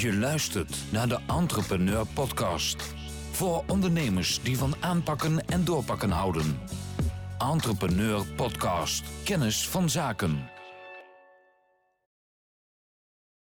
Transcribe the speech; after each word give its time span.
Je 0.00 0.14
luistert 0.14 0.76
naar 0.92 1.08
de 1.08 1.18
Entrepreneur 1.26 2.06
Podcast. 2.14 2.94
Voor 3.30 3.64
ondernemers 3.66 4.42
die 4.42 4.58
van 4.58 4.74
aanpakken 4.80 5.46
en 5.46 5.64
doorpakken 5.64 6.10
houden. 6.10 6.60
Entrepreneur 7.38 8.26
Podcast. 8.36 9.04
Kennis 9.24 9.68
van 9.68 9.90
zaken. 9.90 10.50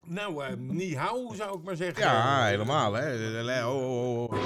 Nou, 0.06 0.44
eh 0.44 0.56
ni 0.56 0.96
hao 0.96 1.34
zou 1.34 1.58
ik 1.58 1.64
maar 1.64 1.76
zeggen. 1.76 2.04
Ja, 2.04 2.44
helemaal, 2.44 2.92
hè. 2.92 3.66
Oh, 3.66 3.74
oh, 3.74 4.22
oh. 4.22 4.38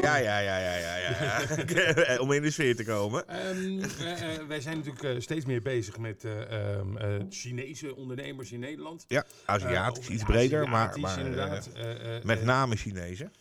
Ja, 0.00 0.16
ja, 0.16 0.38
ja, 0.38 0.58
ja, 0.58 0.74
ja, 0.74 0.87
ja. 1.08 2.18
Om 2.22 2.32
in 2.32 2.42
de 2.42 2.50
sfeer 2.50 2.76
te 2.76 2.84
komen. 2.84 3.28
Ehm, 3.28 3.80
eh, 3.80 4.34
eh, 4.34 4.46
wij 4.46 4.60
zijn 4.60 4.76
natuurlijk 4.76 5.04
eh, 5.04 5.20
steeds 5.20 5.44
meer 5.44 5.62
bezig 5.62 5.98
met 5.98 6.24
eh, 6.24 6.50
ehm, 6.76 6.96
eh, 6.96 7.14
Chinese 7.30 7.96
ondernemers 7.96 8.52
in 8.52 8.60
Nederland. 8.60 9.04
Ja, 9.08 9.24
Aziatisch, 9.44 10.08
iets 10.08 10.24
breder, 10.24 10.68
maar, 10.68 10.88
Aziatisch 10.88 11.02
maar 11.02 11.18
inderdaad. 11.26 12.24
Met 12.24 12.44
name 12.44 12.76
Chinezen. 12.76 13.32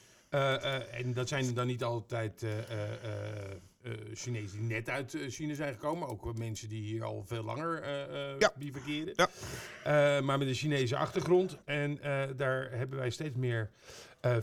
en 0.92 1.14
dat 1.14 1.28
zijn 1.28 1.54
dan 1.54 1.68
niet 1.68 1.84
altijd 1.84 2.44
eh, 3.82 3.94
Chinezen 4.14 4.60
die 4.60 4.68
net 4.68 4.90
uit 4.90 5.18
China 5.30 5.54
zijn 5.54 5.74
gekomen. 5.74 6.08
Ook 6.08 6.38
mensen 6.38 6.70
die 6.70 6.82
hier 6.82 7.04
al 7.04 7.24
veel 7.28 7.44
langer 7.44 7.82
eh, 7.82 8.40
Ja. 8.40 8.52
bivakeren. 8.58 9.14
Ja. 9.16 10.22
Maar 10.22 10.38
met 10.38 10.48
een 10.48 10.54
Chinese 10.54 10.96
achtergrond. 10.98 11.58
En 11.66 12.00
daar 12.38 12.72
hebben 12.72 12.98
wij 13.00 13.10
steeds 13.10 13.36
meer 13.36 13.70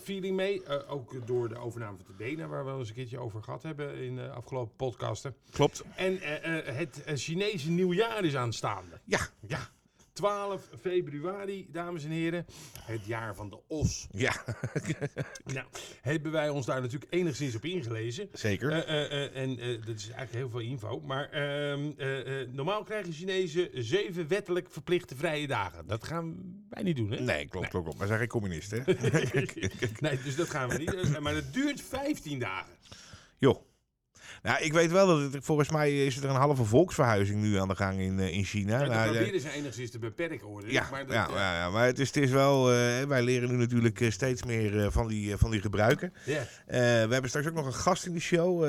feeling 0.02 0.37
mee. 0.37 0.62
Eh, 0.65 0.93
ook 0.93 1.27
door 1.27 1.48
de 1.48 1.56
overname 1.59 1.97
van 1.97 2.06
de 2.16 2.24
Dena, 2.24 2.47
waar 2.47 2.65
we 2.65 2.70
al 2.70 2.79
eens 2.79 2.88
een 2.88 2.95
keertje 2.95 3.19
over 3.19 3.43
gehad 3.43 3.62
hebben 3.62 3.97
in 3.97 4.16
de 4.16 4.30
afgelopen 4.30 4.77
podcasten. 4.77 5.34
Klopt. 5.51 5.84
En 5.97 6.20
eh, 6.20 6.59
eh, 6.59 6.77
het 6.77 7.05
eh, 7.05 7.16
Chinese 7.16 7.70
nieuwjaar 7.70 8.24
is 8.24 8.37
aanstaande. 8.37 9.01
Ja, 9.05 9.19
Ja, 9.47 9.69
12 10.14 10.68
februari, 10.80 11.66
dames 11.70 12.04
en 12.04 12.10
heren. 12.10 12.46
Het 12.80 13.07
jaar 13.07 13.34
van 13.34 13.48
de 13.51 13.59
os. 13.68 14.07
ja, 14.10 14.45
Nou, 15.54 15.66
hebben 16.01 16.32
wij 16.32 16.48
ons 16.48 16.66
daar 16.66 16.80
natuurlijk 16.80 17.12
enigszins 17.12 17.54
op 17.54 17.65
ingelezen. 17.65 18.29
zeker. 18.32 18.71
Eh, 18.71 18.79
eh, 18.79 19.24
eh, 19.24 19.43
en 19.43 19.56
dat 19.80 19.95
is 19.96 20.04
eigenlijk 20.10 20.32
heel 20.32 20.48
veel 20.48 20.60
info. 20.60 21.01
Maar 21.01 21.30
ehm, 21.30 21.93
eh, 21.96 22.40
eh, 22.40 22.48
normaal 22.48 22.82
krijgen 22.82 23.12
Chinezen 23.12 23.68
zeven 23.73 24.29
wettelijk 24.29 24.71
verplichte 24.71 25.16
vrije 25.16 25.46
dagen. 25.46 25.87
Dat 25.87 26.04
gaan 26.04 26.37
wij 26.71 26.82
niet 26.82 26.96
doen, 26.96 27.10
hè? 27.10 27.21
Nee, 27.21 27.49
klopt, 27.49 27.68
klopt, 27.68 27.84
klopt. 27.84 27.99
Wij 27.99 28.06
zijn 28.06 28.18
geen 28.18 28.28
communisten. 28.28 28.82
hè? 28.84 28.93
nee, 30.09 30.23
dus 30.23 30.37
dat 30.37 30.51
gaan 30.51 30.68
we 30.68 30.78
niet. 30.78 31.18
Maar 31.21 31.34
het 31.34 31.52
duurt 31.52 31.80
15 31.80 32.38
dagen. 32.38 32.73
Joh. 33.38 33.62
Nou, 34.43 34.63
ik 34.65 34.73
weet 34.73 34.91
wel 34.91 35.07
dat 35.07 35.33
het, 35.33 35.45
volgens 35.45 35.71
mij 35.71 36.05
is 36.07 36.17
er 36.17 36.25
een 36.25 36.35
halve 36.37 36.65
volksverhuizing 36.65 37.41
nu 37.41 37.59
aan 37.59 37.69
de 37.69 37.75
gang 37.75 38.01
in, 38.01 38.19
eh, 38.19 38.33
in 38.33 38.45
China. 38.45 38.79
Maar 38.79 38.89
Nou, 38.89 39.05
dat 39.05 39.13
proberen 39.15 39.41
ze 39.41 39.51
enigszins 39.51 39.91
te 39.91 39.99
beperken, 39.99 40.47
hoor. 40.47 40.71
Ja, 40.71 40.89
maar 40.91 41.07
dat, 41.07 41.15
ja, 41.15 41.29
eh, 41.29 41.35
ja, 41.35 41.55
ja, 41.59 41.71
maar 41.71 41.87
het 41.87 41.99
is, 41.99 42.07
het 42.07 42.17
is 42.17 42.30
wel. 42.30 42.73
eh, 42.73 43.02
wij 43.02 43.23
leren 43.23 43.51
nu 43.51 43.57
natuurlijk 43.57 44.07
steeds 44.09 44.43
meer 44.45 44.93
van, 44.93 45.09
die, 45.09 45.37
van 45.37 45.51
die 45.51 45.61
gebruiken. 45.61 46.13
ja. 46.25 46.43
We 46.67 47.13
hebben 47.13 47.29
straks 47.29 47.47
ook 47.47 47.55
nog 47.55 47.67
een 47.67 47.75
gast 47.75 48.07
in 48.07 48.13
de 48.13 48.21
show 48.21 48.67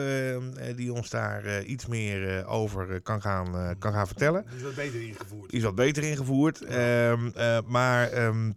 die 0.75 0.93
ons 0.93 1.09
daar 1.09 1.63
iets 1.63 1.85
meer 1.85 2.45
over 2.47 3.01
kan, 3.01 3.21
gaan, 3.21 3.75
kan 3.79 3.93
gaan 3.93 4.07
vertellen. 4.07 4.43
Dat 4.45 4.53
is 4.55 4.61
wat 4.63 4.75
beter 4.75 5.01
ingevoerd. 5.01 5.51
Iets 5.51 5.63
wat 5.63 5.75
beter 5.75 6.03
ingevoerd. 6.03 6.61
Ehm, 6.61 7.27
eh, 7.35 7.57
maar 7.67 8.09
ehm, 8.11 8.51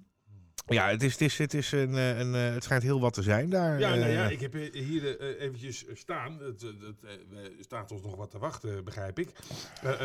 ja, 0.69 0.89
het, 0.89 1.03
is, 1.03 1.13
het, 1.13 1.21
is, 1.21 1.39
het, 1.39 1.55
is 1.55 1.73
een, 1.73 1.95
eh, 1.95 2.19
een, 2.19 2.35
eh, 2.35 2.55
het 2.55 2.65
schijnt 2.65 2.83
heel 2.83 3.01
wat 3.01 3.13
te 3.13 3.23
zijn 3.23 3.51
daar. 3.51 3.79
Ja, 3.79 3.95
nou 3.95 4.11
ja, 4.11 4.25
eh. 4.25 4.31
ik 4.31 4.41
heb 4.41 4.53
hier 4.73 5.39
eventjes 5.39 5.85
staan. 5.93 6.39
Het, 6.43 6.61
het, 6.61 7.65
staat 7.65 7.93
ons 7.93 8.03
nog 8.03 8.17
wat 8.17 8.31
te 8.31 8.39
wachten, 8.39 8.85
begrijp 8.85 9.19
ik. 9.19 9.29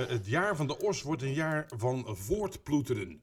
Het 0.07 0.27
jaar 0.27 0.55
van 0.55 0.67
de 0.67 0.79
os 0.79 1.01
wordt 1.01 1.21
een 1.21 1.33
jaar 1.33 1.65
van 1.77 2.05
voortploeteren. 2.07 3.21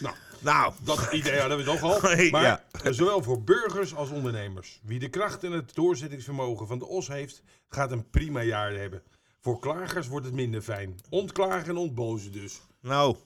Nou, 0.00 0.14
Nou, 0.40 0.72
dat 0.84 1.12
idee 1.12 1.38
hadden 1.40 1.58
we 1.58 1.64
toch 1.64 1.82
al. 1.82 2.00
Maar 2.30 2.42
Ja. 2.42 2.92
zowel 2.92 3.22
voor 3.22 3.42
burgers 3.42 3.94
als 3.94 4.10
ondernemers. 4.10 4.80
Wie 4.84 4.98
de 4.98 5.08
kracht 5.08 5.44
en 5.44 5.52
het 5.52 5.74
doorzettingsvermogen 5.74 6.66
van 6.66 6.78
de 6.78 6.86
os 6.86 7.08
heeft, 7.08 7.42
gaat 7.68 7.90
een 7.90 8.10
prima 8.10 8.42
jaar 8.42 8.72
hebben. 8.72 9.02
Voor 9.40 9.58
klagers 9.58 10.08
wordt 10.08 10.26
het 10.26 10.34
minder 10.34 10.62
fijn. 10.62 10.94
Ontklagen 11.08 11.68
en 11.68 11.76
ontbozen 11.76 12.32
dus. 12.32 12.60
nou. 12.80 13.16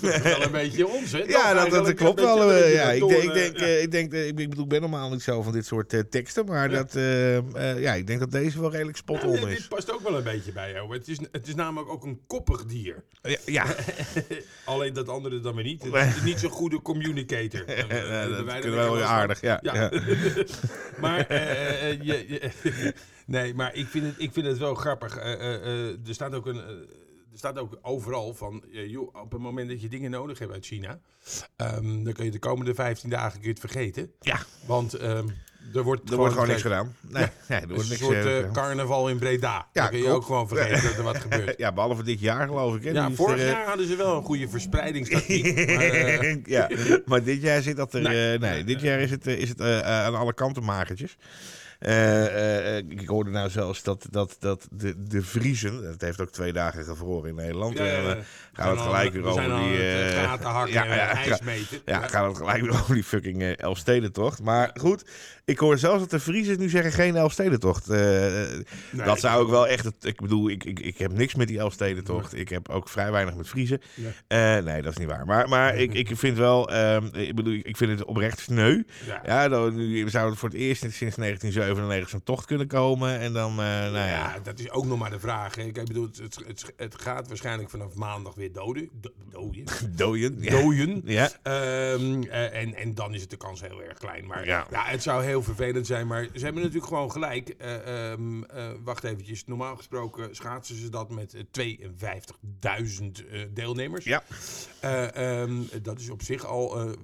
Dat 0.00 0.12
is 0.14 0.22
wel 0.22 0.42
een 0.42 0.50
beetje 0.52 0.86
ons, 0.86 1.12
hè? 1.12 1.18
Ja, 1.36 1.54
dat, 1.54 1.70
klopt 1.94 2.20
beetje 2.20 2.36
wel. 2.38 2.52
eh, 2.52 2.58
beetje 2.58 2.74
ja, 2.74 2.90
ik, 2.92 3.08
denk, 3.08 3.22
ik, 3.22 3.28
eh, 3.28 3.34
denk, 3.34 3.58
ja. 3.58 3.64
eh, 3.66 3.82
ik, 3.82 3.90
denk, 3.90 4.12
ik, 4.12 4.34
bedoel, 4.48 4.62
ik 4.64 4.68
ben 4.68 4.80
normaal 4.80 5.10
niet 5.10 5.22
zo 5.22 5.42
van 5.42 5.52
dit 5.52 5.66
soort 5.66 6.04
teksten. 6.10 6.46
Maar 6.46 6.70
Ja. 6.70 6.76
dat, 6.84 6.92
ja, 7.78 7.94
ik 7.94 8.06
denk 8.06 8.20
dat 8.20 8.30
deze 8.30 8.60
wel 8.60 8.70
redelijk 8.70 8.96
spot 8.96 9.20
Ja, 9.22 9.26
on 9.28 9.34
dit- 9.34 9.44
is. 9.46 9.56
dit 9.58 9.68
past 9.68 9.92
ook 9.92 10.00
wel 10.02 10.16
een 10.16 10.22
beetje 10.24 10.52
bij 10.52 10.72
jou. 10.72 10.92
Het 10.94 11.08
is, 11.08 11.18
het 11.32 11.46
is 11.48 11.54
namelijk 11.54 11.90
ook 11.90 12.04
een 12.04 12.20
koppig 12.26 12.64
dier. 12.64 13.04
Ja, 13.22 13.36
ja. 13.44 13.64
Alleen 14.64 14.92
dat 14.92 15.08
andere 15.08 15.40
dan 15.40 15.54
weer 15.54 15.64
niet. 15.64 15.82
Het 15.92 16.16
is 16.16 16.22
niet 16.22 16.38
zo'n 16.40 16.50
goede 16.50 16.82
communicator. 16.82 17.64
Dat 17.66 18.44
we 18.62 18.70
wel 18.70 19.02
aardig. 19.02 19.40
Ja. 19.40 19.60
Maar, 21.00 21.32
je, 22.02 22.24
je- 22.28 22.94
nee, 23.26 23.54
maar 23.54 23.74
ik 23.74 23.86
vind 23.86 24.04
het, 24.04 24.14
ik 24.18 24.32
vind 24.32 24.46
het 24.46 24.58
wel 24.58 24.74
grappig. 24.74 25.16
Er 25.16 25.96
staat 26.10 26.34
ook 26.34 26.46
een. 26.46 26.60
Er 27.36 27.42
staat 27.42 27.58
ook 27.58 27.78
overal 27.82 28.34
van, 28.34 28.64
eh, 28.72 28.90
joh, 28.90 29.14
op 29.14 29.32
het 29.32 29.40
moment 29.40 29.68
dat 29.68 29.80
je 29.80 29.88
dingen 29.88 30.10
nodig 30.10 30.38
hebt 30.38 30.52
uit 30.52 30.66
China, 30.66 31.00
ehm, 31.56 32.04
dan 32.04 32.12
kun 32.12 32.24
je 32.24 32.30
de 32.30 32.38
komende 32.38 32.74
15 32.74 33.10
dagen 33.10 33.32
kun 33.32 33.42
je 33.42 33.48
het 33.48 33.60
vergeten. 33.60 34.10
Ja. 34.20 34.38
Want 34.66 34.94
ehm, 34.94 35.28
er 35.74 35.82
wordt 35.82 36.10
Er 36.10 36.16
wordt 36.16 36.32
gewoon 36.32 36.48
niks 36.48 36.62
gedaan. 36.62 36.96
Nee, 37.00 37.26
nee 37.48 37.60
er 37.60 37.68
wordt 37.68 37.88
niks 37.88 38.00
een 38.00 38.06
soort 38.06 38.24
eh, 38.24 38.38
eh, 38.38 38.52
carnaval 38.52 39.08
in 39.08 39.18
Breda. 39.18 39.68
dan 39.72 39.88
kun 39.88 39.98
je 39.98 40.04
klopt. 40.04 40.18
ook 40.18 40.24
gewoon 40.24 40.48
vergeten 40.48 40.82
dat 40.82 40.96
er 40.96 41.02
wat 41.02 41.16
gebeurt. 41.26 41.58
Ja, 41.58 41.72
behalve 41.72 42.02
dit 42.02 42.20
jaar 42.20 42.46
geloof 42.46 42.76
ik. 42.76 42.84
Hè. 42.84 42.90
Ja, 42.90 43.10
vorig 43.10 43.40
er, 43.40 43.46
jaar 43.46 43.66
hadden 43.66 43.86
ze 43.86 43.96
wel 43.96 44.16
een 44.16 44.24
goede 44.24 44.48
verspreidingstactiek. 44.48 45.66
maar, 45.76 46.38
ja, 46.44 46.70
maar 47.04 47.22
dit 47.22 47.42
jaar 47.42 47.62
zit 47.62 47.76
dat 47.76 47.94
er. 47.94 48.00
Nee. 48.00 48.14
Nee, 48.14 48.38
nee 48.38 48.64
dit 48.64 48.80
jaar 48.80 49.00
is 49.00 49.10
het, 49.10 49.26
is 49.26 49.48
het 49.48 49.60
aan 49.60 50.14
alle 50.14 50.34
kanten 50.34 50.64
magertjes. 50.64 51.16
Eh, 51.78 52.26
eh, 52.26 52.76
eh, 52.76 52.84
ik 52.88 53.08
hoorde 53.08 53.30
nou 53.30 53.50
zelfs 53.50 53.82
dat, 53.82 54.06
dat, 54.10 54.36
dat 54.38 54.68
de, 54.70 55.06
de 55.08 55.22
Vriezen, 55.22 55.82
het 55.88 56.00
heeft 56.00 56.20
ook 56.20 56.30
twee 56.30 56.52
dagen 56.52 56.84
gevroren 56.84 57.28
in 57.28 57.34
Nederland. 57.34 57.78
ja, 57.78 58.16
gaan 58.52 58.70
we 58.70 58.76
het 58.76 58.86
gelijk 58.86 59.12
weer 59.12 59.22
we 59.22 59.28
over 59.28 59.42
die... 59.42 59.78
gaten 60.12 60.50
hakken 60.50 60.72
ja, 60.72 60.84
en 60.84 60.96
ja, 60.96 61.08
ijs 61.08 61.26
ja. 61.26 61.38
meten. 61.42 61.80
Ja, 61.84 62.08
gaan 62.08 62.22
we 62.22 62.28
het 62.28 62.36
gelijk 62.36 62.60
weer 62.60 62.70
over 62.70 62.94
die 62.94 63.04
fucking 63.04 63.42
eh, 63.42 63.58
Elfstedentocht. 63.58 64.42
Maar 64.42 64.70
goed, 64.74 65.04
ik 65.44 65.58
hoor 65.58 65.78
zelfs 65.78 66.00
dat 66.00 66.10
de 66.10 66.20
Vriezen 66.20 66.58
nu 66.58 66.68
zeggen 66.68 66.92
geen 66.92 67.16
Elfstedentocht. 67.16 67.88
Nee, 67.88 68.64
dat 69.04 69.20
zou 69.20 69.42
ook 69.42 69.50
wel 69.50 69.68
echt... 69.68 69.84
Het, 69.84 69.94
ik 70.00 70.20
bedoel, 70.20 70.50
ik, 70.50 70.64
ik, 70.64 70.80
ik 70.80 70.98
heb 70.98 71.12
niks 71.12 71.34
met 71.34 71.48
die 71.48 71.58
Elfstedentocht. 71.58 72.34
Ik 72.34 72.48
heb 72.48 72.68
ook 72.68 72.88
vrij 72.88 73.10
weinig 73.10 73.34
met 73.34 73.48
Vriezen. 73.48 73.80
Nee, 74.28 74.82
dat 74.82 74.92
is 74.92 74.98
niet 74.98 75.08
waar. 75.08 75.26
Maar, 75.26 75.48
maar 75.48 75.76
ik, 75.76 75.94
ik 75.94 76.10
vind 76.14 76.36
wel... 76.36 76.70
ehm, 76.70 77.06
ik 77.12 77.34
bedoel, 77.34 77.60
ik 77.62 77.76
vind 77.76 77.90
het 77.90 78.04
oprecht 78.04 78.38
sneu. 78.38 78.82
Ja. 79.24 79.48
Dan, 79.48 79.76
nu 79.76 80.10
zou 80.10 80.30
het 80.30 80.38
voor 80.38 80.48
het 80.48 80.58
eerst 80.58 80.84
sinds 80.90 81.16
1997 81.74 82.08
zo'n 82.08 82.22
tocht 82.22 82.46
kunnen 82.46 82.66
komen. 82.66 83.18
En 83.18 83.32
dan, 83.32 83.50
eh, 83.50 83.56
nou 83.56 83.92
ja... 83.94 84.06
Ja, 84.06 84.38
dat 84.42 84.58
is 84.58 84.70
ook 84.70 84.84
nog 84.86 84.98
maar 84.98 85.10
de 85.10 85.20
vraag. 85.20 85.54
Hè. 85.54 85.62
Ik 85.62 85.72
bedoel, 85.74 86.04
het, 86.06 86.16
het, 86.16 86.38
het, 86.46 86.72
het 86.76 87.00
gaat 87.00 87.28
waarschijnlijk 87.28 87.70
vanaf 87.70 87.94
maandag 87.94 88.34
weer 88.34 88.52
doden. 88.52 88.88
Do- 89.00 89.12
Dooien. 89.30 89.64
Dooien. 90.50 91.02
Ja. 91.04 91.30
Ehm, 91.42 92.22
eh, 92.22 92.60
en, 92.62 92.74
en 92.74 92.94
dan 92.94 93.14
is 93.14 93.20
het 93.20 93.30
de 93.30 93.36
kans 93.36 93.60
heel 93.60 93.82
erg 93.82 93.98
klein. 93.98 94.26
Maar 94.26 94.46
ja. 94.46 94.66
Ja. 94.70 94.84
het 94.84 95.02
zou 95.02 95.24
heel 95.24 95.42
vervelend 95.42 95.86
zijn. 95.86 96.06
Maar 96.06 96.28
ze 96.34 96.44
hebben 96.44 96.62
natuurlijk 96.62 96.88
gewoon 96.88 97.12
gelijk. 97.12 97.48
Eh, 97.48 98.10
ehm, 98.12 98.42
eh, 98.42 98.64
wacht 98.84 99.04
eventjes. 99.04 99.44
Normaal 99.44 99.76
gesproken 99.76 100.34
schaatsen 100.34 100.76
ze 100.76 100.88
dat 100.88 101.10
met 101.10 101.34
eh, 101.34 101.42
52.000 101.52 103.26
eh, 103.30 103.40
deelnemers. 103.50 104.04
Ja. 104.04 104.22
Eh, 104.80 105.40
ehm, 105.42 105.52
dat 105.82 106.00
is 106.00 106.10
op 106.10 106.22
zich 106.22 106.44
al, 106.46 106.96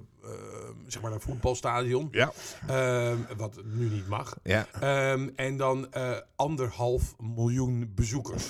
zeg 0.87 1.01
maar, 1.01 1.11
een 1.11 1.21
voetbalstadion. 1.21 2.07
Ja. 2.11 2.31
Ehm, 2.67 3.17
wat 3.37 3.59
nu 3.63 3.89
niet 3.89 4.07
mag. 4.07 4.37
Ja. 4.43 4.67
Ehm, 4.79 5.29
en 5.35 5.57
dan 5.57 5.91
eh, 5.93 6.11
anderhalf 6.35 7.15
miljoen 7.19 7.91
bezoekers. 7.95 8.47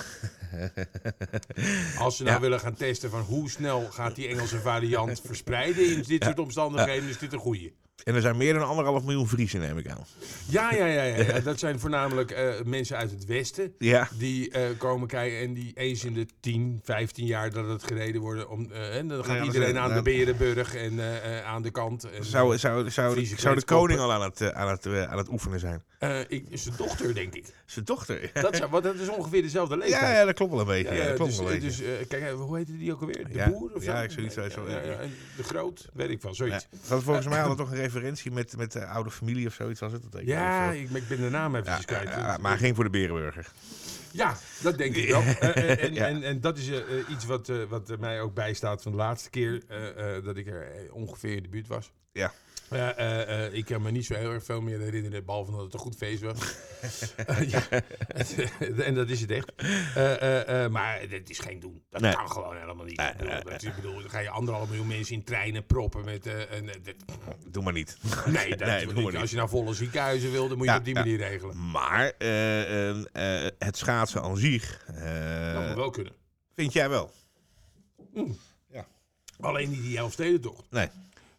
Als 1.98 2.16
ze 2.16 2.22
nou 2.22 2.34
Ja. 2.34 2.40
willen 2.40 2.60
gaan 2.60 2.74
testen 2.74 3.10
van 3.10 3.20
hoe 3.20 3.50
snel 3.50 3.84
gaat 3.90 4.14
die 4.14 4.28
Engelse 4.28 4.58
variant 4.60 5.20
verspreiden 5.24 5.92
in 5.92 6.02
dit 6.02 6.24
soort 6.24 6.38
omstandigheden, 6.38 7.08
is 7.08 7.18
dit 7.18 7.32
een 7.32 7.38
goeie. 7.38 7.74
En 8.02 8.14
er 8.14 8.20
zijn 8.20 8.36
meer 8.36 8.54
dan 8.54 8.66
anderhalf 8.68 9.02
miljoen 9.04 9.28
Vriezen, 9.28 9.60
neem 9.60 9.78
ik 9.78 9.88
aan. 9.88 10.04
Ja, 10.48 10.74
ja, 10.74 10.86
ja, 10.86 11.02
ja, 11.02 11.16
ja. 11.24 11.40
dat 11.40 11.58
zijn 11.58 11.80
voornamelijk 11.80 12.30
eh, 12.30 12.48
mensen 12.64 12.96
uit 12.96 13.10
het 13.10 13.24
Westen. 13.24 13.74
Ja. 13.78 14.08
Die 14.18 14.50
eh, 14.50 14.62
komen 14.78 15.08
kijken 15.08 15.38
en 15.38 15.52
die 15.54 15.72
eens 15.74 16.04
in 16.04 16.14
de 16.14 16.26
10, 16.40 16.80
15 16.82 17.26
jaar 17.26 17.50
dat 17.50 17.68
het 17.68 17.82
gereden 17.84 18.20
wordt. 18.20 18.46
Om, 18.46 18.72
eh, 18.72 18.96
en 18.96 19.08
dan 19.08 19.24
gaat 19.24 19.32
Ja, 19.36 19.44
dat 19.44 19.54
iedereen 19.54 19.78
aan 19.78 19.94
de 19.94 20.02
Berenburg 20.02 20.74
en 20.74 20.98
eh, 20.98 21.38
eh, 21.38 21.44
aan 21.46 21.62
de 21.62 21.70
kant. 21.70 22.04
En, 22.04 22.24
Zou, 22.24 22.58
zou, 22.58 22.90
zou, 22.90 23.24
zou 23.26 23.54
de 23.54 23.64
koning 23.64 24.00
al 24.00 24.12
aan 24.12 24.22
het, 24.22 24.52
aan, 24.52 24.68
het, 24.68 24.86
aan 24.86 25.18
het 25.18 25.28
oefenen 25.28 25.60
zijn? 25.60 25.82
eh, 25.98 26.20
ik, 26.28 26.44
is 26.48 26.62
zijn 26.62 26.74
dochter, 26.76 27.14
denk 27.14 27.34
ik. 27.34 27.54
Zijn 27.66 27.84
dochter. 27.84 28.30
Dat, 28.42 28.56
zou, 28.56 28.70
want 28.70 28.84
dat 28.84 28.94
is 28.94 29.08
ongeveer 29.08 29.42
dezelfde 29.42 29.76
leeftijd. 29.76 30.00
Ja, 30.02 30.12
ja, 30.18 30.24
dat 30.24 30.34
klopt 30.34 30.50
wel 30.50 30.60
een 30.60 30.66
beetje. 30.66 30.88
Ja, 30.88 30.94
Ja, 30.94 31.00
ja, 31.02 31.06
dat 31.06 31.16
klopt 31.16 31.30
dus, 31.30 31.40
wel 31.40 31.52
een 31.52 31.60
beetje. 31.60 31.84
dus 31.98 32.06
kijk, 32.08 32.30
hoe 32.30 32.56
heette 32.56 32.76
die 32.76 32.92
ook 32.92 33.00
alweer? 33.00 33.28
De 33.28 33.34
Ja. 33.34 33.50
Boer 33.50 33.72
of 33.74 33.82
zo? 33.82 33.90
Ja, 33.90 34.02
ik 34.02 34.10
zou 34.10 34.22
niet 34.22 34.32
zo- 34.32 34.42
de 35.36 35.42
Groot, 35.42 35.88
weet 35.92 36.10
ik 36.10 36.22
wel, 36.22 36.30
Ja. 36.30 36.36
zoiets. 36.36 36.66
Hadden 36.80 37.02
volgens 37.02 37.26
mij 37.26 37.38
hadden 37.38 37.56
toch 37.56 37.70
een 37.70 37.83
referentie 37.84 38.30
met, 38.30 38.56
met 38.56 38.72
de 38.72 38.86
oude 38.86 39.10
familie 39.10 39.46
of 39.46 39.54
zoiets 39.54 39.80
was 39.80 39.92
het. 39.92 40.02
Dat 40.10 40.22
Ja, 40.24 40.70
ik, 40.70 40.90
ik 40.90 41.08
ben 41.08 41.20
de 41.20 41.30
naam 41.30 41.56
even 41.56 41.72
Ja, 41.72 41.78
kwijt. 41.78 42.38
maar 42.40 42.58
ging 42.58 42.74
voor 42.74 42.84
de 42.84 42.90
Berenburger. 42.90 43.46
Ja, 44.10 44.36
dat 44.62 44.78
denk 44.78 44.96
ik 44.96 45.08
wel. 45.10 45.22
Eh, 45.40 45.56
eh, 45.56 45.82
en, 45.84 45.94
Ja. 45.94 46.06
en, 46.06 46.22
en 46.22 46.40
dat 46.40 46.58
is 46.58 46.68
eh, 46.68 46.80
iets 47.08 47.24
wat, 47.24 47.52
wat 47.68 47.98
mij 47.98 48.20
ook 48.20 48.34
bijstaat 48.34 48.82
van 48.82 48.92
de 48.92 48.98
laatste 48.98 49.30
keer 49.30 49.62
dat 50.24 50.36
ik 50.36 50.46
er 50.46 50.66
ongeveer 50.92 51.36
in 51.36 51.42
de 51.42 51.48
buurt 51.48 51.66
was. 51.66 51.92
Ja. 52.12 52.32
Eh, 52.70 53.52
ik 53.52 53.64
kan 53.64 53.82
me 53.82 53.90
niet 53.90 54.06
zo 54.06 54.14
heel 54.14 54.30
erg 54.32 54.44
veel 54.44 54.60
meer 54.60 54.80
herinneren, 54.80 55.24
behalve 55.24 55.50
dat 55.50 55.60
het 55.60 55.74
een 55.74 55.78
goed 55.80 55.96
feest 55.96 56.22
was. 56.22 56.38
Eh, 57.16 57.50
ja. 57.50 57.62
en 58.84 58.94
dat 58.94 59.08
is 59.08 59.20
het 59.20 59.30
echt. 59.30 59.52
Maar 60.70 61.00
het 61.08 61.30
is 61.30 61.38
geen 61.38 61.60
doen. 61.60 61.82
Dat 61.90 62.00
Nee. 62.00 62.14
kan 62.14 62.30
gewoon 62.30 62.56
helemaal 62.56 62.84
niet. 62.84 63.00
Ik 63.00 63.12
bedoel, 63.16 63.32
nee, 63.32 63.42
dat 63.42 63.52
is- 63.62 63.68
ik 63.68 63.74
bedoel, 63.74 64.00
dan 64.00 64.10
ga 64.10 64.18
je 64.18 64.30
anderhalf 64.30 64.68
miljoen 64.68 64.86
mensen 64.86 65.14
in 65.14 65.24
treinen 65.24 65.66
proppen 65.66 66.04
met... 66.04 66.22
dit- 66.22 67.04
Doe 67.48 67.62
maar 67.62 67.72
niet. 67.72 67.96
nee, 68.26 68.56
dat, 68.56 68.68
Nee, 68.68 68.84
doe 68.86 68.94
maar 69.02 69.12
niet. 69.12 69.20
als 69.20 69.30
je 69.30 69.36
naar 69.36 69.48
volle 69.48 69.74
ziekenhuizen 69.74 70.30
wil, 70.30 70.48
dan 70.48 70.56
moet 70.56 70.66
je 70.66 70.72
Ja, 70.72 70.78
op 70.78 70.84
die 70.84 70.94
ja. 70.94 71.00
manier 71.00 71.16
regelen. 71.18 71.70
Maar 71.70 72.12
eh, 72.18 72.88
eh, 72.90 73.04
eh, 73.46 73.50
het 73.58 73.76
schaatsen 73.76 74.22
aan 74.22 74.36
zich, 74.36 74.84
Dat 75.54 75.66
moet 75.66 75.74
wel 75.76 75.90
kunnen. 75.90 76.12
vind 76.54 76.72
jij 76.72 76.88
wel? 76.88 77.10
Alleen 79.40 79.70
niet 79.70 79.82
die 79.82 79.96
Elfstedentocht. 79.96 80.64
Nee. 80.70 80.88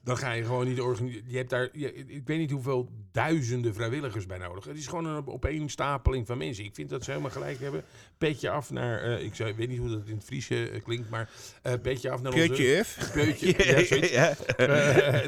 Dan 0.06 0.18
ga 0.18 0.32
je 0.32 0.44
gewoon 0.44 0.68
niet 0.68 0.80
organiseren. 0.82 1.30
Je 1.32 1.38
hebt 1.38 1.50
daar, 1.50 1.70
je- 1.74 1.94
ik 1.94 2.28
weet 2.28 2.38
niet 2.40 2.52
hoeveel 2.52 2.90
duizenden 3.16 3.74
vrijwilligers 3.74 4.26
bij 4.26 4.38
nodig. 4.38 4.66
Het 4.66 4.78
is 4.78 4.88
gewoon 4.88 5.06
een 5.06 5.28
opeenstapeling 5.28 6.28
van 6.28 6.38
mensen. 6.38 6.64
Ik 6.64 6.76
vind 6.76 6.90
dat 6.90 7.04
ze 7.04 7.10
helemaal 7.10 7.32
gelijk 7.32 7.60
hebben. 7.60 7.84
Petje 8.18 8.50
af 8.50 8.72
naar, 8.72 9.02
eh, 9.02 9.24
ik, 9.24 9.36
zou, 9.36 9.50
ik 9.50 9.56
weet 9.56 9.70
niet 9.70 9.80
hoe 9.80 9.90
dat 9.90 10.08
in 10.08 10.16
het 10.16 10.24
Friese 10.24 10.70
eh, 10.70 10.84
klinkt, 10.84 11.10
maar 11.10 11.30
eh 11.62 11.74
petje 11.82 12.10
af 12.10 12.22
naar 12.22 12.34
onze... 12.34 12.84
F. 12.86 13.12
Peutje, 13.14 13.48
ja, 13.72 13.86
zoiets. 13.86 14.12
ja. 14.12 14.36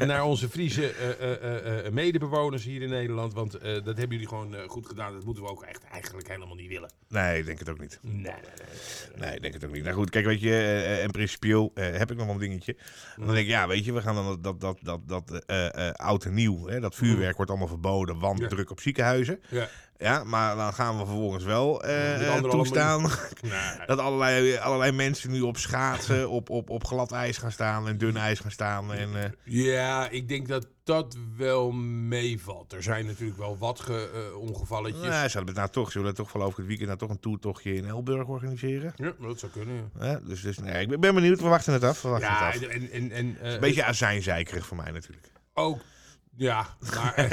Naar 0.04 0.24
onze 0.24 0.48
Friese 0.48 0.94
medebewoners 1.92 2.64
hier 2.64 2.82
in 2.82 2.88
Nederland. 2.88 3.34
Want 3.34 3.52
dat 3.62 3.84
hebben 3.84 4.08
jullie 4.08 4.28
gewoon 4.28 4.54
goed 4.66 4.86
gedaan. 4.86 5.12
Dat 5.12 5.24
moeten 5.24 5.42
we 5.42 5.50
ook 5.50 5.62
echt 5.62 5.84
eigenlijk 5.84 6.28
helemaal 6.28 6.54
niet 6.54 6.68
willen. 6.68 6.92
Nee, 7.08 7.38
ik 7.38 7.46
denk 7.46 7.58
het 7.58 7.68
ook 7.68 7.80
niet. 7.80 7.98
Nee, 8.02 8.14
nee, 8.14 8.32
nee. 8.32 9.18
Nee, 9.18 9.34
ik 9.34 9.42
denk 9.42 9.54
het 9.54 9.64
ook 9.64 9.72
niet. 9.72 9.82
Nou 9.82 9.94
goed, 9.94 10.10
kijk, 10.10 10.24
weet 10.24 10.40
je, 10.40 11.00
in 11.02 11.10
principieel 11.10 11.70
heb 11.74 12.10
ik 12.10 12.16
nog 12.16 12.26
wel 12.26 12.34
een 12.34 12.40
dingetje. 12.40 12.76
Dan 13.16 13.26
denk 13.26 13.38
ik, 13.38 13.46
ja, 13.46 13.66
weet 13.68 13.84
je, 13.84 13.92
we 13.92 14.00
gaan 14.00 14.14
dan 14.14 14.42
dat, 14.42 14.60
dat, 14.60 14.78
dat, 14.82 15.00
dat, 15.06 15.46
oud 15.96 16.24
en 16.24 16.34
nieuw, 16.34 16.66
hè, 16.66 16.80
dat 16.80 16.94
vuurwerk 16.94 17.36
wordt 17.36 17.50
allemaal 17.50 17.68
verboden, 17.80 18.18
want 18.18 18.38
Ja. 18.38 18.48
druk 18.48 18.70
op 18.70 18.80
ziekenhuizen. 18.80 19.40
Ja. 19.48 19.68
Ja, 20.00 20.24
maar 20.24 20.56
dan 20.56 20.74
gaan 20.74 20.98
we 20.98 21.04
vervolgens 21.06 21.44
wel 21.44 21.82
eh, 21.82 22.36
eh, 22.36 22.42
toestaan 22.44 23.10
dat 23.86 23.98
allerlei, 23.98 24.56
allerlei 24.56 24.92
mensen 24.92 25.30
nu 25.30 25.40
op 25.40 25.56
schaatsen, 25.56 26.28
op, 26.30 26.50
op, 26.50 26.70
op 26.70 26.84
glad 26.84 27.12
ijs 27.12 27.38
gaan 27.38 27.52
staan 27.52 27.88
en 27.88 27.98
dun 27.98 28.16
ijs 28.16 28.40
gaan 28.40 28.50
staan. 28.50 28.92
En, 28.92 29.22
eh, 29.22 29.30
Ja, 29.44 30.08
ik 30.08 30.28
denk 30.28 30.48
dat 30.48 30.66
dat 30.84 31.16
wel 31.36 31.70
meevalt. 31.72 32.72
Er 32.72 32.82
zijn 32.82 33.06
natuurlijk 33.06 33.38
wel 33.38 33.58
wat 33.58 33.80
ge, 33.80 34.10
eh, 34.32 34.38
ongevalletjes. 34.38 35.02
zouden 35.02 35.32
we 35.32 35.46
het 35.46 35.54
nou 35.56 35.70
toch, 35.70 35.92
zullen 35.92 36.08
we 36.08 36.14
toch 36.14 36.30
geloof 36.30 36.50
ik 36.50 36.56
het 36.56 36.66
weekend 36.66 36.86
nou 36.88 36.98
toch 37.00 37.10
een 37.10 37.20
toertochtje 37.20 37.74
in 37.74 37.86
Elburg 37.86 38.26
organiseren? 38.26 38.92
Ja, 38.96 39.12
dat 39.20 39.38
zou 39.38 39.52
kunnen. 39.52 39.90
Ja? 40.00 40.20
Dus, 40.24 40.40
dus 40.42 40.58
nee, 40.58 40.82
ik 40.82 40.88
ben- 40.88 41.00
ben 41.00 41.14
benieuwd, 41.14 41.40
we 41.40 41.48
wachten 41.48 41.72
het 41.72 41.84
af. 41.84 42.02
We 42.02 42.08
wachten 42.08 42.28
ja 42.28 42.50
het 42.50 42.64
af. 42.66 42.70
en, 42.70 42.90
en, 42.90 43.10
en 43.10 43.36
Een 43.52 43.60
beetje 43.60 43.84
azijnzeikerig 43.84 44.66
voor 44.66 44.76
mij 44.76 44.90
natuurlijk. 44.90 45.30
ook. 45.54 45.78
Ja, 46.38 46.66
maar, 46.94 47.14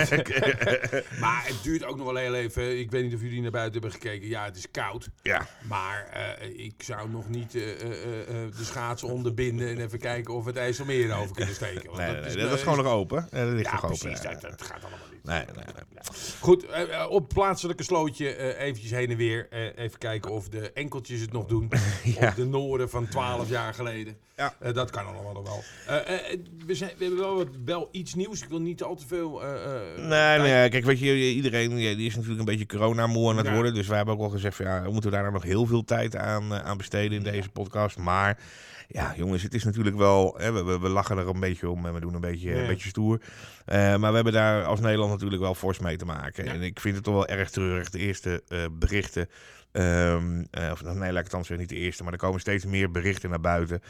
maar 1.19 1.43
het 1.45 1.63
duurt 1.63 1.83
ook 1.85 1.97
nog 1.97 2.05
wel 2.05 2.15
heel 2.15 2.35
even. 2.35 2.79
Ik 2.79 2.91
weet 2.91 3.03
niet 3.03 3.13
of 3.13 3.21
jullie 3.21 3.41
naar 3.41 3.51
buiten 3.51 3.81
hebben 3.81 3.91
gekeken. 4.01 4.27
Ja, 4.27 4.43
het 4.43 4.57
is 4.57 4.71
koud. 4.71 5.09
Ja, 5.21 5.47
Maar 5.67 6.07
eh, 6.11 6.65
ik 6.65 6.83
zou 6.83 7.09
nog 7.09 7.29
niet 7.29 7.55
eh, 7.55 7.71
eh, 7.71 7.77
de 8.57 8.63
schaatsen 8.63 9.07
onderbinden 9.07 9.67
en 9.69 9.79
even 9.81 9.99
kijken 9.99 10.33
of 10.33 10.43
we 10.43 10.49
het 10.49 10.59
IJsselmeer 10.59 11.15
over 11.15 11.35
kunnen 11.35 11.55
steken. 11.61 11.85
Want 11.85 11.97
nee, 11.97 12.11
nee, 12.11 12.21
nee, 12.21 12.35
is, 12.35 12.41
dat 12.41 12.53
is 12.53 12.61
gewoon 12.63 12.83
nog 12.83 12.93
open. 12.93 13.27
Ja, 13.31 13.45
dat 13.45 13.53
ligt 13.53 13.65
Ja, 13.65 13.71
nog 13.71 13.83
open. 13.85 13.97
precies. 13.97 14.21
ja. 14.21 14.29
Dat, 14.31 14.41
dat 14.41 14.61
gaat 14.61 14.81
allemaal. 14.83 14.99
Nee, 15.25 15.37
nee, 15.45 15.45
nee. 15.55 16.03
Goed, 16.39 16.65
eh, 16.65 17.01
eh, 17.01 17.09
op 17.11 17.27
plaatselijke 17.29 17.83
slootje 17.83 18.29
eh, 18.35 18.65
eventjes 18.65 18.91
heen 18.91 19.09
en 19.09 19.17
weer. 19.17 19.47
eh, 19.49 19.83
even 19.83 19.97
kijken 19.99 20.31
of 20.31 20.49
de 20.49 20.71
enkeltjes 20.71 21.21
het 21.21 21.31
nog 21.31 21.45
doen. 21.45 21.69
Ja. 22.03 22.27
Of 22.27 22.33
de 22.33 22.45
Noorden 22.45 22.89
van 22.89 23.07
12 23.07 23.49
jaar 23.49 23.73
geleden. 23.73 24.17
Ja. 24.35 24.53
Dat 24.73 24.89
kan 24.91 25.05
allemaal 25.05 25.33
nog 25.33 25.43
wel. 25.47 25.63
We, 26.65 26.75
zijn, 26.75 26.91
we 26.97 27.03
hebben 27.03 27.19
wel, 27.23 27.35
wat- 27.35 27.47
wel 27.65 27.89
iets 27.91 28.13
nieuws. 28.13 28.41
Ik 28.41 28.49
wil 28.49 28.59
niet 28.61 28.83
al 28.83 28.95
te 28.95 29.07
veel... 29.07 29.41
Nee, 29.97 30.39
nee, 30.39 30.69
kijk, 30.69 30.85
weet 30.85 30.99
je, 30.99 31.15
iedereen 31.33 31.75
die 31.75 32.05
is 32.07 32.13
natuurlijk 32.13 32.39
een 32.39 32.45
beetje 32.57 32.65
coronamoe 32.65 33.29
aan 33.29 33.37
het 33.37 33.45
Ja. 33.47 33.53
worden. 33.53 33.73
Dus 33.73 33.87
wij 33.87 33.97
hebben 33.97 34.15
ook 34.15 34.21
al 34.21 34.29
gezegd, 34.29 34.55
van, 34.55 34.65
ja, 34.65 34.81
we 34.81 34.91
moeten 34.91 35.11
daar 35.11 35.21
nou 35.21 35.33
nog 35.33 35.43
heel 35.43 35.65
veel 35.65 35.83
tijd 35.83 36.15
aan, 36.15 36.53
aan 36.53 36.77
besteden 36.77 37.17
in 37.17 37.23
deze 37.23 37.49
podcast. 37.49 37.97
Maar 37.97 38.39
ja, 38.87 39.13
jongens, 39.15 39.43
het 39.43 39.53
is 39.53 39.63
natuurlijk 39.63 39.95
wel, 39.95 40.35
hè, 40.37 40.51
we, 40.51 40.63
we, 40.63 40.79
we 40.79 40.89
lachen 40.89 41.17
er 41.17 41.27
een 41.27 41.39
beetje 41.39 41.69
om 41.69 41.85
en 41.85 41.93
we 41.93 41.99
doen 41.99 42.13
een 42.13 42.21
beetje, 42.21 42.49
Ja. 42.49 42.61
een 42.61 42.67
beetje 42.67 42.89
stoer. 42.89 43.21
Eh, 43.65 43.95
maar 43.95 44.09
we 44.09 44.15
hebben 44.15 44.33
daar 44.33 44.63
als 44.63 44.79
Nederland 44.79 45.11
natuurlijk 45.11 45.41
wel 45.41 45.55
fors 45.55 45.79
mee 45.79 45.97
te 45.97 46.05
maken. 46.05 46.45
Ja. 46.45 46.53
En 46.53 46.61
ik 46.61 46.79
vind 46.79 46.95
het 46.95 47.03
toch 47.03 47.13
wel 47.13 47.27
erg 47.27 47.49
treurig, 47.49 47.89
de 47.89 47.99
eerste 47.99 48.43
eh, 48.47 48.59
berichten. 48.71 49.27
ehm, 49.71 50.43
eh, 50.51 50.71
of, 50.71 50.83
nee, 50.83 50.93
laat 50.95 51.09
ik 51.09 51.15
het 51.17 51.31
dan 51.31 51.45
zeggen, 51.45 51.57
niet 51.59 51.69
de 51.69 51.75
eerste, 51.85 52.03
maar 52.03 52.13
er 52.13 52.19
komen 52.19 52.39
steeds 52.39 52.65
meer 52.65 52.91
berichten 52.91 53.29
naar 53.29 53.39
buiten. 53.41 53.81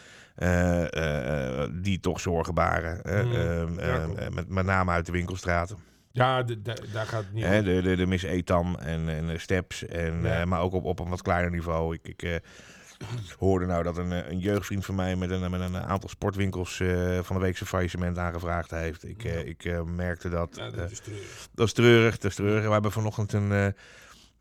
die 1.82 2.00
toch 2.00 2.20
zorgen 2.20 2.54
baren. 2.54 3.00
Mm. 3.04 3.12
ehm, 3.36 3.74
Ja, 3.80 4.00
ehm, 4.00 4.18
eh, 4.18 4.30
met, 4.30 4.50
met 4.50 4.66
name 4.66 4.92
uit 4.92 5.06
de 5.06 5.12
winkelstraten. 5.12 5.78
Ja, 6.12 6.44
de- 6.44 6.62
de- 6.62 6.84
daar 6.94 7.06
gaat 7.06 7.24
het 7.24 7.34
niet 7.34 7.44
de, 7.66 7.82
de, 7.82 7.96
de 7.96 8.06
Miss 8.06 8.24
Etam 8.24 8.76
en, 8.76 9.10
en 9.10 9.28
de 9.28 9.38
Steps. 9.38 9.86
En, 9.86 10.22
Ja. 10.24 10.46
maar 10.46 10.62
ook 10.62 10.74
op, 10.74 10.86
op 10.86 11.00
een 11.00 11.10
wat 11.10 11.22
kleiner 11.22 11.52
niveau. 11.52 11.94
Ik, 12.02 12.08
ik 12.18 12.40
hoorde 13.40 13.66
nou 13.66 13.84
dat 13.84 13.98
een, 13.98 14.12
eh, 14.12 14.30
een 14.30 14.40
jeugdvriend 14.40 14.86
van 14.86 14.96
mij 14.96 15.16
met 15.16 15.30
een, 15.30 15.52
met 15.52 15.62
een 15.62 15.78
aantal 15.78 16.10
sportwinkels 16.10 16.80
eh, 16.80 17.20
van 17.22 17.36
de 17.36 17.42
week 17.42 17.58
zijn 17.58 17.70
faillissement 17.70 18.18
aangevraagd 18.18 18.72
heeft. 18.72 19.08
Ik, 19.08 19.24
eh, 19.24 19.46
ik 19.46 19.84
merkte 19.86 20.30
dat. 20.30 20.56
Ja, 20.56 20.70
dat 20.70 20.92
is 20.92 21.00
treurig. 21.00 21.48
dat 21.54 21.68
is 21.68 21.74
treurig, 21.74 22.18
dat 22.18 22.32
is 22.32 22.36
treurig. 22.36 22.66
We 22.66 22.72
hebben 22.72 22.92
vanochtend 22.92 23.34
een, 23.34 23.74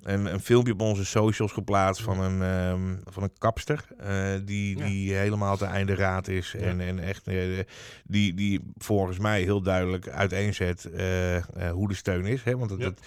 een, 0.04 0.32
een 0.32 0.40
filmpje 0.40 0.72
op 0.72 0.80
onze 0.80 1.04
socials 1.04 1.52
geplaatst 1.52 2.02
van 2.02 2.20
een, 2.20 2.42
ehm, 2.42 2.96
van 3.12 3.22
een 3.22 3.32
kapster. 3.38 3.84
eh, 3.98 4.32
die, 4.44 4.78
Ja. 4.78 4.84
die 4.84 5.14
helemaal 5.14 5.56
te 5.56 5.64
einde 5.64 5.94
raad 5.94 6.28
is. 6.28 6.52
Ja. 6.58 6.64
En, 6.64 6.80
en 6.80 6.98
echt, 6.98 7.26
eh, 7.26 7.58
die, 8.04 8.34
die 8.34 8.60
volgens 8.76 9.18
mij 9.18 9.42
heel 9.42 9.62
duidelijk 9.62 10.08
uiteenzet 10.08 10.84
eh, 10.84 11.70
hoe 11.72 11.88
de 11.88 11.94
steun 11.94 12.26
is. 12.26 12.42
Hè? 12.42 12.56
Want 12.58 12.70
Ja. 12.78 12.84
het- 12.84 13.00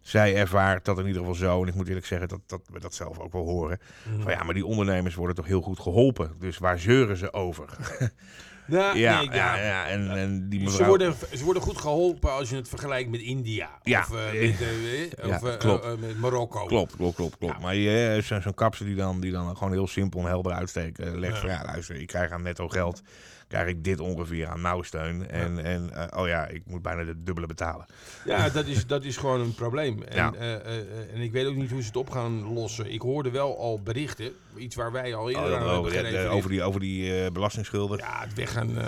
zij 0.00 0.36
ervaart 0.36 0.84
dat 0.84 0.98
in 0.98 1.06
ieder 1.06 1.20
geval 1.20 1.36
zo. 1.36 1.62
En 1.62 1.68
ik 1.68 1.74
moet 1.74 1.88
eerlijk 1.88 2.06
zeggen 2.06 2.28
dat, 2.28 2.40
dat 2.46 2.60
we 2.72 2.80
dat 2.80 2.94
zelf 2.94 3.18
ook 3.18 3.32
wel 3.32 3.44
horen. 3.44 3.78
Mhm. 4.08 4.20
Van 4.22 4.32
ja, 4.32 4.42
maar 4.42 4.54
die 4.54 4.66
ondernemers 4.66 5.14
worden 5.14 5.36
toch 5.36 5.46
heel 5.46 5.60
goed 5.62 5.78
geholpen. 5.80 6.32
Dus 6.38 6.58
waar 6.58 6.78
zeuren 6.78 7.16
ze 7.16 7.32
over? 7.32 7.66
Ja, 8.66 8.92
nee, 8.92 9.02
ja, 9.30 9.56
ja, 9.56 9.86
En, 9.86 10.10
en 10.10 10.48
die 10.48 10.60
mevrouw... 10.60 10.78
Ze 10.78 10.84
worden, 10.86 11.14
ze 11.34 11.44
worden 11.44 11.62
goed 11.62 11.78
geholpen 11.78 12.32
als 12.32 12.50
je 12.50 12.56
het 12.56 12.68
vergelijkt 12.68 13.10
met 13.10 13.20
India. 13.20 13.70
Ja. 13.82 14.00
Of, 14.00 14.10
eh, 14.10 14.24
met, 14.24 14.60
eh, 14.60 15.02
eh, 15.02 15.42
of 15.42 15.56
klopt. 15.56 16.00
met 16.00 16.18
Marokko. 16.18 16.66
Klopt, 16.66 16.96
klopt, 16.96 17.14
klopt, 17.16 17.38
klopt. 17.38 17.60
Maar 17.60 17.74
je, 17.74 18.20
zo'n 18.22 18.42
zo'n 18.42 18.54
kapser 18.54 18.86
die 18.86 18.94
dan, 18.94 19.20
die 19.20 19.32
dan 19.32 19.56
gewoon 19.56 19.72
heel 19.72 19.86
simpel 19.86 20.20
en 20.20 20.26
helder 20.26 20.52
uitsteken. 20.52 21.18
Legt 21.18 21.34
Ja. 21.34 21.40
van 21.40 21.50
ja, 21.50 21.64
luister, 21.64 21.96
ik 21.96 22.06
krijg 22.06 22.30
aan 22.30 22.42
netto 22.42 22.68
geld. 22.68 23.02
Krijg 23.48 23.68
ik 23.68 23.84
dit 23.84 24.00
ongeveer 24.00 24.46
aan 24.46 24.60
nauwsteun. 24.60 25.28
En, 25.30 25.64
en 25.64 25.90
oh 26.16 26.26
ja, 26.26 26.46
ik 26.46 26.62
moet 26.66 26.82
bijna 26.82 27.04
de 27.04 27.22
dubbele 27.22 27.46
betalen. 27.46 27.86
Ja, 28.24 28.48
dat 28.58 28.66
is, 28.66 28.86
dat 28.86 29.04
is 29.04 29.16
gewoon 29.16 29.40
een 29.40 29.54
probleem. 29.54 30.02
En, 30.02 30.34
en 31.12 31.20
ik 31.20 31.32
weet 31.32 31.46
ook 31.46 31.54
niet 31.54 31.70
hoe 31.70 31.80
ze 31.80 31.86
het 31.86 31.96
op 31.96 32.10
gaan 32.10 32.52
lossen. 32.52 32.92
Ik 32.92 33.00
hoorde 33.00 33.30
wel 33.30 33.58
al 33.58 33.80
berichten, 33.82 34.32
iets 34.56 34.74
waar 34.76 34.92
wij 34.92 35.14
al 35.14 35.30
eerder 35.30 35.44
Oh, 35.44 35.56
aan 35.56 35.62
hebben 35.62 35.72
over, 35.72 36.30
over 36.30 36.50
die, 36.50 36.62
over 36.62 36.80
die 36.80 37.30
belastingschulden. 37.32 37.98
Ja. 37.98 38.20
Het 38.20 38.34
weggaan. 38.34 38.78
eh, 38.78 38.84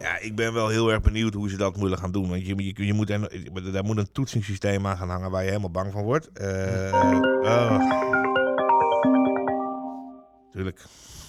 ja. 0.00 0.18
ik 0.18 0.34
ben 0.34 0.52
wel 0.52 0.68
heel 0.68 0.90
erg 0.92 1.00
benieuwd 1.00 1.34
hoe 1.34 1.48
ze 1.50 1.56
dat 1.56 1.76
willen 1.76 1.98
gaan 1.98 2.12
doen. 2.12 2.28
Want 2.28 2.46
je, 2.46 2.64
je, 2.64 2.86
je 2.86 2.92
moet, 2.92 3.10
en, 3.10 3.28
daar 3.72 3.84
moet 3.84 3.96
een 3.96 4.12
toetsingssysteem 4.12 4.86
aan 4.86 4.96
gaan 4.96 5.10
hangen 5.10 5.30
waar 5.30 5.42
je 5.42 5.48
helemaal 5.48 5.70
bang 5.70 5.92
van 5.92 6.02
wordt. 6.04 6.32
Eh, 6.32 6.92
oh. 7.42 7.80
Tuurlijk. 10.52 10.80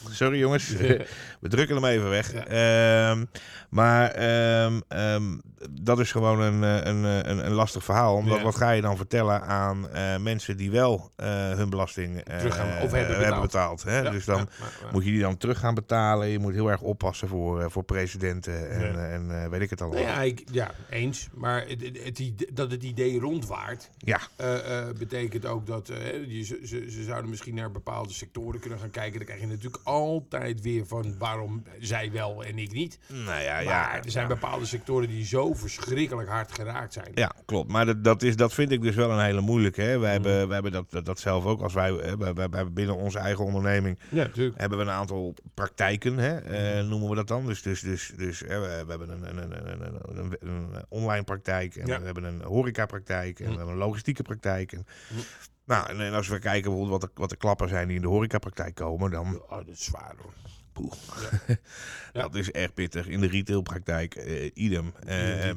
Sorry 0.09 0.37
jongens, 0.39 0.67
we 1.41 1.47
drukken 1.49 1.75
hem 1.75 1.85
even 1.85 2.09
weg. 2.09 2.33
Ja. 2.33 2.45
Ehm, 2.47 3.25
maar 3.69 4.11
ehm, 4.11 4.79
ehm, 4.87 5.37
dat 5.71 5.99
is 5.99 6.11
gewoon 6.11 6.39
een, 6.41 6.63
eh, 6.63 6.91
een, 6.91 7.05
eh, 7.05 7.31
een, 7.31 7.45
een 7.45 7.51
lastig 7.51 7.83
verhaal. 7.83 8.15
Omdat 8.15 8.37
Ja. 8.37 8.43
wat 8.43 8.55
ga 8.55 8.71
je 8.71 8.81
dan 8.81 8.97
vertellen 8.97 9.41
aan 9.41 9.89
eh, 9.89 10.17
mensen 10.17 10.57
die 10.57 10.71
wel 10.71 11.11
hun 11.55 11.69
belasting 11.69 12.17
eh, 12.19 12.37
Terug 12.37 12.55
gaan- 12.55 12.81
of 12.81 12.91
hebben 12.91 13.17
betaald. 13.17 13.41
betaald 13.41 13.83
hè? 13.83 13.99
Ja, 13.99 14.09
dus 14.11 14.25
dan 14.25 14.37
ja, 14.37 14.43
maar- 14.59 14.73
maar- 14.83 14.91
moet 14.91 15.03
je 15.05 15.11
die 15.11 15.19
dan 15.21 15.37
terug 15.37 15.59
gaan 15.59 15.73
betalen. 15.73 16.27
Je 16.27 16.39
moet 16.39 16.53
heel 16.53 16.71
erg 16.71 16.81
oppassen 16.81 17.27
voor, 17.27 17.71
voor 17.71 17.83
presidenten 17.83 18.69
en, 18.71 19.11
en 19.11 19.49
weet 19.49 19.61
ik 19.61 19.69
het 19.69 19.81
allemaal. 19.81 20.03
Nou 20.03 20.11
ja, 20.13 20.21
ik, 20.21 20.43
ja, 20.51 20.71
eens. 20.89 21.27
Maar 21.33 21.65
het, 21.67 21.81
het, 22.03 22.45
dat 22.53 22.71
het 22.71 22.83
idee 22.83 23.19
rondwaart, 23.19 23.89
Ja, 23.97 24.19
betekent 24.97 25.45
ook 25.45 25.67
dat 25.67 25.87
je, 26.27 26.43
ze, 26.43 26.59
ze, 26.65 26.85
ze 26.91 27.03
zouden 27.03 27.29
misschien 27.29 27.55
naar 27.55 27.71
bepaalde 27.71 28.13
sectoren 28.13 28.59
kunnen 28.59 28.79
gaan 28.79 28.89
kijken. 28.89 28.99
kijken, 29.01 29.19
dan 29.19 29.27
krijg 29.35 29.41
je 29.41 29.55
natuurlijk 29.57 29.87
altijd 29.91 30.61
weer 30.61 30.85
van 30.85 31.15
waarom 31.17 31.63
zij 31.79 32.11
wel 32.11 32.43
en 32.43 32.57
ik 32.57 32.71
niet. 32.71 32.99
Nou 33.07 33.41
ja, 33.41 33.53
Maar 33.53 33.63
ja. 33.63 33.95
er 34.03 34.11
zijn 34.11 34.27
ja. 34.27 34.33
bepaalde 34.33 34.65
sectoren 34.65 35.07
die 35.07 35.25
zo 35.25 35.53
verschrikkelijk 35.53 36.29
hard 36.29 36.51
geraakt 36.51 36.93
zijn. 36.93 37.11
Ja, 37.13 37.31
klopt. 37.45 37.71
Maar 37.71 37.85
dat, 37.85 38.03
dat, 38.03 38.23
is, 38.23 38.35
dat 38.35 38.53
vind 38.53 38.71
ik 38.71 38.81
dus 38.81 38.95
wel 38.95 39.11
een 39.11 39.23
hele 39.23 39.41
moeilijke. 39.41 39.81
Hè. 39.81 39.99
Wij, 39.99 40.17
Mm. 40.17 40.23
hebben, 40.25 40.45
wij 40.45 40.53
hebben 40.53 40.71
dat, 40.71 40.91
dat, 40.91 41.05
dat 41.05 41.19
zelf 41.19 41.45
ook. 41.45 41.61
Als 41.61 41.73
wij, 41.73 41.93
wij, 42.17 42.33
wij 42.33 42.47
hebben 42.51 42.73
binnen 42.73 42.95
onze 42.95 43.19
eigen 43.19 43.45
onderneming 43.45 43.99
Ja, 44.09 44.27
hebben 44.55 44.77
we 44.77 44.83
een 44.83 44.89
aantal 44.89 45.33
praktijken, 45.53 46.17
hè, 46.17 46.39
Mm. 46.39 46.45
eh, 46.47 46.87
noemen 46.89 47.09
we 47.09 47.15
dat 47.15 47.27
dan. 47.27 47.45
Dus, 47.45 47.61
dus, 47.61 47.81
dus, 47.81 48.13
dus 48.17 48.39
hè, 48.39 48.59
we, 48.59 48.83
we 48.85 48.89
hebben 48.89 49.09
een, 49.09 49.37
een, 49.37 49.51
een, 49.51 49.99
een, 50.17 50.35
een, 50.39 50.85
online 50.89 51.23
praktijk 51.23 51.75
en 51.75 51.87
Ja. 51.87 51.99
we 51.99 52.05
hebben 52.05 52.23
een 52.23 52.41
horecapraktijk 52.41 53.39
en 53.39 53.45
Mm. 53.45 53.51
we 53.51 53.57
hebben 53.57 53.73
een 53.75 53.81
logistieke 53.81 54.21
praktijk. 54.23 54.71
En, 54.71 54.85
Mm. 55.11 55.17
Nou, 55.65 55.89
en, 55.89 56.01
en 56.01 56.13
als 56.13 56.27
we 56.27 56.39
kijken 56.39 56.69
bijvoorbeeld 56.71 57.01
wat 57.01 57.09
de, 57.15 57.19
wat 57.21 57.29
de 57.29 57.35
klappen 57.35 57.69
zijn 57.69 57.87
die 57.87 57.95
in 57.95 58.01
de 58.01 58.07
horecapraktijk 58.07 58.75
komen, 58.75 59.11
dan 59.11 59.41
Oh, 59.41 59.49
dat 59.57 59.67
is 59.67 59.83
zwaar 59.83 60.13
hoor. 60.21 60.33
poeh. 60.73 60.91
Ja. 62.13 62.21
dat 62.21 62.35
is 62.35 62.51
echt 62.51 62.73
pittig. 62.73 63.07
In 63.07 63.21
de 63.21 63.27
retailpraktijk, 63.27 64.15
eh 64.15 64.51
idem. 64.53 64.93
Eh, 65.05 65.51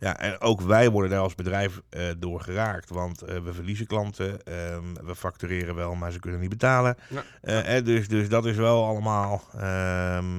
ja, 0.00 0.18
en 0.18 0.40
ook 0.40 0.60
wij 0.60 0.90
worden 0.90 1.10
daar 1.10 1.20
als 1.20 1.34
bedrijf 1.34 1.80
eh, 1.88 2.06
door 2.18 2.40
geraakt. 2.40 2.90
Want 2.90 3.22
eh, 3.22 3.38
we 3.42 3.52
verliezen 3.52 3.86
klanten. 3.86 4.42
ehm, 4.42 4.94
we 5.04 5.14
factureren 5.14 5.74
wel, 5.74 5.94
maar 5.94 6.12
ze 6.12 6.20
kunnen 6.20 6.40
niet 6.40 6.48
betalen. 6.50 6.96
Ja. 7.42 7.80
Dus, 7.80 8.08
dus 8.08 8.28
dat 8.28 8.46
is 8.46 8.56
wel 8.56 8.84
allemaal. 8.84 9.42
ehm, 9.52 9.60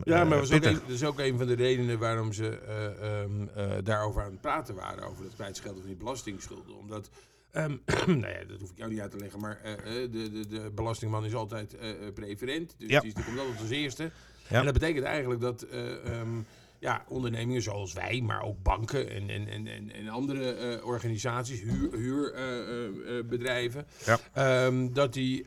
Ja, 0.03 0.23
maar 0.23 0.37
dat 0.37 0.43
is, 0.43 0.51
ook 0.53 0.59
pittig. 0.61 0.71
een, 0.71 0.79
dat 0.87 0.95
is 0.95 1.03
ook 1.03 1.19
een 1.19 1.37
van 1.37 1.47
de 1.47 1.55
redenen 1.55 1.99
waarom 1.99 2.33
ze 2.33 2.57
eh, 2.59 3.19
ehm, 3.21 3.47
eh, 3.55 3.77
daarover 3.83 4.21
aan 4.23 4.31
het 4.31 4.41
praten 4.41 4.75
waren. 4.75 5.03
Over 5.03 5.23
het 5.23 5.33
kwijtschelden 5.35 5.79
van 5.79 5.89
die 5.89 5.97
belastingschulden. 5.99 6.77
Omdat, 6.77 7.09
ehm, 7.51 7.75
nou 8.21 8.27
ja, 8.33 8.43
dat 8.47 8.59
hoef 8.59 8.69
ik 8.71 8.77
jou 8.77 8.89
niet 8.91 8.99
uit 8.99 9.11
te 9.11 9.17
leggen. 9.17 9.39
Maar 9.39 9.59
eh, 9.63 9.71
eh, 9.73 9.79
de, 10.11 10.31
de, 10.31 10.47
de 10.47 10.71
belastingman 10.75 11.25
is 11.25 11.33
altijd 11.35 11.77
eh, 11.77 11.89
preferent. 12.13 12.75
Dus 12.77 12.89
Ja. 12.89 12.99
die, 12.99 13.13
die 13.13 13.23
komt 13.23 13.39
altijd 13.39 13.59
als 13.59 13.69
eerste. 13.69 14.11
Ja. 14.49 14.59
En 14.59 14.63
dat 14.65 14.73
betekent 14.73 15.05
eigenlijk 15.05 15.41
dat 15.41 15.61
eh, 15.61 16.19
ehm, 16.19 16.41
ja, 16.79 17.03
ondernemingen 17.07 17.61
zoals 17.61 17.93
wij, 17.93 18.21
maar 18.21 18.41
ook 18.41 18.63
banken 18.63 19.09
en, 19.09 19.29
en, 19.29 19.47
en, 19.47 19.91
en, 19.91 20.07
andere 20.09 20.81
organisaties, 20.83 21.61
huurbedrijven, 21.91 23.85
Ja. 24.05 24.19
ehm, 24.33 24.93
dat 24.93 25.13
die 25.13 25.43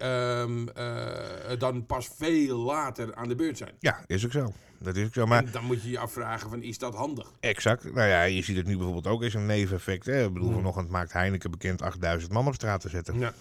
dan 1.59 1.87
pas 1.87 2.09
veel 2.17 2.59
later 2.59 3.15
aan 3.15 3.29
de 3.29 3.35
beurt 3.35 3.59
zijn. 3.59 3.75
Ja, 3.79 4.05
is 4.07 4.25
ook 4.25 4.33
zo. 4.33 4.53
Dat 4.83 4.97
is 4.97 5.07
ook 5.07 5.13
zo. 5.15 5.27
Maar 5.27 5.45
En 5.45 5.51
dan 5.53 5.65
moet 5.65 5.83
je 5.83 5.91
je 5.91 5.99
afvragen 5.99 6.51
van, 6.51 6.63
is 6.63 6.79
dat 6.79 6.95
handig? 6.95 7.33
exact. 7.41 7.85
Nou 7.95 8.09
ja, 8.09 8.23
je 8.23 8.43
ziet 8.43 8.57
het 8.57 8.67
nu 8.67 8.75
bijvoorbeeld 8.77 9.07
ook 9.07 9.23
eens 9.23 9.35
een 9.35 9.47
neveneffect. 9.47 10.07
Hè. 10.07 10.25
Ik 10.25 10.33
bedoel, 10.33 10.49
Mm. 10.49 10.55
vanochtend 10.55 10.89
maakt 10.89 11.13
Heineken 11.13 11.51
bekend 11.51 11.83
8000 11.83 12.33
man 12.33 12.47
op 12.47 12.55
straat 12.55 12.81
te 12.81 12.89
zetten. 12.89 13.19
Ja. 13.19 13.33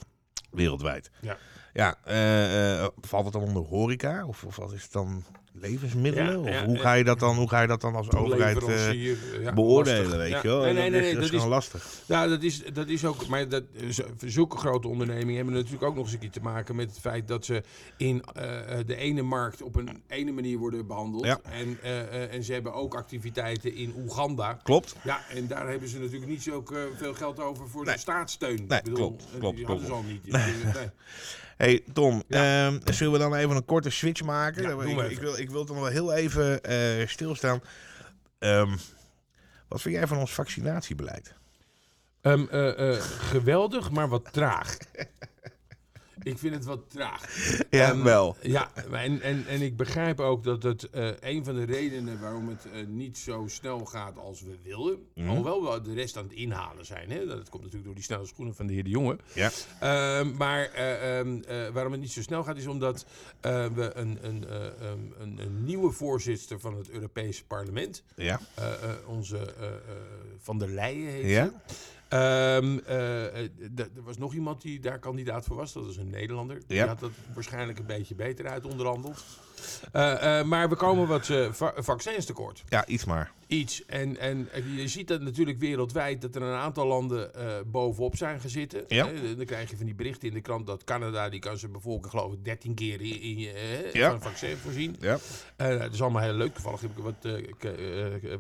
Wereldwijd. 0.51 1.11
Ja. 1.21 1.37
Ja, 1.73 1.97
eh, 2.03 2.81
eh, 2.83 2.87
valt 3.01 3.23
het 3.23 3.33
dan 3.33 3.43
onder 3.43 3.63
horeca? 3.63 4.25
Of, 4.25 4.43
of 4.43 4.55
wat 4.55 4.73
is 4.73 4.83
het 4.83 4.91
dan 4.91 5.23
levensmiddelen? 5.53 6.43
Ja, 6.43 6.59
of 6.59 6.65
hoe, 6.65 6.77
ga 6.77 6.93
je 6.93 7.03
dat 7.03 7.19
dan, 7.19 7.35
hoe 7.35 7.49
ga 7.49 7.61
je 7.61 7.67
dat 7.67 7.81
dan 7.81 7.95
als 7.95 8.11
overheid 8.11 8.57
eh, 8.57 9.53
beoordelen, 9.53 10.01
lastig. 10.01 10.17
weet 10.17 10.41
je 10.41 10.47
wel? 10.47 10.61
Nee, 10.61 10.73
nee, 10.73 10.89
nee, 10.89 11.01
nee, 11.01 11.01
dat 11.01 11.09
is, 11.09 11.13
dat 11.13 11.23
is, 11.23 11.29
gewoon 11.29 11.47
lastig. 11.47 11.87
ja, 12.05 12.27
dat 12.27 12.43
is, 12.43 12.63
dat 12.73 12.87
is 12.87 13.05
ook, 13.05 13.27
maar 13.27 13.49
dat, 13.49 13.63
zulke 14.25 14.57
grote 14.57 14.87
ondernemingen 14.87 15.35
hebben 15.35 15.53
natuurlijk 15.53 15.83
ook 15.83 15.95
nog 15.95 16.03
eens 16.03 16.13
een 16.13 16.19
keer 16.19 16.31
te 16.31 16.41
maken 16.41 16.75
met 16.75 16.89
het 16.89 16.99
feit 16.99 17.27
dat 17.27 17.45
ze 17.45 17.63
in 17.97 18.23
eh, 18.33 18.79
eh, 18.79 18.87
de 18.87 18.95
ene 18.95 19.21
markt 19.21 19.61
op 19.61 19.75
een 19.75 20.01
ene 20.07 20.31
manier 20.31 20.57
worden 20.57 20.87
behandeld. 20.87 21.25
Ja. 21.25 21.39
En, 21.41 21.77
en 22.31 22.43
ze 22.43 22.53
hebben 22.53 22.73
ook 22.73 22.95
activiteiten 22.95 23.75
in 23.75 23.93
Oeganda. 23.97 24.53
Klopt. 24.53 24.95
Ja, 25.03 25.19
en 25.29 25.47
daar 25.47 25.69
hebben 25.69 25.89
ze 25.89 25.99
natuurlijk 25.99 26.31
niet 26.31 26.43
zo 26.43 26.63
veel 26.97 27.13
geld 27.13 27.39
over 27.39 27.69
voor 27.69 27.85
Nee. 27.85 27.93
de 27.93 27.99
staatssteun. 27.99 28.65
Nee, 28.67 28.77
Ik 28.77 28.83
bedoel, 28.83 28.95
klopt, 28.97 29.25
klopt, 29.39 29.55
klopt. 29.55 29.67
hadden 29.67 29.85
ze 29.85 29.93
al 29.93 30.03
niet. 30.03 30.31
Nee. 30.31 30.89
Hey 31.61 31.83
Tom, 31.93 32.23
Ja. 32.27 32.67
ehm, 32.67 32.79
zullen 32.93 33.13
we 33.13 33.19
dan 33.19 33.35
even 33.35 33.55
een 33.55 33.65
korte 33.65 33.89
switch 33.89 34.23
maken? 34.23 34.63
Ja, 34.63 35.03
ik, 35.05 35.19
wil, 35.19 35.37
ik 35.37 35.49
wil 35.49 35.65
dan 35.65 35.75
wel 35.75 35.85
heel 35.85 36.13
even 36.13 36.63
eh, 36.63 37.07
stilstaan. 37.07 37.61
Ehm, 38.39 38.75
wat 39.67 39.81
vind 39.81 39.95
jij 39.95 40.07
van 40.07 40.17
ons 40.17 40.33
vaccinatiebeleid? 40.33 41.33
Ehm, 42.21 42.45
eh, 42.49 42.93
eh, 42.93 43.01
geweldig, 43.01 43.91
maar 43.91 44.07
wat 44.07 44.33
traag. 44.33 44.77
Ik 46.23 46.37
vind 46.37 46.53
het 46.55 46.65
wat 46.65 46.79
traag. 46.89 47.25
Ja, 47.69 47.89
Ehm, 47.91 48.03
wel. 48.03 48.35
Ja, 48.41 48.71
en, 48.91 49.21
en, 49.21 49.45
en 49.47 49.61
ik 49.61 49.75
begrijp 49.77 50.19
ook 50.19 50.43
dat 50.43 50.63
het 50.63 50.89
eh, 50.89 51.09
een 51.19 51.45
van 51.45 51.55
de 51.55 51.63
redenen 51.63 52.19
waarom 52.21 52.49
het 52.49 52.65
eh, 52.73 52.85
niet 52.87 53.17
zo 53.17 53.45
snel 53.47 53.85
gaat 53.85 54.17
als 54.17 54.41
we 54.41 54.57
wilden. 54.63 55.05
Mhm. 55.15 55.29
Alhoewel 55.29 55.73
we 55.73 55.81
de 55.81 55.93
rest 55.93 56.17
aan 56.17 56.23
het 56.23 56.33
inhalen 56.33 56.85
zijn. 56.85 57.09
Hè? 57.11 57.25
Dat 57.25 57.49
komt 57.49 57.61
natuurlijk 57.63 57.83
door 57.85 57.95
die 57.95 58.03
snelle 58.03 58.25
schoenen 58.25 58.55
van 58.55 58.67
de 58.67 58.73
heer 58.73 58.83
De 58.83 58.89
Jonge. 58.89 59.17
Ja. 59.33 59.51
Ehm, 59.79 60.35
maar 60.37 60.63
eh, 60.71 61.19
ehm, 61.19 61.41
eh, 61.47 61.67
waarom 61.69 61.91
het 61.91 62.01
niet 62.01 62.11
zo 62.11 62.21
snel 62.21 62.43
gaat 62.43 62.57
is 62.57 62.67
omdat 62.67 63.05
we 63.41 63.91
een, 63.93 64.17
een, 64.21 64.45
een, 65.19 65.39
een 65.39 65.63
nieuwe 65.63 65.91
voorzitter 65.91 66.59
van 66.59 66.77
het 66.77 66.89
Europese 66.89 67.45
parlement, 67.45 68.03
Ja. 68.15 68.39
onze 69.07 69.53
Van 70.37 70.57
der 70.57 70.69
Leyen 70.69 71.07
heet 71.11 71.25
Ja? 71.29 71.45
ze. 71.45 71.73
Ehm, 72.11 72.77
eh, 72.85 73.25
eh, 73.43 73.49
er 73.77 74.03
was 74.03 74.17
nog 74.17 74.33
iemand 74.33 74.61
die 74.61 74.79
daar 74.79 74.99
kandidaat 74.99 75.45
voor 75.45 75.55
was. 75.55 75.73
Dat 75.73 75.87
is 75.89 75.97
een 75.97 76.09
Nederlander. 76.09 76.57
Die 76.67 76.77
Ja. 76.77 76.87
had 76.87 76.99
dat 76.99 77.11
waarschijnlijk 77.33 77.79
een 77.79 77.85
beetje 77.85 78.15
beter 78.15 78.47
uit 78.47 78.65
onderhandeld. 78.65 79.23
Eh, 79.91 80.39
eh, 80.39 80.45
maar 80.45 80.69
we 80.69 80.75
komen 80.75 81.07
wat 81.07 81.29
eh, 81.29 81.47
va- 81.51 81.73
vaccins 81.75 82.25
tekort. 82.25 82.63
ja, 82.69 82.85
iets 82.85 83.05
maar. 83.05 83.31
Iets. 83.47 83.85
En, 83.85 84.17
en 84.19 84.49
je 84.75 84.87
ziet 84.87 85.07
dat 85.07 85.21
natuurlijk 85.21 85.59
wereldwijd 85.59 86.21
dat 86.21 86.35
er 86.35 86.41
een 86.41 86.57
aantal 86.57 86.87
landen 86.87 87.31
bovenop 87.71 88.15
zijn 88.17 88.39
gezitten. 88.39 88.83
Ja. 88.87 89.09
Dan 89.37 89.45
krijg 89.45 89.69
je 89.69 89.77
van 89.77 89.85
die 89.85 89.95
berichten 89.95 90.27
in 90.27 90.33
de 90.33 90.41
krant 90.41 90.67
dat 90.67 90.83
Canada, 90.83 91.29
die 91.29 91.39
kan 91.39 91.57
zijn 91.57 91.71
bevolking 91.71 92.09
geloof 92.11 92.33
ik 92.33 92.43
13 92.45 92.73
keer 92.75 93.01
in, 93.01 93.21
in, 93.21 93.37
je, 93.39 93.89
Ja. 93.93 94.05
van 94.05 94.15
een 94.15 94.21
vaccin 94.21 94.57
voorzien. 94.57 94.95
Ja. 94.99 95.17
Dat 95.57 95.93
is 95.93 96.01
allemaal 96.01 96.21
heel 96.21 96.33
leuk. 96.33 96.53
Toevallig 96.53 96.81
heb 96.81 96.91
ik 96.97 97.03
wat, 97.03 97.15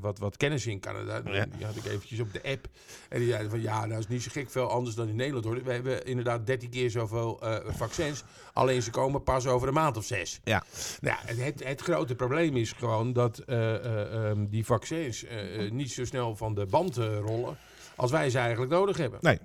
wat, 0.01 0.19
wat 0.19 0.37
kennis 0.37 0.65
in 0.67 0.79
Canada. 0.79 1.21
Ja. 1.25 1.45
Die 1.57 1.65
had 1.65 1.75
ik 1.75 1.85
eventjes 1.85 2.19
op 2.19 2.33
de 2.33 2.41
app. 2.43 2.67
En 3.09 3.19
die 3.19 3.27
zeiden 3.29 3.49
van 3.49 3.61
ja, 3.61 3.85
nou 3.85 3.99
is 3.99 4.07
niet 4.07 4.23
zo 4.23 4.29
gek 4.31 4.49
veel 4.51 4.69
anders 4.69 4.95
dan 4.95 5.07
in 5.07 5.15
Nederland 5.15 5.45
hoor. 5.45 5.63
We 5.63 5.71
hebben 5.73 6.05
inderdaad 6.05 6.45
13 6.45 6.69
keer 6.69 6.89
zoveel 6.89 7.39
vaccins. 7.65 8.23
Alleen 8.53 8.81
ze 8.81 8.89
komen 8.89 9.23
pas 9.23 9.47
over 9.47 9.67
een 9.67 9.73
maand 9.73 9.97
of 9.97 10.05
zes. 10.05 10.39
Ja. 10.43 10.63
Nou, 11.01 11.10
ja, 11.11 11.19
het, 11.25 11.43
het, 11.43 11.63
het 11.63 11.81
grote 11.81 12.15
probleem 12.15 12.55
is 12.57 12.71
gewoon 12.71 13.13
dat 13.13 13.37
eh, 13.37 13.75
eh, 13.75 14.29
ehm, 14.29 14.45
die 14.49 14.65
vaccins 14.65 15.23
eh, 15.25 15.71
niet 15.71 15.91
zo 15.91 16.05
snel 16.05 16.35
van 16.35 16.53
de 16.55 16.65
band 16.65 16.95
rollen 16.97 17.57
als 17.95 18.11
wij 18.11 18.29
ze 18.29 18.37
eigenlijk 18.37 18.71
nodig 18.71 18.97
hebben. 18.97 19.19
Nee. 19.21 19.39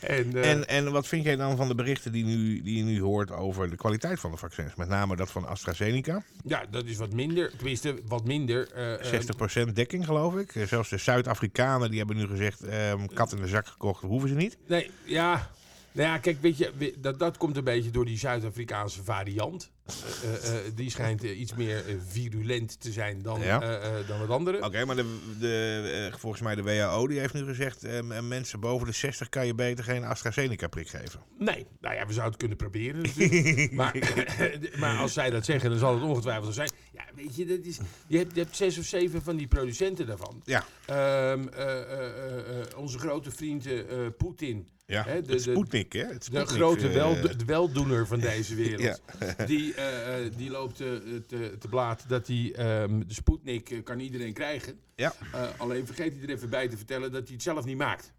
En, 0.00 0.42
En, 0.42 0.68
en 0.68 0.92
wat 0.92 1.06
vind 1.06 1.24
jij 1.24 1.36
dan 1.36 1.56
van 1.56 1.68
de 1.68 1.74
berichten 1.74 2.12
die, 2.12 2.24
nu, 2.24 2.62
die 2.62 2.76
je 2.76 2.82
nu 2.82 3.00
hoort 3.00 3.30
over 3.30 3.70
de 3.70 3.76
kwaliteit 3.76 4.20
van 4.20 4.30
de 4.30 4.36
vaccins? 4.36 4.74
Met 4.74 4.88
name 4.88 5.16
dat 5.16 5.30
van 5.30 5.46
AstraZeneca. 5.46 6.22
ja, 6.44 6.64
dat 6.70 6.84
is 6.84 6.96
wat 6.96 7.12
minder. 7.12 7.50
Tenminste, 7.56 8.00
wat 8.06 8.24
minder. 8.24 8.72
eh, 8.72 9.14
eh, 9.14 9.22
60% 9.68 9.72
dekking, 9.72 10.04
geloof 10.04 10.36
ik. 10.36 10.66
Zelfs 10.66 10.88
de 10.88 10.98
Zuid-Afrikanen 10.98 11.88
die 11.88 11.98
hebben 11.98 12.16
nu 12.16 12.26
gezegd: 12.26 12.62
ehm, 12.62 13.06
kat 13.06 13.32
in 13.32 13.40
de 13.40 13.48
zak 13.48 13.66
gekocht, 13.66 14.02
hoeven 14.02 14.28
ze 14.28 14.34
niet. 14.34 14.56
Nee, 14.66 14.90
ja. 15.04 15.50
Nou 15.94 16.08
ja, 16.08 16.18
kijk, 16.18 16.40
weet 16.40 16.58
je, 16.58 16.94
dat, 16.98 17.18
dat 17.18 17.36
komt 17.36 17.56
een 17.56 17.64
beetje 17.64 17.90
door 17.90 18.04
die 18.04 18.18
Zuid-Afrikaanse 18.18 19.02
variant. 19.04 19.70
Eh, 19.86 20.34
eh, 20.34 20.66
eh, 20.66 20.72
die 20.74 20.90
schijnt 20.90 21.22
iets 21.22 21.54
meer 21.54 21.84
virulent 22.08 22.80
te 22.80 22.92
zijn 22.92 23.22
dan, 23.22 23.40
Ja. 23.40 23.58
dan 24.06 24.20
het 24.20 24.30
andere. 24.30 24.64
Oké, 24.64 24.84
maar 24.84 24.96
de, 24.96 25.18
de, 25.38 26.10
volgens 26.18 26.42
mij 26.42 26.54
de 26.54 26.62
WHO 26.62 27.06
die 27.06 27.18
heeft 27.18 27.34
nu 27.34 27.44
gezegd: 27.44 28.02
mensen 28.22 28.60
boven 28.60 28.86
de 28.86 28.92
60 28.92 29.28
kan 29.28 29.46
je 29.46 29.54
beter 29.54 29.84
geen 29.84 30.04
AstraZeneca-prik 30.04 30.88
geven. 30.88 31.20
Nee, 31.38 31.66
nou 31.80 31.94
ja, 31.94 32.06
we 32.06 32.12
zouden 32.12 32.24
het 32.24 32.36
kunnen 32.36 32.56
proberen 32.56 33.02
natuurlijk. 33.02 33.72
maar, 33.80 33.96
maar 34.80 34.98
als 34.98 35.12
zij 35.12 35.30
dat 35.30 35.44
zeggen, 35.44 35.70
dan 35.70 35.78
zal 35.78 35.94
het 35.94 36.02
ongetwijfeld 36.02 36.46
zo 36.46 36.52
zijn. 36.52 36.70
Ja, 36.92 37.04
weet 37.14 37.36
je, 37.36 37.46
dat 37.46 37.64
is, 37.64 37.78
je, 38.06 38.18
hebt, 38.18 38.34
je 38.34 38.40
hebt 38.40 38.56
zes 38.56 38.78
of 38.78 38.84
zeven 38.84 39.22
van 39.22 39.36
die 39.36 39.46
producenten 39.46 40.06
daarvan. 40.06 40.42
Ja. 40.44 40.64
Ehm, 40.86 41.48
eh, 41.48 41.80
eh, 41.80 41.80
eh, 41.80 42.60
eh, 42.60 42.66
onze 42.76 42.98
grote 42.98 43.30
vriend 43.30 43.68
Poetin. 44.16 44.68
Ja, 44.94 45.04
Hè, 45.04 45.22
de- 45.22 45.32
het 45.32 45.42
Sputnik, 45.42 45.92
hè? 45.92 46.04
Het 46.06 46.28
De 46.32 46.46
grote 46.46 46.88
eh, 46.88 46.94
wel, 46.94 47.20
de 47.20 47.44
weldoener 47.46 48.06
van 48.06 48.20
deze 48.20 48.54
wereld. 48.64 49.02
Die, 49.46 49.74
eh, 49.74 50.24
eh, 50.26 50.32
die 50.36 50.50
loopt 50.50 50.76
te, 50.76 51.22
te 51.58 51.68
blaad 51.68 52.04
dat 52.08 52.26
hij 52.26 52.52
ehm, 52.56 52.98
de 53.06 53.14
Sputnik 53.14 53.80
kan 53.84 53.98
iedereen 54.00 54.32
krijgen. 54.32 54.78
Ja. 54.94 55.14
Alleen 55.56 55.86
vergeet 55.86 56.12
hij 56.12 56.22
er 56.22 56.30
even 56.30 56.50
bij 56.50 56.68
te 56.68 56.76
vertellen 56.76 57.12
dat 57.12 57.22
hij 57.24 57.32
het 57.32 57.42
zelf 57.42 57.64
niet 57.64 57.76
maakt. 57.76 58.12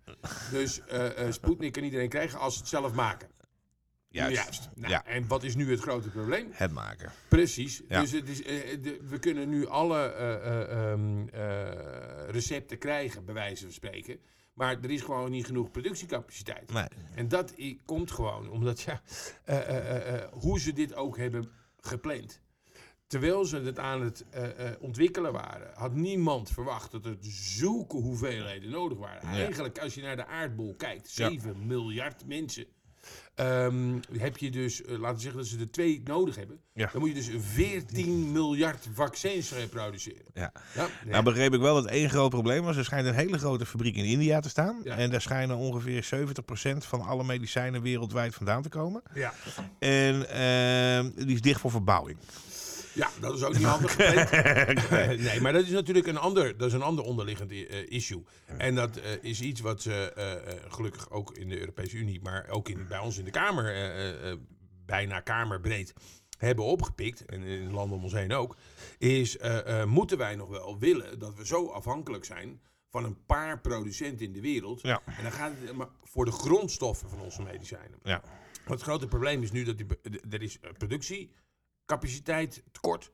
Dus 0.52 0.82
Sputnik 1.30 1.72
kan 1.74 1.84
iedereen 1.84 2.10
krijgen 2.10 2.40
als 2.40 2.54
ze 2.54 2.60
het 2.60 2.70
zelf 2.70 2.94
maken. 2.94 3.28
Juist. 4.10 4.70
Nou, 4.76 4.92
Ja. 4.92 5.06
En 5.06 5.28
wat 5.28 5.44
is 5.44 5.56
nu 5.56 5.72
het 5.72 5.80
grote 5.80 6.10
probleem? 6.10 6.48
Het 6.52 6.72
maken. 6.72 7.12
Precies. 7.28 7.82
Ja. 7.90 8.02
Dus 8.02 8.12
het 8.12 8.30
is, 8.30 8.38
de- 8.82 9.00
we 9.10 9.20
kunnen 9.20 9.50
nu 9.50 9.68
alle 9.68 10.00
eh, 10.12 10.94
eh, 10.94 11.00
recepten 12.36 12.78
krijgen, 12.78 13.26
bij 13.26 13.34
wijze 13.34 13.64
van 13.64 13.72
spreken. 13.74 14.20
Maar 14.54 14.78
er 14.82 14.92
is 14.92 15.02
gewoon 15.02 15.32
niet 15.32 15.46
genoeg 15.46 15.72
productiecapaciteit. 15.72 16.74
Nee. 16.74 16.88
En 17.16 17.28
dat 17.28 17.54
komt 17.86 18.12
gewoon 18.12 18.50
omdat, 18.50 18.82
ja, 18.82 19.02
eh, 19.44 19.58
eh, 19.58 20.14
eh, 20.14 20.32
hoe 20.32 20.60
ze 20.60 20.74
dit 20.74 20.96
ook 20.96 21.18
hebben 21.18 21.52
gepland. 21.80 22.42
Terwijl 23.08 23.46
ze 23.46 23.58
het 23.58 23.80
aan 23.80 24.02
het 24.02 24.26
ontwikkelen 24.80 25.32
waren, 25.32 25.72
had 25.74 25.94
niemand 25.94 26.50
verwacht 26.52 26.92
dat 26.92 27.06
er 27.06 27.18
zulke 27.22 27.98
hoeveelheden 27.98 28.70
nodig 28.70 28.98
waren. 28.98 29.30
Ja. 29.30 29.44
Eigenlijk, 29.44 29.80
als 29.80 29.94
je 29.94 30.02
naar 30.02 30.16
de 30.16 30.26
aardbol 30.26 30.76
kijkt, 30.76 31.14
Ja. 31.16 31.30
7 31.30 31.68
miljard 31.68 32.26
mensen. 32.26 32.66
Ehm, 33.36 34.00
heb 34.18 34.38
je 34.38 34.52
dus, 34.52 34.84
eh, 34.84 35.00
laten 35.00 35.16
we 35.16 35.22
zeggen 35.22 35.40
dat 35.40 35.50
ze 35.50 35.60
er 35.60 35.72
twee 35.72 36.02
nodig 36.04 36.36
hebben. 36.36 36.60
Ja. 36.74 36.90
Dan 36.92 37.02
moet 37.02 37.10
je 37.10 37.16
dus 37.16 37.30
14 37.40 38.32
miljard 38.32 38.88
vaccins 38.94 39.52
eh, 39.52 39.64
produceren. 39.70 40.26
Ja. 40.34 40.52
Ja, 40.76 40.88
Nou 41.06 41.24
begreep 41.24 41.54
ik 41.54 41.60
wel 41.60 41.76
dat 41.76 41.86
één 41.86 42.10
groot 42.10 42.30
probleem 42.30 42.64
was. 42.64 42.78
Er 42.78 42.86
schijnt 42.86 43.08
een 43.08 43.14
hele 43.16 43.38
grote 43.38 43.66
fabriek 43.66 43.96
in 43.96 44.06
India 44.06 44.40
te 44.40 44.50
staan. 44.50 44.82
Ja. 44.84 44.96
En 44.98 45.10
daar 45.10 45.22
schijnen 45.22 45.58
ongeveer 45.58 46.04
70% 46.04 46.86
van 46.86 47.02
alle 47.02 47.24
medicijnen 47.24 47.82
wereldwijd 47.82 48.36
vandaan 48.36 48.62
te 48.62 48.70
komen. 48.70 49.02
ja. 49.14 49.34
En 49.80 50.30
ehm, 50.30 51.26
die 51.26 51.36
is 51.36 51.42
dicht 51.42 51.60
voor 51.60 51.72
verbouwing. 51.72 52.18
Ja, 52.96 53.10
dat 53.20 53.36
is 53.36 53.44
ook 53.44 53.54
niet 53.54 53.64
handig. 53.64 53.98
Nee. 54.90 55.18
nee, 55.28 55.42
maar 55.42 55.54
dat 55.54 55.64
is 55.64 55.70
natuurlijk 55.70 56.08
een 56.08 56.18
ander, 56.18 56.58
dat 56.58 56.68
is 56.68 56.74
een 56.74 56.82
ander 56.82 57.04
onderliggend 57.04 57.52
eh, 57.52 57.92
issue. 57.92 58.24
En 58.58 58.76
dat 58.76 58.98
eh, 58.98 59.24
is 59.24 59.42
iets 59.42 59.62
wat 59.62 59.82
ze 59.82 60.14
eh, 60.14 60.72
gelukkig 60.72 61.12
ook 61.12 61.34
in 61.38 61.50
de 61.50 61.60
Europese 61.60 61.98
Unie, 61.98 62.22
maar 62.22 62.48
ook 62.50 62.70
in, 62.70 62.88
bij 62.88 63.00
ons 63.00 63.18
in 63.18 63.26
de 63.26 63.32
Kamer, 63.32 64.38
bijna 64.86 65.20
kamerbreed, 65.20 65.94
hebben 66.38 66.66
opgepikt, 66.66 67.26
en 67.26 67.44
in 67.44 67.68
de 67.68 67.74
landen 67.74 67.98
om 67.98 68.04
ons 68.04 68.14
heen 68.14 68.34
ook, 68.34 68.58
is 68.98 69.38
moeten 69.86 70.18
wij 70.18 70.36
nog 70.36 70.50
wel 70.50 70.80
willen 70.80 71.20
dat 71.20 71.36
we 71.36 71.46
zo 71.46 71.68
afhankelijk 71.68 72.26
zijn 72.26 72.62
van 72.90 73.04
een 73.04 73.26
paar 73.26 73.62
producenten 73.62 74.26
in 74.26 74.34
de 74.34 74.42
wereld. 74.42 74.82
Ja. 74.82 75.02
En 75.06 75.24
dan 75.24 75.32
gaat 75.32 75.52
het 75.60 75.76
maar 75.76 75.90
voor 76.04 76.26
de 76.26 76.32
grondstoffen 76.32 77.10
van 77.10 77.22
onze 77.22 77.42
medicijnen. 77.42 78.00
Ja. 78.04 78.22
Want 78.66 78.80
het 78.80 78.90
grote 78.90 79.08
probleem 79.08 79.42
is 79.42 79.52
nu 79.52 79.64
dat 79.64 79.78
die, 79.78 79.86
er 80.30 80.42
is 80.42 80.60
eh, 80.60 80.70
productiecapaciteit 81.86 82.64
tekort. 82.72 83.12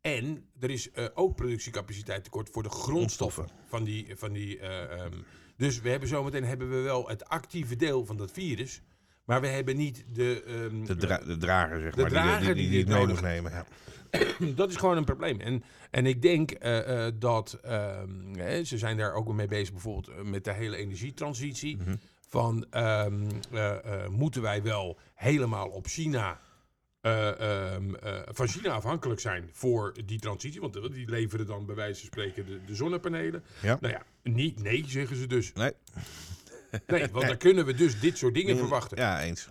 En 0.00 0.44
er 0.60 0.70
is 0.70 0.90
eh, 0.90 1.04
ook 1.14 1.36
productiecapaciteit 1.36 2.24
tekort 2.24 2.50
voor 2.50 2.62
de 2.62 2.68
grondstoffen 2.68 3.48
van 3.68 3.84
die. 3.84 4.16
Van 4.16 4.32
die 4.32 4.58
eh, 4.58 5.00
ehm, 5.00 5.12
dus 5.56 5.80
we 5.80 5.88
hebben 5.90 6.08
zometeen 6.08 6.44
hebben 6.44 6.70
we 6.70 6.76
wel 6.80 7.08
het 7.08 7.28
actieve 7.28 7.76
deel 7.76 8.04
van 8.04 8.16
dat 8.16 8.30
virus. 8.30 8.82
Maar 9.24 9.40
we 9.40 9.46
hebben 9.46 9.76
niet 9.76 10.04
de. 10.12 10.42
ehm, 10.46 10.84
De, 10.84 10.96
dra- 10.96 11.24
de 11.24 11.36
drager, 11.36 11.80
zeg 11.80 11.94
De 11.94 12.00
maar. 12.00 12.10
die- 12.10 12.18
drager 12.18 12.54
die, 12.54 12.70
die, 12.70 12.86
nodig 12.86 13.20
nemen. 13.22 13.52
Ja. 13.52 13.66
dat 14.54 14.70
is 14.70 14.76
gewoon 14.76 14.96
een 14.96 15.04
probleem. 15.04 15.40
En, 15.40 15.62
en 15.90 16.06
ik 16.06 16.22
denk 16.22 16.50
eh, 16.50 17.06
dat 17.14 17.52
ehm, 17.62 18.34
hè, 18.34 18.64
ze 18.64 18.78
zijn 18.78 18.96
daar 18.96 19.12
ook 19.14 19.32
mee 19.32 19.46
bezig, 19.46 19.72
bijvoorbeeld 19.72 20.24
met 20.24 20.44
de 20.44 20.52
hele 20.52 20.76
energietransitie. 20.76 21.76
Mhm. 21.76 21.96
Van 22.28 22.66
moeten 24.10 24.42
wij 24.42 24.62
wel 24.62 24.98
helemaal 25.14 25.68
op 25.68 25.86
China. 25.86 26.40
Eh, 27.00 27.40
ehm, 27.40 27.94
eh, 27.94 28.20
van 28.24 28.48
China 28.48 28.70
afhankelijk 28.70 29.20
zijn 29.20 29.48
voor 29.52 29.94
die 30.04 30.18
transitie. 30.18 30.60
Want 30.60 30.92
die 30.92 31.10
leveren 31.10 31.46
dan 31.46 31.66
bij 31.66 31.74
wijze 31.74 32.00
van 32.00 32.06
spreken 32.06 32.46
de, 32.46 32.64
de 32.66 32.74
zonnepanelen. 32.74 33.44
Ja. 33.62 33.78
Nou 33.80 33.92
ja, 33.92 34.02
niet 34.22 34.62
nee, 34.62 34.84
zeggen 34.86 35.16
ze 35.16 35.26
dus. 35.26 35.52
Nee. 35.52 35.72
Nee, 36.86 37.08
want 37.12 37.26
dan 37.26 37.36
kunnen 37.36 37.66
we 37.66 37.74
dus 37.74 38.00
dit 38.00 38.18
soort 38.18 38.34
dingen 38.34 38.56
verwachten. 38.56 38.98
Ja, 38.98 39.22
eens. 39.22 39.48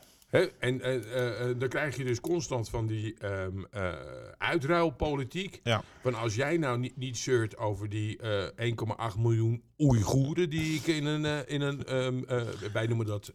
En 0.60 0.82
eh, 0.82 1.46
dan 1.58 1.70
krijg 1.70 1.98
je 1.98 2.04
dus 2.04 2.20
constant 2.20 2.70
van 2.70 2.88
die 2.88 3.16
ehm 3.20 3.63
eh, 3.72 3.94
uitruilpolitiek. 4.38 5.60
Ja. 5.63 5.84
Van 6.01 6.13
als 6.13 6.36
jij 6.36 6.58
nou 6.58 6.80
niet, 6.80 6.98
niet 6.98 7.18
zeurt 7.18 7.58
over 7.58 7.89
die 7.89 8.18
eh 8.18 8.74
1,8 9.13 9.20
miljoen 9.20 9.63
Oeigoeren 9.77 10.50
die 10.50 10.75
ik 10.75 10.88
in 10.88 11.06
een, 11.06 11.48
in 11.48 11.62
een 11.62 11.86
eh, 11.86 12.38
wij 12.74 12.88
noemen 12.88 13.06
dat 13.06 13.32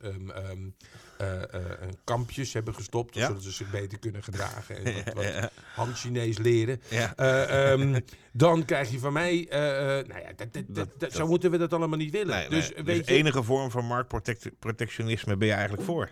een 1.22 1.96
kampjes 2.04 2.52
hebben 2.52 2.74
gestopt, 2.74 3.14
Ja. 3.14 3.26
zodat 3.26 3.42
ze 3.42 3.50
zich 3.50 3.70
beter 3.70 3.98
kunnen 3.98 4.22
gedragen 4.22 4.84
en 4.84 4.94
wat, 5.14 5.14
wat 5.14 5.50
Han-Chinees 5.74 6.38
leren. 6.38 6.80
Eh, 6.90 7.72
ehm, 7.72 8.00
dan 8.32 8.64
krijg 8.64 8.90
je 8.90 8.98
van 8.98 9.12
mij, 9.12 9.46
eh, 9.48 9.98
eh, 9.98 10.06
nou 10.06 10.20
ja, 10.20 10.32
dat, 10.36 10.52
dat, 10.52 10.64
dat, 10.68 10.88
dat- 10.98 11.12
zo 11.12 11.26
moeten 11.26 11.50
we 11.50 11.58
dat 11.58 11.72
allemaal 11.72 11.98
niet 11.98 12.10
willen. 12.12 12.36
Nee, 12.36 12.48
dus 12.48 12.74
nee, 12.74 12.84
weet 12.84 12.96
dus 12.98 13.06
je, 13.06 13.14
enige 13.14 13.42
vorm 13.42 13.70
van 13.70 13.84
marktprotectionisme 13.84 15.36
ben 15.36 15.48
je 15.48 15.54
eigenlijk 15.54 15.82
voor. 15.82 16.10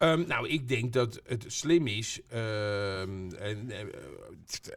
Ehm, 0.00 0.26
nou, 0.26 0.48
ik 0.48 0.68
denk 0.68 0.92
dat 0.92 1.20
het 1.26 1.44
slim 1.48 1.86
is. 1.86 2.20
ehm, 2.28 3.30
en, 3.34 3.70
eh, 3.70 3.78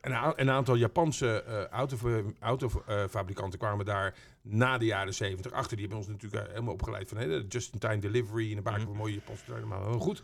een, 0.02 0.34
een 0.36 0.50
aantal 0.50 0.76
Japanse 0.76 1.44
autofa- 1.72 2.24
autofabrikanten 2.40 3.60
kwamen 3.60 3.86
daar 3.86 4.16
na 4.42 4.78
de 4.78 4.86
jaren 4.86 5.14
70 5.14 5.52
achter. 5.52 5.78
Die 5.78 5.88
hebben 5.88 5.98
ons 6.06 6.12
natuurlijk 6.12 6.44
eh, 6.44 6.50
helemaal 6.50 6.74
opgeleid 6.74 7.10
van 7.10 7.18
hè, 7.18 7.26
just-in-time 7.48 8.00
delivery. 8.00 8.52
En 8.52 8.58
een 8.58 8.64
paar 8.64 8.78
keer 8.78 8.90
mooie 8.90 9.14
Japanse 9.14 9.66
maar 9.66 9.82
heel 9.82 10.00
goed. 10.00 10.24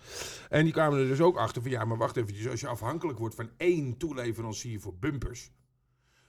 En 0.50 0.64
die 0.64 0.74
kwamen 0.74 1.00
er 1.00 1.08
dus 1.08 1.22
ook 1.22 1.38
achter 1.38 1.62
van 1.62 1.72
ja, 1.72 1.86
maar 1.86 1.98
wacht 1.98 2.18
even. 2.18 2.52
Als 2.52 2.60
je 2.60 2.68
afhankelijk 2.68 3.20
wordt 3.20 3.36
van 3.36 3.50
één 3.58 3.98
toeleverancier 3.98 4.80
voor 4.80 4.96
bumpers. 4.96 5.52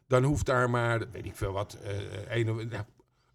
Dan 0.06 0.22
hoeft 0.24 0.46
daar 0.46 0.70
maar, 0.70 1.10
weet 1.10 1.26
ik 1.26 1.36
veel 1.36 1.52
wat, 1.52 1.74
eh, 1.82 2.36
een, 2.38 2.50
of- 2.50 2.64
nou, 2.64 2.84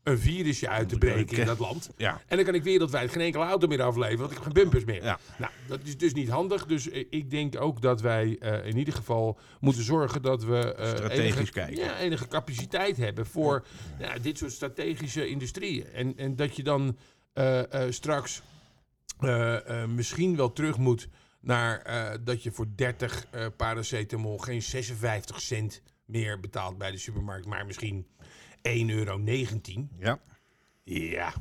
een 0.06 0.20
virusje 0.20 0.70
uit 0.70 0.90
te 0.90 0.98
breken 0.98 1.38
in 1.38 1.46
dat 1.46 1.60
land. 1.60 1.90
Ja. 1.98 2.22
En 2.28 2.36
dan 2.36 2.46
kan 2.46 2.56
ik 2.56 2.64
wereldwijd 2.64 3.12
geen 3.12 3.22
enkele 3.22 3.44
auto 3.44 3.68
meer 3.68 3.82
afleveren, 3.82 4.18
want 4.18 4.30
ik 4.32 4.36
heb 4.38 4.46
geen 4.46 4.54
bumpers 4.54 4.86
meer. 4.86 5.04
Ja. 5.04 5.20
Nou, 5.38 5.52
dat 5.68 5.80
is 5.84 5.98
dus 5.98 6.14
niet 6.14 6.30
handig. 6.30 6.66
Dus 6.66 6.90
eh, 6.90 7.06
ik 7.10 7.30
denk 7.30 7.62
ook 7.62 7.82
dat 7.82 8.02
wij 8.02 8.38
eh, 8.40 8.66
in 8.66 8.78
ieder 8.78 8.94
geval 8.94 9.40
moeten 9.60 9.84
zorgen 9.84 10.22
dat 10.22 10.44
we 10.44 10.74
eh, 10.74 10.90
Strategisch 10.90 11.36
enige, 11.36 11.52
kijken. 11.52 11.84
Ja, 11.84 12.00
enige 12.00 12.28
capaciteit 12.28 12.98
hebben 12.98 13.26
voor 13.26 13.66
ja, 14.00 14.18
dit 14.20 14.38
soort 14.38 14.51
strategische 14.51 15.27
industrieën. 15.27 15.86
En, 15.86 16.18
en 16.18 16.36
dat 16.36 16.56
je 16.56 16.64
dan 16.64 16.98
straks 17.90 18.42
misschien 19.88 20.36
wel 20.36 20.53
terug 20.53 20.77
moet 20.77 21.08
naar 21.42 21.84
dat 22.24 22.44
je 22.44 22.51
voor 22.51 22.68
30 22.75 23.25
eh 23.32 23.46
paracetamol 23.58 24.38
geen 24.38 24.62
56 24.62 25.42
cent 25.42 25.82
meer 26.06 26.40
betaalt 26.40 26.77
bij 26.77 26.92
de 26.92 26.98
supermarkt, 26.98 27.46
maar 27.46 27.66
misschien 27.66 28.08
1,19 28.68 28.90
euro. 28.90 29.22
Ja, 29.98 30.20
Ja, 30.84 31.34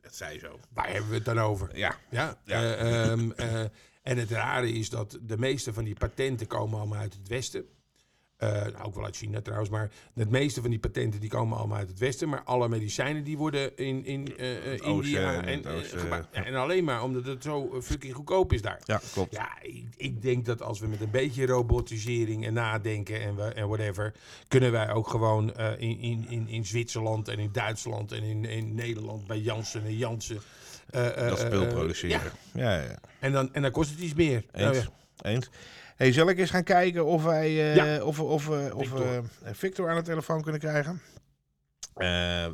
dat 0.00 0.14
zei 0.14 0.38
zo. 0.38 0.58
waar 0.72 0.90
hebben 0.90 1.08
we 1.10 1.14
het 1.16 1.24
dan 1.24 1.38
over? 1.38 1.76
Ja. 1.76 1.96
Ja, 2.10 2.40
Ja. 2.44 2.62
eh, 2.76 3.10
ehm, 3.10 3.30
eh, 3.30 3.60
en 4.02 4.18
het 4.18 4.30
rare 4.30 4.72
is 4.72 4.90
dat 4.90 5.18
de 5.22 5.38
meeste 5.38 5.72
van 5.72 5.84
die 5.84 5.94
patenten 5.94 6.46
komen 6.46 6.78
allemaal 6.78 6.98
uit 6.98 7.12
het 7.14 7.28
Westen. 7.28 7.64
Eh, 8.40 8.50
nou, 8.50 8.82
ook 8.82 8.94
wel 8.94 9.04
uit 9.04 9.16
China 9.16 9.40
trouwens, 9.40 9.70
maar 9.70 9.90
het 10.14 10.30
meeste 10.30 10.60
van 10.60 10.70
die 10.70 10.78
patenten 10.78 11.20
die 11.20 11.30
komen 11.30 11.58
allemaal 11.58 11.78
uit 11.78 11.88
het 11.88 11.98
Westen. 11.98 12.28
Maar 12.28 12.42
alle 12.42 12.68
medicijnen 12.68 13.24
die 13.24 13.38
worden 13.38 13.76
in, 13.76 14.04
in 14.04 14.28
oosten 14.30 14.86
India 14.86 15.42
en 15.42 15.64
en, 16.30 16.44
en 16.44 16.54
alleen 16.54 16.84
maar 16.84 17.02
omdat 17.02 17.24
het 17.24 17.42
zo 17.42 17.82
fucking 17.82 18.14
goedkoop 18.14 18.52
is 18.52 18.62
daar. 18.62 18.80
Ja, 18.84 19.00
klopt. 19.12 19.32
Ja, 19.32 19.62
ik, 19.62 19.84
ik 19.96 20.22
denk 20.22 20.46
dat 20.46 20.62
als 20.62 20.80
we 20.80 20.86
met 20.86 21.00
een 21.00 21.10
beetje 21.10 21.46
robotisering 21.46 22.46
en 22.46 22.52
nadenken 22.52 23.20
en, 23.20 23.36
we, 23.36 23.42
en 23.42 23.68
whatever, 23.68 24.14
kunnen 24.48 24.72
wij 24.72 24.92
ook 24.92 25.08
gewoon 25.08 25.58
in, 25.58 25.98
in, 25.98 26.26
in, 26.28 26.48
in 26.48 26.66
Zwitserland 26.66 27.28
en 27.28 27.38
in 27.38 27.52
Duitsland 27.52 28.12
en 28.12 28.22
in, 28.22 28.44
in 28.44 28.74
Nederland 28.74 29.26
bij 29.26 29.38
Janssen 29.38 29.84
en 29.84 29.96
Janssen. 29.96 30.40
Dat 30.90 31.38
spul 31.38 31.62
eh, 31.62 31.68
produceren. 31.68 32.32
ja, 32.54 32.74
Ja, 32.74 32.82
ja, 32.82 32.98
en 33.18 33.32
dan, 33.32 33.54
en 33.54 33.62
dan 33.62 33.70
kost 33.70 33.90
het 33.90 33.98
iets 33.98 34.14
meer. 34.14 34.44
Nou 34.52 34.74
Eens. 34.74 34.88
ja. 35.16 35.30
Eens. 35.30 35.50
Hey, 36.00 36.12
zal 36.12 36.28
ik 36.28 36.38
eens 36.38 36.50
gaan 36.50 36.62
kijken 36.64 37.04
of 37.06 37.24
wij 37.24 37.46
eh, 37.46 37.74
Ja. 37.74 38.02
of, 38.04 38.20
of, 38.20 38.48
of, 38.48 38.72
of 38.72 38.88
Victor. 38.88 39.06
eh, 39.42 39.50
Victor 39.52 39.88
aan 39.90 39.96
de 39.96 40.02
telefoon 40.02 40.42
kunnen 40.42 40.60
krijgen? 40.60 41.00
Eh, 41.94 42.06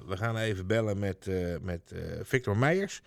we 0.07 0.17
gaan 0.17 0.37
even 0.37 0.67
bellen 0.67 0.99
met, 0.99 1.27
eh, 1.27 1.57
met 1.61 1.93
eh, 1.93 2.01
Victor 2.23 2.57
Meijers. 2.57 3.03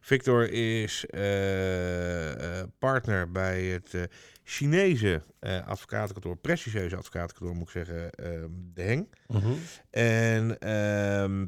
Victor 0.00 0.50
is 0.52 1.04
eh, 1.06 2.58
eh, 2.60 2.66
partner 2.78 3.32
bij 3.32 3.62
het 3.64 3.94
eh, 3.94 4.02
Chinese 4.44 5.22
eh, 5.38 5.66
advocatenkantoor, 5.66 6.36
prestigieuze 6.36 6.96
advocatenkantoor 6.96 7.54
moet 7.56 7.66
ik 7.66 7.72
zeggen, 7.86 8.10
De 8.74 8.82
Heng. 8.82 9.08
En 9.90 10.58
ehm, 10.58 11.46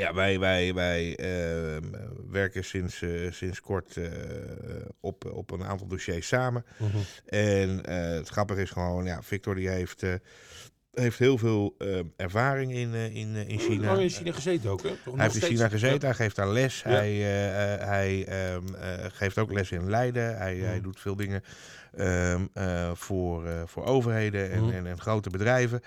ja, 0.00 0.14
wij, 0.14 0.38
wij, 0.38 0.74
wij 0.74 1.16
ehm, 1.16 1.84
werken 2.30 2.64
sinds, 2.64 3.02
eh, 3.02 3.10
sinds 3.30 3.60
kort 3.60 3.96
eh, 3.96 4.04
op, 5.00 5.24
op 5.32 5.50
een 5.50 5.64
aantal 5.64 5.86
dossiers 5.86 6.26
samen. 6.26 6.64
En 7.26 7.84
eh, 7.84 8.10
het 8.14 8.28
grappige 8.28 8.62
is 8.62 8.70
gewoon, 8.70 9.04
ja, 9.04 9.22
Victor 9.22 9.54
die 9.54 9.68
heeft, 9.68 10.02
heeft 10.92 11.18
heel 11.18 11.38
veel 11.38 11.76
ervaring 12.16 12.72
in, 12.72 12.94
in, 12.94 13.34
in 13.34 13.58
China. 13.58 13.86
Lang 13.86 14.00
in 14.00 14.10
China 14.10 14.32
gezeten 14.32 14.70
ook, 14.70 14.82
hè? 14.82 14.94
Toch 15.04 15.14
Hij 15.14 15.24
heeft 15.24 15.42
in? 15.42 15.48
China 15.56 15.68
gezeten, 15.68 16.08
hij 16.08 16.14
geeft 16.16 16.36
daar 16.36 16.48
les. 16.48 16.82
Ja. 16.82 16.90
Hij, 16.90 17.12
hij 17.86 18.24
ehm, 18.26 18.74
eh, 18.74 19.04
geeft 19.12 19.38
ook 19.38 19.52
les 19.52 19.70
in 19.70 19.90
Leiden. 19.90 20.36
Hij, 20.36 20.56
hij 20.56 20.74
Mhm. 20.74 20.82
doet 20.82 21.00
veel 21.00 21.16
dingen 21.16 21.42
ehm, 21.96 22.46
eh, 22.54 22.90
voor, 22.94 23.46
eh, 23.46 23.62
voor 23.66 23.84
overheden 23.84 24.50
en, 24.50 24.64
Mhm. 24.64 24.72
en, 24.74 24.86
en 24.86 25.00
grote 25.00 25.30
bedrijven. 25.30 25.80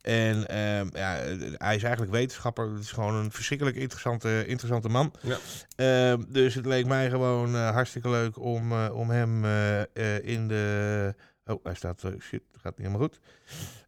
En 0.00 0.48
ehm, 0.48 0.86
ja, 0.92 1.12
hij 1.56 1.74
is 1.76 1.82
eigenlijk 1.82 2.12
wetenschapper. 2.12 2.70
Het 2.72 2.82
is 2.82 2.92
gewoon 2.92 3.14
een 3.14 3.30
verschrikkelijk 3.30 3.76
interessante, 3.76 4.44
interessante 4.46 4.88
man. 4.88 5.14
Ja. 5.20 5.36
Ehm, 5.76 6.22
dus 6.28 6.54
het 6.54 6.66
leek 6.66 6.86
mij 6.86 7.10
gewoon 7.10 7.54
eh, 7.54 7.70
hartstikke 7.70 8.08
leuk 8.10 8.38
om, 8.38 8.72
eh, 8.72 8.88
om 8.92 9.10
hem 9.10 9.44
eh, 9.44 9.80
eh, 9.80 9.86
in 10.22 10.48
de... 10.48 11.14
Oh, 11.46 11.64
hij 11.64 11.74
staat... 11.74 12.04
eh, 12.04 12.10
shit, 12.20 12.42
gaat 12.62 12.78
niet 12.78 12.86
helemaal 12.86 13.08
goed. 13.08 13.20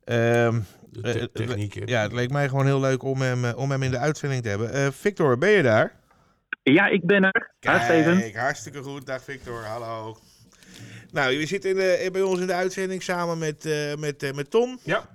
Ehm, 0.05 0.61
De 0.91 1.31
techniek, 1.33 1.89
ja, 1.89 2.03
het 2.03 2.13
leek 2.13 2.31
mij 2.31 2.49
gewoon 2.49 2.67
heel 2.67 2.81
leuk 2.81 3.03
om 3.03 3.21
hem, 3.21 3.45
om 3.45 3.71
hem 3.71 3.83
in 3.83 3.91
de 3.91 3.99
uitzending 3.99 4.43
te 4.43 4.49
hebben. 4.49 4.73
Eh, 4.73 4.87
Victor, 4.91 5.39
ben 5.39 5.51
je 5.51 5.63
daar? 5.63 6.01
Ja, 6.63 6.87
ik 6.87 7.07
ben 7.07 7.23
er. 7.25 7.51
Hi 7.61 7.79
Steven. 7.85 8.19
Kijk, 8.19 8.37
hartstikke 8.37 8.83
goed. 8.83 9.07
Dag 9.07 9.23
Victor, 9.23 9.63
hallo. 9.65 10.17
Nou, 11.13 11.39
we 11.39 11.47
zitten 11.47 11.71
in 11.71 11.77
de, 11.77 12.09
bij 12.13 12.23
ons 12.23 12.41
in 12.41 12.47
de 12.47 12.53
uitzending 12.55 13.03
samen 13.03 13.39
met, 13.39 13.65
eh, 13.67 13.95
met, 13.99 14.23
eh, 14.23 14.33
met 14.33 14.51
Tom. 14.51 14.79
Ja. 14.83 15.09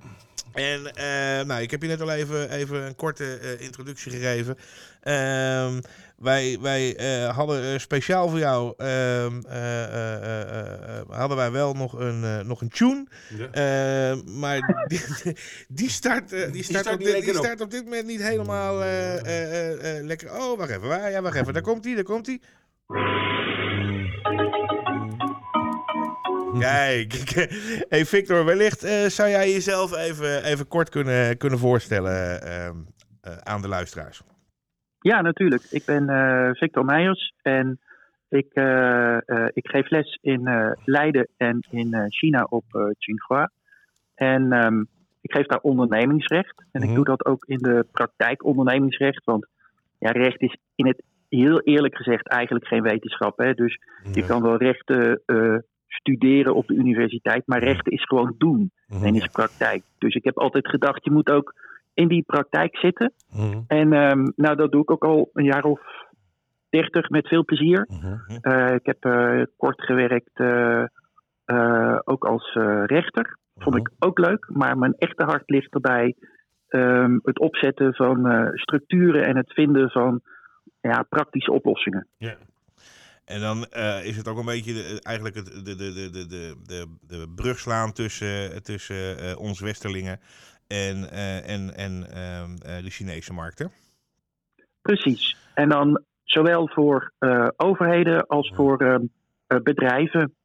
En 0.53 0.93
eh, 0.93 1.45
nou, 1.45 1.61
ik 1.61 1.71
heb 1.71 1.81
je 1.81 1.87
net 1.87 2.01
al 2.01 2.11
even, 2.11 2.49
even 2.51 2.83
een 2.85 2.95
korte 2.95 3.37
eh, 3.37 3.61
introductie 3.61 4.11
gegeven. 4.11 4.57
Ehm, 5.01 5.79
wij, 6.17 6.57
wij 6.61 6.95
eh, 6.95 7.35
hadden 7.35 7.63
eh, 7.73 7.79
speciaal 7.79 8.29
voor 8.29 8.39
jou, 8.39 8.73
ehm, 8.77 9.41
eh, 9.47 9.83
eh, 9.83 10.13
eh, 10.13 10.41
eh, 10.41 10.99
eh, 10.99 11.09
hadden 11.09 11.37
wij 11.37 11.51
wel 11.51 11.73
nog 11.73 11.93
een, 11.99 12.23
eh, 12.23 12.39
nog 12.39 12.61
een 12.61 12.69
tune. 12.69 13.07
Ja. 13.37 14.11
Eh, 14.11 14.17
maar 14.25 14.59
die, 14.87 15.01
die 15.67 15.89
start, 15.89 16.33
eh, 16.33 16.51
die 16.51 16.63
start, 16.63 16.79
start 16.79 16.95
op, 16.95 16.97
niet 16.97 17.07
dit, 17.07 17.15
lekker 17.15 17.33
die 17.33 17.43
start 17.43 17.61
op 17.61 17.71
dit 17.71 17.83
moment 17.83 18.05
niet 18.05 18.21
helemaal 18.21 18.81
eh, 18.81 19.17
eh, 19.17 19.25
eh, 19.25 19.97
eh, 19.97 20.05
lekker. 20.05 20.35
Oh, 20.35 20.57
wacht 20.57 20.69
even. 20.69 20.87
Waar? 20.87 21.11
Ja, 21.11 21.21
wacht 21.21 21.35
even. 21.35 21.53
Daar 21.53 21.61
komt 21.61 21.85
hij, 21.85 21.95
daar 21.95 22.03
komt 22.03 22.25
hij. 22.25 22.41
Kijk, 26.59 27.13
hey 27.89 28.05
Victor, 28.05 28.45
wellicht 28.45 28.83
eh, 28.83 29.05
zou 29.05 29.29
jij 29.29 29.51
jezelf 29.51 29.95
even, 29.97 30.43
even 30.43 30.67
kort 30.67 30.89
kunnen, 30.89 31.37
kunnen 31.37 31.59
voorstellen 31.59 32.41
ehm, 32.41 32.75
eh, 33.21 33.37
aan 33.37 33.61
de 33.61 33.67
luisteraars. 33.67 34.21
Ja, 34.99 35.21
natuurlijk. 35.21 35.63
Ik 35.69 35.85
ben 35.85 36.09
eh, 36.09 36.49
Victor 36.53 36.85
Meijers 36.85 37.33
en 37.41 37.79
ik, 38.29 38.47
ik 39.53 39.67
geef 39.67 39.89
les 39.89 40.17
in 40.21 40.73
Leiden 40.85 41.27
en 41.37 41.59
in 41.69 42.05
China 42.09 42.43
op 42.49 42.93
Tsinghua. 42.97 43.51
En 44.15 44.51
ehm, 44.51 44.79
ik 45.21 45.31
geef 45.31 45.45
daar 45.45 45.59
ondernemingsrecht. 45.59 46.63
En 46.71 46.81
Mhm. 46.81 46.89
ik 46.89 46.95
doe 46.95 47.05
dat 47.05 47.25
ook 47.25 47.45
in 47.45 47.57
de 47.57 47.85
praktijk 47.91 48.45
ondernemingsrecht. 48.45 49.23
Want 49.25 49.47
ja, 49.99 50.11
recht 50.11 50.41
is 50.41 50.57
in 50.75 50.87
het 50.87 51.01
heel 51.29 51.61
eerlijk 51.61 51.95
gezegd 51.95 52.27
eigenlijk 52.27 52.67
geen 52.67 52.81
wetenschap. 52.83 53.37
Hè? 53.37 53.53
Dus 53.53 53.79
je 54.11 54.25
kan 54.25 54.41
wel 54.41 54.57
rechten 54.57 55.21
studeren 55.87 56.55
op 56.55 56.67
de 56.67 56.73
universiteit, 56.73 57.43
maar 57.47 57.63
rechten 57.63 57.91
is 57.91 58.03
gewoon 58.03 58.35
doen. 58.37 58.71
Mhm. 58.87 59.05
En 59.05 59.15
is 59.15 59.27
praktijk. 59.27 59.83
Dus 59.97 60.15
ik 60.15 60.23
heb 60.23 60.37
altijd 60.37 60.67
gedacht, 60.67 61.03
je 61.03 61.11
moet 61.11 61.31
ook 61.31 61.53
in 61.93 62.07
die 62.07 62.23
praktijk 62.23 62.77
zitten. 62.77 63.13
Mhm. 63.31 63.59
En 63.67 63.93
ehm, 63.93 64.27
nou, 64.35 64.55
dat 64.55 64.71
doe 64.71 64.81
ik 64.81 64.91
ook 64.91 65.03
al 65.03 65.29
een 65.33 65.45
jaar 65.45 65.63
of 65.63 65.81
dertig 66.69 67.09
met 67.09 67.27
veel 67.27 67.45
plezier. 67.45 67.87
Mhm. 67.89 68.37
Eh, 68.41 68.73
ik 68.73 68.85
heb 68.85 69.05
eh, 69.05 69.41
kort 69.57 69.81
gewerkt 69.81 70.39
eh, 70.39 70.83
ook 72.03 72.25
als 72.25 72.53
rechter. 72.85 73.37
Vond 73.55 73.75
ik 73.75 73.91
ook 73.99 74.19
leuk, 74.19 74.49
maar 74.49 74.77
mijn 74.77 74.93
echte 74.97 75.23
hart 75.23 75.49
ligt 75.49 75.73
erbij 75.73 76.15
ehm, 76.67 77.17
het 77.23 77.39
opzetten 77.39 77.93
van 77.93 78.49
structuren 78.53 79.25
en 79.25 79.37
het 79.37 79.53
vinden 79.53 79.89
van 79.89 80.21
ja, 80.81 81.05
praktische 81.09 81.51
oplossingen. 81.51 82.07
Ja. 82.17 82.35
En 83.27 83.39
dan 83.39 83.65
eh, 83.65 84.05
is 84.05 84.17
het 84.17 84.27
ook 84.27 84.37
een 84.37 84.45
beetje 84.45 84.73
de- 84.73 84.99
eigenlijk 85.03 85.35
het, 85.35 85.45
de, 85.45 85.75
de, 85.75 85.93
de, 85.93 86.09
de, 86.09 86.27
de, 86.27 86.55
de, 86.65 86.87
de 87.07 87.27
brug 87.35 87.59
slaan 87.59 87.93
tussen, 87.93 88.63
tussen 88.63 89.19
eh, 89.19 89.39
ons 89.39 89.59
Westerlingen 89.59 90.19
en, 90.67 91.09
eh, 91.11 91.49
en, 91.49 91.75
en 91.75 92.07
ehm, 92.11 92.51
eh, 92.61 92.83
de 92.83 92.89
Chinese 92.89 93.33
markten. 93.33 93.71
Precies. 94.81 95.35
En 95.53 95.69
dan 95.69 96.03
zowel 96.23 96.67
voor 96.69 97.11
eh, 97.17 97.47
overheden 97.57 98.27
als 98.27 98.51
voor 98.55 98.77
ehm, 98.81 99.03
eh, 99.47 99.57
bedrijven. 99.59 100.35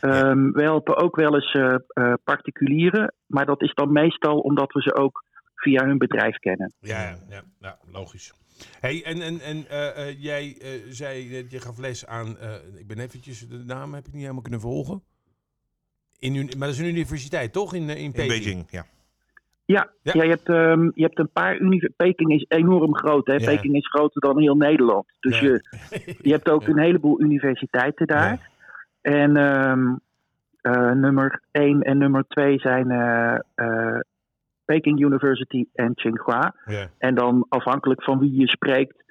Ehm, 0.00 0.50
we 0.50 0.62
helpen 0.62 0.96
ook 0.96 1.16
wel 1.16 1.34
eens 1.34 1.52
eh, 1.52 1.74
eh, 1.86 2.12
particulieren, 2.24 3.14
maar 3.26 3.46
dat 3.46 3.62
is 3.62 3.74
dan 3.74 3.92
meestal 3.92 4.38
omdat 4.38 4.72
we 4.72 4.82
ze 4.82 4.94
ook 4.94 5.24
via 5.54 5.84
hun 5.84 5.98
bedrijf 5.98 6.36
kennen. 6.38 6.72
Ja, 6.80 7.00
ja, 7.02 7.18
ja, 7.28 7.42
ja, 7.60 7.78
logisch. 7.92 8.32
Hey, 8.80 9.04
en, 9.04 9.20
en, 9.20 9.40
en 9.40 9.68
eh, 9.68 10.08
eh, 10.08 10.22
jij 10.22 10.56
eh, 10.60 10.68
zei 10.88 11.42
dat 11.42 11.50
je 11.50 11.60
gaf 11.60 11.78
les 11.78 12.06
aan, 12.06 12.38
eh, 12.38 12.54
ik 12.78 12.86
ben 12.86 12.98
eventjes, 12.98 13.48
de 13.48 13.64
naam 13.66 13.94
heb 13.94 14.06
ik 14.06 14.12
niet 14.12 14.22
helemaal 14.22 14.42
kunnen 14.42 14.60
volgen. 14.60 15.02
In, 16.18 16.32
maar 16.34 16.68
dat 16.68 16.68
is 16.68 16.78
een 16.78 16.86
universiteit, 16.86 17.52
toch? 17.52 17.74
In, 17.74 17.88
in 17.88 17.96
In 17.96 18.12
Peking? 18.12 18.28
Beijing, 18.28 18.66
ja. 18.70 18.86
Ja, 19.64 19.90
Ja. 20.02 20.12
ja. 20.14 20.22
je, 20.22 20.28
hebt, 20.28 20.48
ehm, 20.48 20.90
je 20.94 21.02
hebt 21.02 21.18
een 21.18 21.30
paar 21.32 21.58
universiteiten. 21.58 21.96
Peking 21.96 22.32
is 22.32 22.44
enorm 22.48 22.96
groot. 22.96 23.26
Hè? 23.26 23.34
Ja. 23.34 23.44
Peking 23.44 23.74
is 23.74 23.88
groter 23.88 24.20
dan 24.20 24.40
heel 24.40 24.56
Nederland. 24.56 25.06
Dus 25.20 25.40
Ja. 25.40 25.46
je, 25.46 25.62
je 26.22 26.32
hebt 26.32 26.48
ook 26.50 26.66
een 26.68 26.78
heleboel 26.78 27.20
universiteiten 27.20 28.06
daar. 28.06 28.50
En 29.00 29.36
ehm, 29.36 29.94
eh, 30.60 30.90
nummer 30.92 31.40
1 31.52 31.82
en 31.82 31.98
nummer 31.98 32.24
2 32.28 32.58
zijn 32.58 32.90
eh, 32.90 33.38
eh, 33.54 34.00
Peking 34.66 35.00
University 35.04 35.64
en 35.74 35.94
Tsinghua. 35.94 36.54
Ja. 36.64 36.90
En 36.98 37.14
dan 37.14 37.46
afhankelijk 37.48 38.02
van 38.02 38.18
wie 38.18 38.40
je 38.40 38.48
spreekt, 38.48 39.04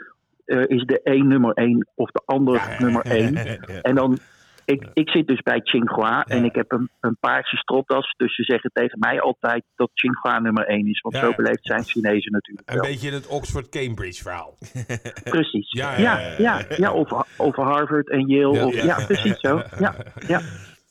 eh, 0.45 0.61
is 0.67 0.83
de 0.83 0.99
een 1.03 1.27
nummer 1.27 1.53
1 1.53 1.87
of 1.95 2.11
de 2.11 2.21
ander 2.25 2.53
Ja. 2.55 2.75
nummer 2.79 3.05
1. 3.05 3.33
Ja. 3.43 3.81
En 3.81 3.95
dan, 3.95 4.17
ik, 4.65 4.87
ik 4.93 5.09
zit 5.09 5.27
dus 5.27 5.41
bij 5.41 5.61
Tsinghua 5.61 6.23
en 6.23 6.43
ik 6.45 6.55
heb 6.55 6.71
een, 6.71 6.89
een 6.99 7.17
paarse 7.19 7.55
stropdas. 7.57 8.13
Dus 8.17 8.35
ze 8.35 8.43
zeggen 8.43 8.69
tegen 8.73 8.99
mij 8.99 9.21
altijd 9.21 9.63
dat 9.75 9.89
Tsinghua 9.93 10.39
nummer 10.39 10.65
1 10.67 10.87
is. 10.87 11.01
Want 11.01 11.15
zo 11.15 11.33
beleefd 11.35 11.65
zijn 11.65 11.83
Chinezen 11.83 12.31
natuurlijk 12.31 12.69
Een 12.69 12.75
wel. 12.75 12.83
beetje 12.85 13.11
het 13.11 13.27
Oxford-Cambridge 13.27 14.21
verhaal. 14.23 14.57
Precies. 15.23 15.71
Ja, 15.71 15.97
Ja, 16.37 16.65
ja, 16.77 16.91
of, 16.91 17.11
of 17.37 17.55
Harvard 17.55 18.09
en 18.09 18.27
Yale. 18.27 18.53
Ja, 18.55 18.65
of, 18.65 18.83
ja. 18.83 19.05
precies 19.05 19.39
zo. 19.39 19.61
Ja, 19.79 19.95
ja. 20.27 20.41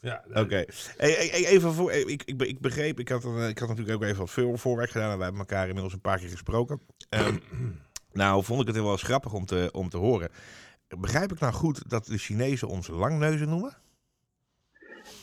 Ja, 0.04 0.24
Oké. 0.34 0.64
Even 0.98 1.72
voor, 1.72 1.90
eh, 1.90 2.08
ik, 2.08 2.22
ik, 2.24 2.36
be- 2.36 2.48
ik 2.48 2.60
begreep, 2.60 2.98
ik 3.00 3.08
had, 3.08 3.24
een- 3.24 3.48
ik 3.48 3.58
had 3.58 3.68
natuurlijk 3.68 3.96
ook 3.96 4.02
even 4.02 4.18
wat 4.18 4.30
veel 4.30 4.56
voorwerk 4.56 4.90
gedaan 4.90 5.10
en 5.10 5.16
wij 5.16 5.26
hebben 5.26 5.46
elkaar 5.46 5.66
inmiddels 5.66 5.92
een 5.92 6.00
paar 6.00 6.18
keer 6.18 6.28
gesproken. 6.28 6.80
Ehm, 7.08 7.36
nou, 8.12 8.44
vond 8.44 8.60
ik 8.60 8.66
het 8.66 8.76
wel 8.76 8.90
eens 8.90 9.02
grappig 9.02 9.32
om 9.32 9.46
te, 9.46 9.68
om 9.72 9.88
te 9.88 9.96
horen. 9.96 10.28
Begrijp 10.98 11.32
ik 11.32 11.40
nou 11.40 11.52
goed 11.52 11.90
dat 11.90 12.06
de 12.06 12.18
Chinezen 12.18 12.68
ons 12.68 12.88
langneuzen 12.88 13.48
noemen? 13.48 13.76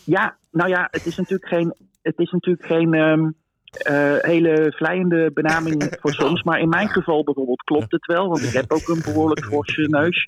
ja, 0.04 0.38
nou 0.52 0.70
ja, 0.70 0.88
het 0.91 1.06
is 1.06 1.15
natuurlijk 1.15 1.48
geen, 1.50 1.76
het 2.02 2.17
is 2.20 2.32
natuurlijk 2.32 2.65
geen 2.65 2.94
ehm, 2.94 3.30
eh, 3.72 4.16
hele 4.18 4.74
vlijende 4.76 5.32
benaming 5.34 5.84
voor 6.02 6.14
soms. 6.14 6.44
Maar 6.44 6.60
in 6.60 6.70
mijn 6.70 6.90
geval 6.90 7.24
bijvoorbeeld 7.24 7.62
klopt 7.62 7.92
het 7.92 8.06
wel. 8.06 8.28
Want 8.28 8.42
ik 8.42 8.54
heb 8.54 8.72
ook 8.72 8.88
een 8.88 9.02
behoorlijk 9.04 9.46
forse 9.46 9.82
neus. 9.82 10.24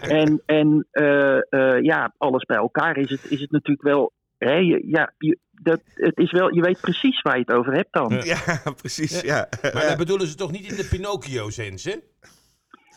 En, 0.00 0.42
en 0.46 0.86
eh, 0.90 1.36
eh, 1.36 1.82
ja, 1.82 2.14
alles 2.18 2.44
bij 2.44 2.56
elkaar 2.56 2.96
is 2.96 3.10
het, 3.10 3.30
is 3.30 3.40
het 3.40 3.50
natuurlijk 3.50 3.82
wel. 3.82 4.12
Hè, 4.38 4.54
je, 4.54 4.82
ja, 4.86 5.12
je, 5.18 5.38
dat, 5.50 5.80
het 5.94 6.18
is 6.18 6.32
wel, 6.32 6.54
je 6.54 6.60
weet 6.60 6.80
precies 6.80 7.22
waar 7.22 7.38
je 7.38 7.44
het 7.46 7.56
over 7.56 7.72
hebt 7.72 7.92
dan. 7.92 8.20
Ja, 8.24 8.38
precies. 8.82 9.20
Ja. 9.20 9.48
Maar 9.62 9.86
dat 9.88 9.96
bedoelen 9.96 10.26
ze 10.26 10.34
toch 10.34 10.52
niet 10.52 10.70
in 10.70 10.76
de 10.76 10.88
Pinocchio-sens, 10.90 11.84
hè? 11.84 11.94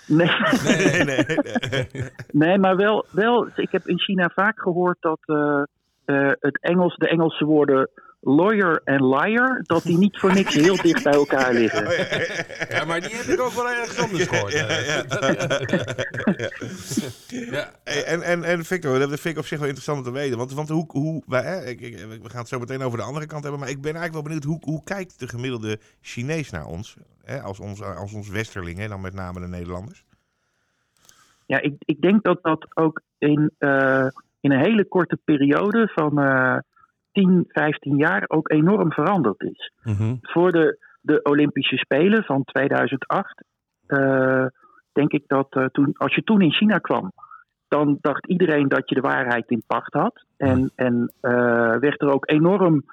Nee, 0.07 0.29
Nee, 0.63 1.03
nee, 1.03 1.25
nee. 1.25 2.03
nee 2.43 2.57
maar 2.57 2.75
wel, 2.75 3.05
wel. 3.11 3.47
Ik 3.55 3.71
heb 3.71 3.87
in 3.87 3.99
China 3.99 4.29
vaak 4.33 4.59
gehoord 4.59 4.97
dat 4.99 5.19
eh, 5.25 5.63
eh, 6.05 6.31
het 6.39 6.61
Engels, 6.61 6.95
de 6.95 7.07
Engelse 7.07 7.45
woorden 7.45 7.89
lawyer 8.27 8.81
en 8.83 9.07
liar, 9.09 9.61
dat 9.63 9.83
die 9.83 9.97
niet 9.97 10.19
voor 10.19 10.33
niks 10.33 10.53
heel 10.53 10.75
dicht 10.81 11.03
bij 11.03 11.13
elkaar 11.13 11.53
liggen. 11.53 11.83
Ja, 12.69 12.85
maar 12.85 13.01
die 13.01 13.15
heb 13.15 13.25
ik 13.25 13.39
ook 13.41 13.51
wel 13.51 13.69
ergens 13.69 13.97
anders 13.97 14.27
gehoord. 14.27 14.51
Ja, 14.53 14.67
ja. 17.51 17.71
En, 17.83 18.21
en, 18.21 18.43
en 18.43 18.65
Victor, 18.65 18.99
dat 18.99 19.07
vind 19.09 19.25
ik 19.25 19.37
op 19.37 19.45
zich 19.45 19.57
wel 19.59 19.67
interessant 19.67 19.97
om 19.97 20.03
te 20.13 20.19
weten. 20.19 20.37
Want, 20.37 20.53
want 20.53 20.69
hoe, 20.69 20.85
hoe 20.87 21.23
wij, 21.27 21.41
hè, 21.43 21.65
ik, 21.65 21.81
ik- 21.81 21.97
we 21.97 22.29
gaan 22.29 22.39
het 22.39 22.47
zo 22.47 22.59
meteen 22.59 22.81
over 22.81 22.97
de 22.97 23.03
andere 23.03 23.25
kant 23.25 23.41
hebben. 23.43 23.59
Maar 23.61 23.69
ik 23.69 23.81
ben 23.81 23.95
eigenlijk 23.95 24.13
wel 24.13 24.23
benieuwd, 24.23 24.43
hoe, 24.43 24.71
hoe 24.73 24.83
kijkt 24.83 25.19
de 25.19 25.27
gemiddelde 25.27 25.79
Chinees 26.01 26.49
naar 26.49 26.65
ons? 26.65 26.95
Hè, 27.23 27.41
als, 27.41 27.59
ons 27.59 27.81
als 27.81 28.13
ons 28.13 28.29
Westerlingen, 28.29 28.89
dan 28.89 29.01
met 29.01 29.13
name 29.13 29.39
de 29.39 29.47
Nederlanders. 29.47 30.03
Ja, 31.45 31.61
ik, 31.61 31.73
ik 31.79 32.01
denk 32.01 32.23
dat 32.23 32.39
dat 32.41 32.67
ook 32.73 33.01
in, 33.17 33.51
eh, 33.57 34.07
in 34.39 34.51
een 34.51 34.63
hele 34.65 34.85
korte 34.85 35.19
periode 35.23 35.91
van 35.95 36.19
eh 36.19 36.57
10, 37.15 37.45
15 37.47 37.97
jaar 37.97 38.23
ook 38.27 38.51
enorm 38.51 38.91
veranderd 38.91 39.41
is. 39.41 39.71
Mhm. 39.83 40.15
Voor 40.21 40.51
de, 40.51 40.77
de 41.01 41.21
Olympische 41.23 41.77
Spelen 41.77 42.23
van 42.23 42.43
2008 42.43 43.43
eh, 43.87 44.45
denk 44.91 45.11
ik 45.11 45.23
dat 45.27 45.47
eh, 45.49 45.65
toen, 45.65 45.93
als 45.97 46.15
je 46.15 46.23
toen 46.23 46.41
in 46.41 46.53
China 46.53 46.77
kwam, 46.77 47.11
dan 47.67 47.97
dacht 48.01 48.27
iedereen 48.27 48.67
dat 48.67 48.89
je 48.89 48.95
de 48.95 49.01
waarheid 49.01 49.49
in 49.49 49.63
pacht 49.67 49.93
had. 49.93 50.25
En, 50.37 50.71
en 50.75 51.13
eh, 51.21 51.75
werd 51.75 52.01
er 52.01 52.13
ook 52.13 52.31
enorm, 52.31 52.83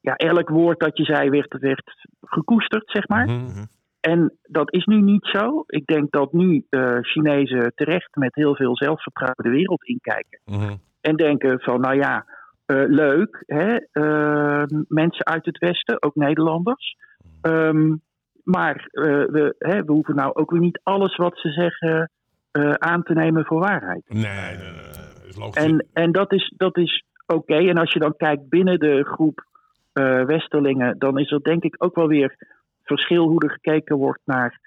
ja, 0.00 0.14
elk 0.14 0.48
woord 0.48 0.80
dat 0.80 0.96
je 0.96 1.04
zei 1.04 1.30
werd, 1.30 1.56
werd 1.60 2.06
gekoesterd, 2.20 2.90
zeg 2.90 3.08
maar. 3.08 3.26
Mhm. 3.26 3.64
En 4.00 4.32
dat 4.42 4.72
is 4.72 4.84
nu 4.84 5.00
niet 5.00 5.26
zo. 5.26 5.64
Ik 5.66 5.86
denk 5.86 6.10
dat 6.10 6.32
nu 6.32 6.66
Chinezen 7.00 7.72
terecht 7.74 8.16
met 8.16 8.34
heel 8.34 8.56
veel 8.56 8.76
zelfvertrouwen 8.76 9.44
de 9.44 9.50
wereld 9.50 9.84
inkijken. 9.84 10.40
Mhm. 10.44 10.76
En 11.00 11.16
denken 11.16 11.60
van, 11.60 11.80
nou 11.80 11.96
ja, 11.96 12.24
leuk, 12.66 13.42
hè? 13.46 13.76
eh, 13.76 14.64
mensen 14.88 15.26
uit 15.26 15.44
het 15.44 15.58
Westen, 15.58 16.02
ook 16.02 16.14
Nederlanders. 16.14 16.96
Ehm, 17.40 17.94
maar 18.42 18.88
eh, 18.90 19.04
we, 19.04 19.54
hè, 19.58 19.84
we 19.84 19.92
hoeven 19.92 20.14
nou 20.14 20.34
ook 20.34 20.50
weer 20.50 20.60
niet 20.60 20.80
alles 20.82 21.16
wat 21.16 21.38
ze 21.38 21.50
zeggen 21.50 22.10
eh, 22.50 22.70
aan 22.70 23.02
te 23.02 23.12
nemen 23.12 23.44
voor 23.44 23.60
waarheid. 23.60 24.04
Nee, 24.08 24.22
nee, 24.22 24.56
nee, 24.56 24.72
nee, 24.72 24.92
dat 25.14 25.24
is 25.26 25.36
logisch. 25.36 25.64
En, 25.64 25.86
en 25.92 26.12
dat 26.12 26.32
is, 26.32 26.54
dat 26.56 26.76
is 26.76 27.04
oké. 27.26 27.56
En 27.56 27.78
als 27.78 27.92
je 27.92 27.98
dan 27.98 28.16
kijkt 28.16 28.48
binnen 28.48 28.78
de 28.78 29.04
groep 29.04 29.44
eh, 29.92 30.24
Westerlingen, 30.24 30.98
dan 30.98 31.18
is 31.18 31.30
er 31.30 31.42
denk 31.42 31.62
ik 31.62 31.74
ook 31.78 31.94
wel 31.94 32.08
weer 32.08 32.36
verschil 32.82 33.28
hoe 33.28 33.42
er 33.42 33.50
gekeken 33.50 33.96
wordt 33.96 34.20
naar, 34.24 34.60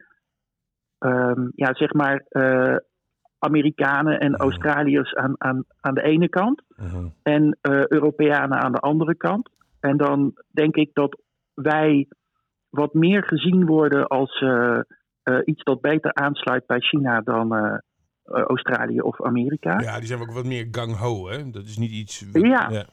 ehm, 0.99 1.47
ja, 1.55 1.73
zeg 1.73 1.93
maar, 1.93 2.25
eh, 2.29 2.75
Amerikanen 3.39 4.19
en 4.19 4.35
Australiërs 4.35 5.15
aan, 5.15 5.35
aan, 5.37 5.63
aan 5.79 5.93
de 5.93 6.01
ene 6.03 6.29
kant 6.29 6.61
Mhm. 6.77 7.07
en 7.23 7.57
eh, 7.61 7.87
Europeanen 7.87 8.57
aan 8.57 8.71
de 8.71 8.79
andere 8.79 9.15
kant. 9.15 9.49
En 9.79 9.97
dan 9.97 10.33
denk 10.51 10.75
ik 10.75 10.89
dat 10.93 11.21
wij 11.53 12.07
wat 12.69 12.93
meer 12.93 13.23
gezien 13.23 13.65
worden 13.65 14.07
als 14.07 14.41
eh, 14.41 14.79
eh, 15.23 15.37
iets 15.45 15.63
dat 15.63 15.81
beter 15.81 16.13
aansluit 16.13 16.65
bij 16.65 16.79
China 16.79 17.21
dan, 17.21 17.79
Australië 18.23 19.01
of 19.01 19.23
Amerika. 19.23 19.79
Ja, 19.79 19.97
die 19.97 20.07
zijn 20.07 20.21
ook 20.21 20.31
wat 20.31 20.45
meer 20.45 20.67
gang-ho, 20.71 21.27
hè? 21.29 21.49
Dat 21.49 21.63
is 21.63 21.77
niet 21.77 21.91
iets... 21.91 22.25
Ja. 22.31 22.85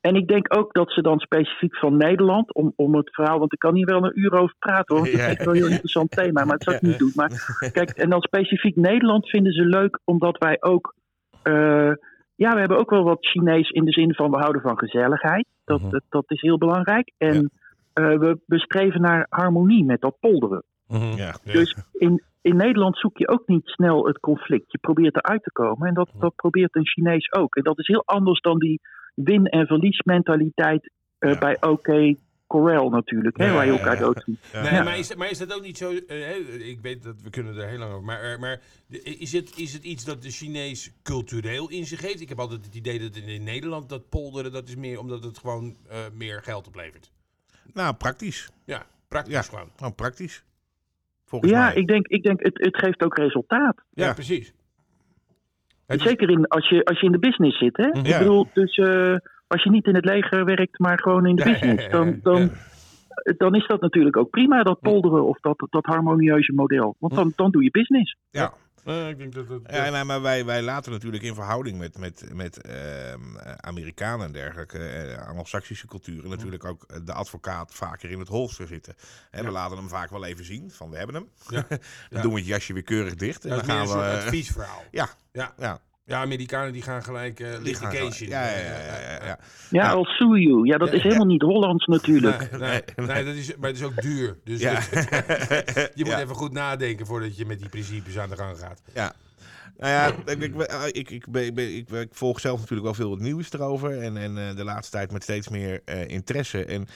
En 0.00 0.14
ik 0.14 0.28
denk 0.28 0.56
ook 0.56 0.72
dat 0.74 0.92
ze 0.92 1.02
dan 1.02 1.18
specifiek 1.18 1.76
van 1.76 1.96
Nederland, 1.96 2.54
om, 2.54 2.72
om 2.76 2.94
het 2.94 3.14
verhaal, 3.14 3.38
want 3.38 3.52
ik 3.52 3.58
kan 3.58 3.74
hier 3.74 3.86
wel 3.86 4.04
een 4.04 4.18
uur 4.18 4.32
over 4.32 4.54
praten 4.58 4.96
hoor, 4.96 5.04
want 5.04 5.12
het 5.12 5.20
is 5.20 5.26
echt 5.28 5.44
wel 5.44 5.54
een 5.54 5.60
heel 5.60 5.70
interessant 5.70 6.10
thema, 6.10 6.44
maar 6.44 6.54
het 6.54 6.62
zou 6.62 6.76
ik 6.76 6.82
niet 6.82 6.98
doen. 6.98 7.12
Maar 7.14 7.30
kijk, 7.72 7.90
en 7.90 8.10
dan 8.10 8.20
specifiek 8.20 8.76
Nederland 8.76 9.28
vinden 9.28 9.52
ze 9.52 9.64
leuk 9.64 10.00
omdat 10.04 10.38
wij 10.38 10.56
ook, 10.60 10.94
eh, 11.42 11.92
ja, 12.34 12.52
we 12.52 12.58
hebben 12.58 12.78
ook 12.78 12.90
wel 12.90 13.04
wat 13.04 13.26
Chinees 13.26 13.70
in 13.70 13.84
de 13.84 13.92
zin 13.92 14.14
van 14.14 14.30
we 14.30 14.36
houden 14.38 14.62
van 14.62 14.78
gezelligheid. 14.78 15.46
Dat, 15.64 15.80
Mhm. 15.80 15.90
dat, 15.90 16.02
dat 16.08 16.24
is 16.26 16.40
heel 16.40 16.58
belangrijk. 16.58 17.12
En 17.18 17.50
eh, 17.92 18.18
we, 18.18 18.40
we 18.46 18.58
streven 18.58 19.00
naar 19.00 19.26
harmonie 19.28 19.84
met 19.84 20.00
dat 20.00 20.16
polderen. 20.20 20.62
Mhm. 20.86 21.16
Ja. 21.16 21.34
Dus 21.44 21.76
in, 21.92 22.22
in 22.42 22.56
Nederland 22.56 22.98
zoek 22.98 23.18
je 23.18 23.28
ook 23.28 23.46
niet 23.46 23.68
snel 23.68 24.06
het 24.06 24.20
conflict. 24.20 24.72
Je 24.72 24.78
probeert 24.78 25.16
eruit 25.16 25.42
te 25.42 25.52
komen. 25.52 25.88
En 25.88 25.94
dat, 25.94 26.10
dat 26.18 26.34
probeert 26.34 26.76
een 26.76 26.86
Chinees 26.86 27.32
ook. 27.32 27.54
En 27.56 27.62
dat 27.62 27.78
is 27.78 27.86
heel 27.86 28.02
anders 28.04 28.40
dan 28.40 28.58
die 28.58 28.80
win- 29.24 29.46
en 29.46 29.66
verliesmentaliteit 29.66 30.90
eh, 31.18 31.32
Ja. 31.32 31.38
bij 31.38 31.56
OK 31.62 32.16
Corel 32.46 32.90
natuurlijk. 32.90 33.36
Hè, 33.38 33.44
Ja, 33.46 33.52
waar 33.52 33.64
je 33.66 33.70
elkaar 33.72 33.98
ja. 34.00 34.12
Ja. 34.52 34.62
Nee, 34.70 34.82
maar, 34.82 34.98
is, 34.98 35.14
maar 35.14 35.30
is 35.30 35.38
dat 35.38 35.54
ook 35.54 35.62
niet 35.62 35.76
zo... 35.78 35.90
eh, 35.92 36.00
hè, 36.08 36.34
ik 36.58 36.78
weet 36.80 37.02
dat 37.02 37.22
we 37.22 37.30
kunnen 37.30 37.56
er 37.56 37.68
heel 37.68 37.78
lang 37.78 37.92
over... 37.92 38.04
Maar, 38.04 38.38
maar 38.40 38.60
is, 39.02 39.32
het, 39.32 39.58
is 39.58 39.72
het 39.72 39.84
iets 39.84 40.04
dat 40.04 40.22
de 40.22 40.30
Chinees 40.30 40.92
cultureel 41.02 41.70
in 41.70 41.86
zich 41.86 42.00
heeft? 42.00 42.20
Ik 42.20 42.28
heb 42.28 42.38
altijd 42.38 42.64
het 42.64 42.74
idee 42.74 42.98
dat 42.98 43.16
in 43.16 43.44
Nederland 43.44 43.88
dat 43.88 44.08
polderen... 44.08 44.52
dat 44.52 44.68
is 44.68 44.76
meer 44.76 44.98
omdat 44.98 45.24
het 45.24 45.38
gewoon 45.38 45.76
eh, 45.88 45.98
meer 46.14 46.42
geld 46.42 46.66
oplevert. 46.66 47.10
Nou, 47.74 47.94
praktisch. 47.94 48.50
Ja, 48.64 48.86
praktisch 49.08 49.34
Ja. 49.34 49.42
gewoon. 49.42 49.70
Nou, 49.78 49.92
praktisch. 49.92 50.44
Volgens 51.24 51.50
Ja, 51.52 51.64
mij. 51.64 51.74
ik 51.74 51.86
denk, 51.86 52.06
ik 52.08 52.22
denk 52.22 52.42
het, 52.42 52.58
het 52.58 52.76
geeft 52.76 53.02
ook 53.02 53.16
resultaat. 53.16 53.76
Ja, 53.90 54.04
Ja. 54.06 54.12
precies. 54.14 54.52
Zeker 55.98 56.30
in, 56.30 56.46
als, 56.48 56.68
je, 56.68 56.84
als 56.84 57.00
je 57.00 57.06
in 57.06 57.12
de 57.12 57.18
business 57.18 57.58
zit. 57.58 57.76
Hè? 57.76 57.86
Mhm. 57.88 57.98
Ik 57.98 58.06
Ja. 58.06 58.18
bedoel, 58.18 58.50
dus 58.52 58.76
eh, 58.76 59.16
als 59.46 59.62
je 59.62 59.70
niet 59.70 59.86
in 59.86 59.94
het 59.94 60.04
leger 60.04 60.44
werkt, 60.44 60.78
maar 60.78 61.00
gewoon 61.00 61.26
in 61.26 61.36
de 61.36 61.44
Ja, 61.44 61.50
business. 61.52 61.84
ja, 61.84 61.90
Dan, 61.90 62.18
dan, 62.22 62.50
dan 63.36 63.54
is 63.54 63.66
dat 63.66 63.80
natuurlijk 63.80 64.16
ook 64.16 64.30
prima, 64.30 64.62
dat 64.62 64.80
polderen 64.80 65.24
of 65.26 65.40
dat, 65.40 65.66
dat 65.70 65.84
harmonieuze 65.84 66.52
model. 66.52 66.96
Want 66.98 67.14
dan, 67.14 67.32
dan 67.36 67.50
doe 67.50 67.62
je 67.62 67.70
business. 67.70 68.16
Ja. 68.30 68.52
Ik 68.84 69.18
denk 69.18 69.32
dat 69.34 69.48
het... 69.48 69.60
Ja, 69.70 69.90
nee, 69.90 70.04
maar 70.04 70.22
wij, 70.22 70.44
wij 70.44 70.62
laten 70.62 70.92
natuurlijk 70.92 71.22
in 71.22 71.34
verhouding 71.34 71.78
met, 71.78 71.98
met, 71.98 72.24
met 72.34 72.60
ehm, 72.60 73.20
Amerikanen 73.56 74.26
en 74.26 74.32
dergelijke, 74.32 74.78
eh, 74.78 75.28
Anglo-Saxische 75.28 75.86
culturen, 75.86 76.30
natuurlijk 76.30 76.64
ook 76.64 76.84
eh, 76.84 76.96
de 77.04 77.12
advocaat 77.12 77.74
vaker 77.74 78.10
in 78.10 78.18
het 78.18 78.28
holster 78.28 78.66
zitten. 78.66 78.94
Hè, 79.30 79.42
We 79.44 79.50
laten 79.50 79.76
hem 79.76 79.88
vaak 79.88 80.10
wel 80.10 80.24
even 80.24 80.44
zien, 80.44 80.70
van 80.70 80.90
we 80.90 80.96
hebben 80.96 81.14
hem. 81.14 81.28
Ja. 81.48 81.66
dan 82.10 82.22
doen 82.22 82.32
we 82.32 82.38
het 82.38 82.48
jasje 82.48 82.72
weer 82.72 82.82
keurig 82.82 83.14
dicht. 83.14 83.44
En 83.44 83.50
dan 83.50 83.64
gaan 83.64 83.86
we. 83.86 83.92
eh, 83.92 84.24
adviesverhaal. 84.24 84.82
ja, 84.90 85.08
Ja. 85.32 85.54
ja. 85.58 85.80
Ja, 86.10 86.20
Amerikanen 86.20 86.72
die 86.72 86.82
gaan 86.82 87.02
gelijk 87.02 87.40
eh 87.40 87.46
Die 87.62 87.74
gaan 87.74 87.90
litigation. 87.92 88.28
Ja, 88.28 88.50
ja, 88.50 88.56
ja, 88.58 89.24
ja, 89.26 89.38
ja, 89.70 89.90
als 89.90 90.16
sue 90.16 90.40
you. 90.40 90.66
Ja, 90.66 90.78
dat 90.78 90.88
Ja, 90.88 90.94
is 90.94 91.02
helemaal 91.02 91.26
niet 91.26 91.42
Hollands 91.42 91.86
natuurlijk. 91.86 92.50
Nee, 92.50 92.60
nee, 92.60 92.82
Nee, 92.96 93.06
nee, 93.06 93.24
dat 93.24 93.34
is, 93.34 93.56
maar 93.56 93.68
het 93.68 93.78
is 93.78 93.84
ook 93.84 94.02
duur. 94.02 94.38
Dus 94.44 94.60
Ja. 94.60 94.80
je 95.94 96.04
moet 96.04 96.06
Ja. 96.06 96.20
even 96.20 96.34
goed 96.34 96.52
nadenken 96.52 97.06
voordat 97.06 97.36
je 97.36 97.46
met 97.46 97.58
die 97.58 97.68
principes 97.68 98.18
aan 98.18 98.28
de 98.30 98.36
gang 98.36 98.58
gaat. 98.58 98.82
Ja. 98.94 99.12
Nou 99.76 99.92
ja, 99.92 100.06
ik, 100.32 100.40
ik, 100.40 100.54
ik, 100.96 101.10
ik, 101.10 101.26
ben- 101.28 101.44
ik, 101.44 101.54
ben- 101.54 101.76
ik, 101.76 101.88
ik 101.90 102.08
volg 102.14 102.40
zelf 102.40 102.58
natuurlijk 102.58 102.84
wel 102.84 102.94
veel 102.94 103.10
het 103.10 103.20
nieuws 103.20 103.52
erover. 103.52 103.98
En, 104.02 104.16
en 104.16 104.38
eh, 104.48 104.56
de 104.56 104.64
laatste 104.64 104.96
tijd 104.96 105.12
met 105.12 105.22
steeds 105.22 105.48
meer 105.48 105.80
eh, 105.84 106.08
interesse. 106.08 106.64
En 106.64 106.86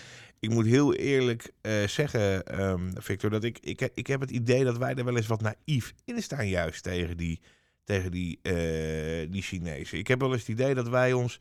ik 0.41 0.51
moet 0.51 0.67
heel 0.67 0.95
eerlijk 0.95 1.51
eh, 1.61 1.73
zeggen, 1.87 2.45
ehm, 2.47 2.91
Victor, 2.95 3.31
dat 3.31 3.45
ik, 3.45 3.59
ik, 3.61 3.89
ik 3.95 4.07
heb 4.07 4.21
het 4.21 4.31
idee 4.31 4.65
dat 4.65 4.79
wij 4.79 4.95
er 4.95 5.05
wel 5.05 5.17
eens 5.17 5.27
wat 5.27 5.43
naïef 5.43 5.93
in 6.05 6.23
staan, 6.23 6.49
juist 6.49 6.83
tegen 6.83 7.17
die, 7.17 7.41
tegen 7.85 8.11
die, 8.11 8.39
eh, 8.43 9.31
die 9.31 9.43
Chinezen. 9.43 9.99
Ik 9.99 10.09
heb 10.09 10.21
wel 10.21 10.33
eens 10.33 10.41
het 10.41 10.51
idee 10.51 10.75
dat 10.75 10.89
wij 10.89 11.13
ons 11.13 11.41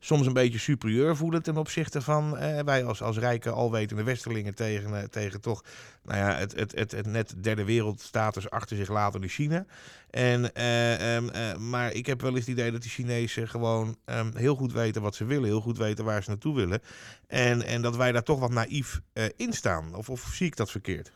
soms 0.00 0.26
een 0.26 0.32
beetje 0.32 0.58
superieur 0.58 1.16
voelen 1.16 1.42
ten 1.42 1.56
opzichte 1.56 2.02
van 2.02 2.36
eh, 2.36 2.62
wij 2.62 2.84
als, 2.84 3.02
als 3.02 3.18
rijke, 3.18 3.50
alwetende 3.50 4.02
westerlingen 4.02 4.54
tegen, 4.54 4.94
eh, 4.94 5.02
tegen 5.02 5.40
toch 5.40 5.64
nou 6.04 6.18
ja, 6.18 6.34
het, 6.34 6.56
het, 6.56 6.74
het, 6.74 6.92
het 6.92 7.06
net 7.06 7.42
derde 7.42 7.64
wereldstatus 7.64 8.50
achter 8.50 8.76
zich 8.76 8.88
laten 8.88 9.22
in 9.22 9.28
China. 9.28 9.66
En, 10.10 10.54
eh, 10.54 11.16
ehm, 11.16 11.28
eh, 11.28 11.56
maar 11.56 11.92
ik 11.92 12.06
heb 12.06 12.20
wel 12.20 12.30
eens 12.30 12.46
het 12.46 12.48
idee 12.48 12.70
dat 12.70 12.82
de 12.82 12.88
Chinezen 12.88 13.48
gewoon 13.48 13.96
ehm, 14.04 14.36
heel 14.36 14.54
goed 14.54 14.72
weten 14.72 15.02
wat 15.02 15.14
ze 15.14 15.24
willen, 15.24 15.48
heel 15.48 15.60
goed 15.60 15.78
weten 15.78 16.04
waar 16.04 16.22
ze 16.22 16.30
naartoe 16.30 16.54
willen. 16.54 16.80
En, 17.26 17.62
en 17.62 17.82
dat 17.82 17.96
wij 17.96 18.12
daar 18.12 18.22
toch 18.22 18.40
wat 18.40 18.50
naïef 18.50 19.00
in 19.36 19.52
staan. 19.52 19.94
Of, 19.94 20.10
of 20.10 20.20
zie 20.20 20.46
ik 20.46 20.56
dat 20.56 20.70
verkeerd? 20.70 21.12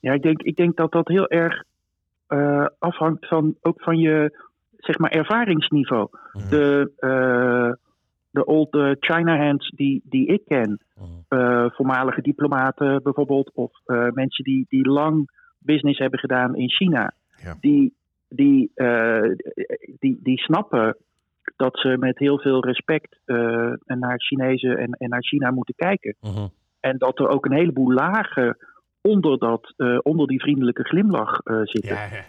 Ja, 0.00 0.12
ik 0.12 0.22
denk, 0.22 0.42
ik 0.42 0.56
denk 0.56 0.76
dat 0.76 0.92
dat 0.92 1.08
heel 1.08 1.28
erg 1.28 1.64
eh, 2.28 2.66
afhangt 2.78 3.26
van, 3.28 3.54
ook 3.60 3.82
van 3.82 3.98
je 3.98 4.46
zeg 4.78 4.98
maar, 4.98 5.10
ervaringsniveau. 5.10 6.08
Mhm. 6.32 6.48
De, 6.48 6.92
eh, 6.96 7.72
de 8.30 8.44
old 8.44 8.74
eh, 8.74 8.90
China 9.00 9.36
hands 9.44 9.70
die, 9.76 10.02
die 10.04 10.26
ik 10.26 10.42
ken, 10.46 10.80
eh, 11.28 11.66
voormalige 11.70 12.22
diplomaten 12.22 13.02
bijvoorbeeld, 13.02 13.50
of 13.54 13.72
mensen 14.12 14.44
die, 14.44 14.66
die 14.68 14.88
lang 14.88 15.30
business 15.58 15.98
hebben 15.98 16.18
gedaan 16.18 16.56
in 16.56 16.70
China, 16.70 17.12
Ja. 17.42 17.56
die, 17.60 17.94
die, 18.28 18.72
die, 19.98 20.18
die 20.22 20.38
snappen 20.38 20.96
dat 21.56 21.78
ze 21.78 21.96
met 21.98 22.18
heel 22.18 22.38
veel 22.38 22.64
respect 22.64 23.18
naar 23.84 24.20
Chinezen 24.20 24.78
en, 24.78 24.92
en 24.92 25.08
naar 25.08 25.24
China 25.24 25.50
moeten 25.50 25.74
kijken. 25.74 26.16
En 26.80 26.98
dat 26.98 27.18
er 27.18 27.28
ook 27.28 27.44
een 27.44 27.56
heleboel 27.56 27.92
lagen 27.92 28.56
onder, 29.08 29.38
dat, 29.38 29.72
eh, 29.76 29.98
onder 30.02 30.26
die 30.26 30.40
vriendelijke 30.40 30.82
glimlach 30.84 31.38
eh, 31.44 31.60
zitten. 31.62 31.94
Ja, 31.94 32.04
ja, 32.04 32.24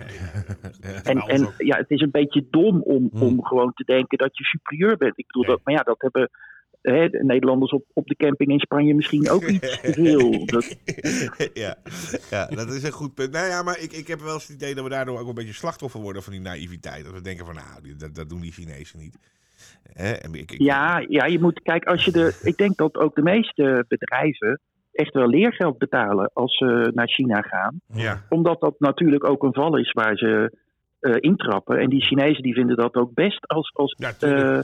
ja. 0.81 1.03
En, 1.03 1.15
Nou, 1.17 1.29
en 1.29 1.37
zo. 1.39 1.51
ja, 1.57 1.77
het 1.77 1.89
is 1.89 2.01
een 2.01 2.11
beetje 2.11 2.45
dom 2.49 2.81
om, 2.81 3.09
Hmm. 3.11 3.21
om 3.21 3.43
gewoon 3.45 3.71
te 3.73 3.83
denken 3.83 4.17
dat 4.17 4.37
je 4.37 4.43
superieur 4.43 4.97
bent. 4.97 5.17
Ik 5.17 5.25
bedoel, 5.27 5.45
dat, 5.45 5.59
maar 5.63 5.73
ja, 5.73 5.81
dat 5.83 6.01
hebben 6.01 6.29
hè, 6.81 7.09
de 7.09 7.23
Nederlanders 7.23 7.71
op, 7.71 7.85
op 7.93 8.07
de 8.07 8.15
camping 8.15 8.49
in 8.51 8.59
Spanje 8.59 8.93
misschien 8.93 9.29
ook 9.29 9.43
iets 9.43 9.81
te 9.81 9.93
veel. 9.93 10.45
Dat, 10.45 10.75
ja. 11.63 11.75
ja, 12.29 12.45
dat 12.45 12.67
is 12.73 12.83
een 12.83 12.91
goed 12.91 13.13
punt. 13.13 13.31
Nou 13.31 13.47
ja, 13.47 13.63
maar 13.63 13.79
ik, 13.79 13.91
ik 13.91 14.07
heb 14.07 14.19
wel 14.19 14.33
eens 14.33 14.47
het 14.47 14.55
idee 14.55 14.75
dat 14.75 14.83
we 14.83 14.89
daardoor 14.89 15.19
ook 15.19 15.27
een 15.27 15.33
beetje 15.33 15.53
slachtoffer 15.53 16.01
worden 16.01 16.23
van 16.23 16.33
die 16.33 16.41
naïviteit. 16.41 17.03
Dat 17.05 17.13
we 17.13 17.21
denken 17.21 17.45
van, 17.45 17.55
nou, 17.55 17.95
dat, 17.97 18.15
dat 18.15 18.29
doen 18.29 18.41
die 18.41 18.51
Chinezen 18.51 18.99
niet. 18.99 19.17
Hè? 19.93 20.11
En 20.11 20.33
ik, 20.33 20.51
ik- 20.51 20.59
ja, 20.61 21.05
ja, 21.07 21.25
je 21.25 21.39
moet 21.39 21.61
kijken, 21.61 21.91
als 21.91 22.05
je 22.05 22.11
de, 22.11 22.39
ik 22.43 22.57
denk 22.57 22.77
dat 22.77 22.95
ook 22.97 23.15
de 23.15 23.21
meeste 23.21 23.85
bedrijven 23.87 24.59
echt 24.99 25.13
wel 25.13 25.27
leergeld 25.27 25.77
betalen 25.77 26.31
als 26.33 26.57
ze 26.57 26.91
naar 26.93 27.07
China 27.07 27.41
gaan. 27.41 27.81
ja. 27.93 28.25
Omdat 28.29 28.59
dat 28.61 28.75
natuurlijk 28.79 29.29
ook 29.29 29.43
een 29.43 29.53
val 29.53 29.77
is 29.77 29.91
waar 29.91 30.17
ze 30.17 30.57
eh, 30.99 31.15
intrappen. 31.19 31.79
En 31.79 31.89
die 31.89 32.01
Chinezen 32.01 32.43
die 32.43 32.53
vinden 32.53 32.75
dat 32.75 32.95
ook 32.95 33.13
best 33.13 33.47
als, 33.47 33.71
als, 33.73 33.95
Ja, 33.97 34.11
eh, 34.19 34.59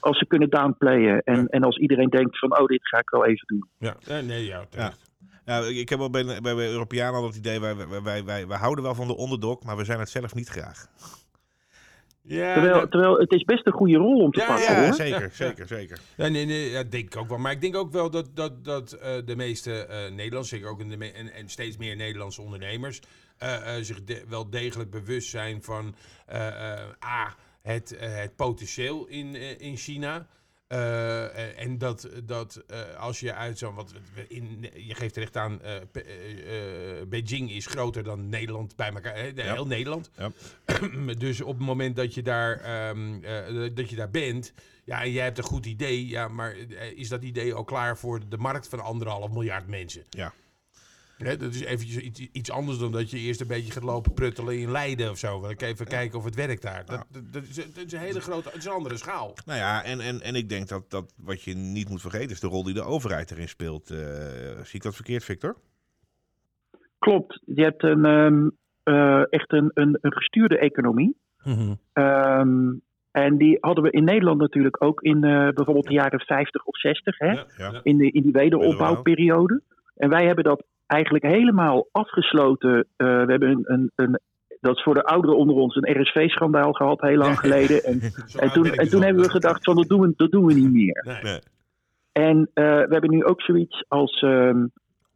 als 0.00 0.18
ze 0.18 0.26
kunnen 0.26 0.50
downplayen. 0.50 1.22
En, 1.22 1.46
en 1.46 1.62
als 1.62 1.76
iedereen 1.76 2.08
denkt 2.08 2.38
van, 2.38 2.58
oh, 2.58 2.66
dit 2.66 2.88
ga 2.88 2.98
ik 2.98 3.10
wel 3.10 3.24
even 3.26 3.46
doen. 3.46 3.68
ja. 3.78 3.96
Nee, 4.08 4.22
nee, 4.22 4.44
ja, 4.44 4.64
terecht. 4.70 5.10
Ja, 5.44 5.58
ik 5.58 5.88
heb 5.88 5.98
wel 5.98 6.10
bij, 6.10 6.24
bij, 6.24 6.54
bij 6.54 6.70
Europeanen 6.70 7.20
al 7.20 7.26
het 7.26 7.36
idee, 7.36 7.60
wij, 7.60 7.76
wij, 7.76 8.02
wij, 8.02 8.24
wij, 8.24 8.46
wij 8.46 8.58
houden 8.58 8.84
wel 8.84 8.94
van 8.94 9.06
de 9.06 9.16
onderdog, 9.16 9.62
maar 9.64 9.76
we 9.76 9.84
zijn 9.84 9.98
het 9.98 10.08
zelf 10.08 10.34
niet 10.34 10.48
graag. 10.48 10.86
Ja, 12.24 12.52
Terwijl, 12.52 12.80
dat- 12.80 12.90
terwijl 12.90 13.18
het 13.18 13.32
is 13.32 13.44
best 13.44 13.66
een 13.66 13.72
goede 13.72 13.96
rol 13.96 14.20
om 14.20 14.30
te 14.32 14.40
Ja, 14.40 14.46
pakken 14.46 14.74
Ja, 14.74 14.84
hoor. 14.84 14.94
zeker, 14.94 15.20
Ja, 15.22 15.28
zeker, 15.32 15.66
zeker. 15.66 15.98
Ja, 16.16 16.28
nee, 16.28 16.46
nee, 16.46 16.70
ja, 16.70 16.82
denk 16.82 17.04
ik 17.04 17.16
ook 17.16 17.28
wel. 17.28 17.38
Maar 17.38 17.52
ik 17.52 17.60
denk 17.60 17.76
ook 17.76 17.92
wel 17.92 18.10
dat, 18.10 18.36
dat, 18.36 18.64
dat 18.64 18.92
eh, 18.92 19.14
de 19.24 19.36
meeste 19.36 19.72
eh 19.86 19.98
Nederlanders, 20.10 20.48
zeker 20.48 20.68
ook 20.68 20.80
in 20.80 20.88
de 20.88 20.96
me- 20.96 21.10
en, 21.12 21.32
en 21.32 21.48
steeds 21.48 21.76
meer 21.76 21.96
Nederlandse 21.96 22.42
ondernemers, 22.42 23.00
eh, 23.38 23.76
eh, 23.76 23.82
zich 23.84 24.04
de- 24.04 24.24
wel 24.28 24.50
degelijk 24.50 24.90
bewust 24.90 25.28
zijn 25.30 25.62
van 25.62 25.94
eh, 26.26 26.46
eh, 26.72 26.80
A, 27.04 27.34
het, 27.62 27.96
het 27.98 28.36
potentieel 28.36 29.06
in, 29.06 29.34
in 29.60 29.76
China. 29.76 30.26
Eh, 30.72 31.60
en 31.62 31.78
dat, 31.78 32.08
dat 32.24 32.62
eh, 32.66 32.96
als 32.96 33.20
je 33.20 33.34
uit 33.34 33.58
zo'n, 33.58 33.74
wat 33.74 33.92
in, 34.28 34.70
je 34.76 34.94
geeft 34.94 35.14
terecht 35.14 35.36
aan, 35.36 35.62
eh, 35.62 35.74
Beijing 37.08 37.50
is 37.50 37.66
groter 37.66 38.02
dan 38.02 38.28
Nederland 38.28 38.76
bij 38.76 38.90
elkaar, 38.92 39.34
Ja. 39.34 39.52
heel 39.52 39.66
Nederland. 39.66 40.10
Ja. 40.16 40.32
dus 41.18 41.40
op 41.40 41.56
het 41.58 41.66
moment 41.66 41.96
dat 41.96 42.14
je 42.14 42.22
daar, 42.22 42.60
ehm, 42.60 43.24
eh, 43.24 43.70
dat 43.74 43.90
je 43.90 43.96
daar 43.96 44.10
bent, 44.10 44.52
ja, 44.84 45.02
en 45.02 45.10
jij 45.10 45.24
hebt 45.24 45.38
een 45.38 45.44
goed 45.44 45.66
idee, 45.66 46.06
ja, 46.08 46.28
maar 46.28 46.56
is 46.94 47.08
dat 47.08 47.22
idee 47.22 47.54
al 47.54 47.64
klaar 47.64 47.98
voor 47.98 48.28
de 48.28 48.36
markt 48.38 48.68
van 48.68 48.80
anderhalf 48.80 49.30
miljard 49.30 49.66
mensen? 49.66 50.02
Ja. 50.10 50.32
Hè, 51.22 51.36
dat 51.36 51.54
is 51.54 51.64
eventjes 51.64 51.96
iets, 51.96 52.28
iets 52.32 52.50
anders 52.50 52.78
dan 52.78 52.92
dat 52.92 53.10
je 53.10 53.18
eerst 53.18 53.40
een 53.40 53.46
beetje 53.46 53.72
gaat 53.72 53.82
lopen 53.82 54.12
pruttelen 54.14 54.58
in 54.58 54.70
Leiden 54.70 55.10
of 55.10 55.18
zo. 55.18 55.40
Wil 55.40 55.50
ik 55.50 55.62
even 55.62 55.86
kijken 55.86 56.18
of 56.18 56.24
het 56.24 56.34
werkt 56.34 56.62
daar. 56.62 56.84
Dat, 56.86 57.04
dat, 57.10 57.32
dat 57.32 57.42
is, 57.42 57.54
dat 57.54 57.84
is 57.84 57.92
een 57.92 57.98
hele 57.98 58.20
grote, 58.20 58.48
het 58.48 58.56
is 58.56 58.64
een 58.64 58.72
andere 58.72 58.96
schaal. 58.96 59.34
Nou 59.46 59.58
ja, 59.58 59.84
en, 59.84 60.00
en, 60.00 60.20
en 60.20 60.34
ik 60.34 60.48
denk 60.48 60.68
dat, 60.68 60.90
dat 60.90 61.14
wat 61.16 61.42
je 61.42 61.54
niet 61.54 61.88
moet 61.88 62.00
vergeten 62.00 62.30
is 62.30 62.40
de 62.40 62.46
rol 62.46 62.64
die 62.64 62.74
de 62.74 62.82
overheid 62.82 63.30
erin 63.30 63.48
speelt. 63.48 63.90
Eh, 63.90 63.98
zie 64.62 64.74
ik 64.74 64.82
dat 64.82 64.94
verkeerd, 64.94 65.24
Victor? 65.24 65.56
Klopt. 66.98 67.42
Je 67.44 67.62
hebt 67.62 67.82
een, 67.82 68.04
ehm, 68.04 68.48
eh, 68.82 69.32
echt 69.32 69.52
een, 69.52 69.70
een, 69.74 69.98
een 70.00 70.12
gestuurde 70.12 70.58
economie. 70.58 71.16
Ehm, 71.92 72.72
en 73.10 73.36
die 73.36 73.56
hadden 73.60 73.84
we 73.84 73.90
in 73.90 74.04
Nederland 74.04 74.40
natuurlijk 74.40 74.84
ook 74.84 75.02
in 75.02 75.24
eh, 75.24 75.48
bijvoorbeeld 75.48 75.86
de 75.86 75.92
jaren 75.92 76.20
50 76.20 76.64
of 76.64 76.78
60, 76.78 77.18
hè? 77.18 77.32
Ja, 77.32 77.46
Ja. 77.56 77.70
ja. 77.72 77.80
In, 77.82 77.96
de, 77.96 78.10
in 78.10 78.22
die 78.22 78.32
wederopbouwperiode. 78.32 79.62
En 79.96 80.08
wij 80.08 80.26
hebben 80.26 80.44
dat 80.44 80.64
eigenlijk 80.92 81.24
helemaal 81.24 81.88
afgesloten. 81.92 82.86
Eh, 82.96 83.06
we 83.06 83.30
hebben 83.30 83.48
een, 83.50 83.62
een, 83.64 83.90
een 83.94 84.20
dat 84.60 84.76
is 84.76 84.82
voor 84.82 84.94
de 84.94 85.04
ouderen 85.04 85.36
onder 85.36 85.56
ons 85.56 85.76
een 85.76 86.00
RSV-schandaal 86.00 86.72
gehad, 86.72 87.00
heel 87.00 87.16
lang 87.16 87.38
geleden. 87.38 87.84
En, 87.84 88.00
en 88.44 88.50
toen, 88.52 88.64
en 88.66 88.88
toen 88.88 89.02
hebben 89.02 89.22
we 89.22 89.30
gedacht 89.30 89.64
van 89.64 89.76
dat 89.76 89.88
doen 89.88 90.00
we, 90.00 90.12
dat 90.16 90.30
doen 90.30 90.46
we 90.46 90.54
niet 90.54 90.72
meer. 90.72 91.04
Nee. 91.06 91.22
Nee. 91.22 91.40
En 92.12 92.50
eh, 92.54 92.64
we 92.64 92.88
hebben 92.88 93.10
nu 93.10 93.24
ook 93.24 93.40
zoiets 93.42 93.84
als 93.88 94.20
ehm, 94.22 94.66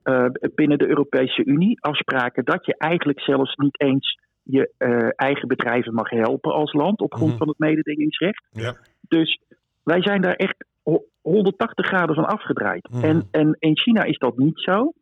eh, 0.02 0.26
binnen 0.54 0.78
de 0.78 0.88
Europese 0.88 1.44
Unie 1.44 1.80
afspraken 1.80 2.44
dat 2.44 2.66
je 2.66 2.74
eigenlijk 2.78 3.20
zelfs 3.20 3.54
niet 3.54 3.80
eens 3.80 4.18
je 4.42 4.70
eh, 4.78 5.08
eigen 5.16 5.48
bedrijven 5.48 5.94
mag 5.94 6.10
helpen 6.10 6.52
als 6.52 6.72
land 6.72 7.00
op 7.00 7.14
grond 7.14 7.30
Mhm. 7.30 7.38
van 7.38 7.48
het 7.48 7.58
mededingingsrecht. 7.58 8.46
Ja. 8.50 8.76
Dus 9.08 9.40
wij 9.82 10.02
zijn 10.02 10.20
daar 10.20 10.34
echt 10.34 10.64
ho- 10.82 11.04
180 11.20 11.86
graden 11.86 12.14
van 12.14 12.26
afgedraaid. 12.26 12.88
Mhm. 12.90 13.04
En, 13.04 13.28
en 13.30 13.56
in 13.58 13.78
China 13.78 14.02
is 14.02 14.18
dat 14.18 14.36
niet 14.38 14.60
zo. 14.60 14.92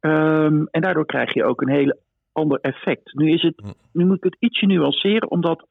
Ehm, 0.00 0.64
en 0.70 0.80
daardoor 0.80 1.06
krijg 1.06 1.34
je 1.34 1.44
ook 1.44 1.60
een 1.60 1.70
heel 1.74 1.98
ander 2.32 2.58
effect. 2.60 3.14
Nu, 3.14 3.32
is 3.32 3.42
het, 3.42 3.60
Mhm. 3.60 3.72
nu 3.92 4.04
moet 4.04 4.16
ik 4.16 4.24
het 4.24 4.36
ietsje 4.38 4.66
nuanceren, 4.66 5.30
omdat 5.30 5.66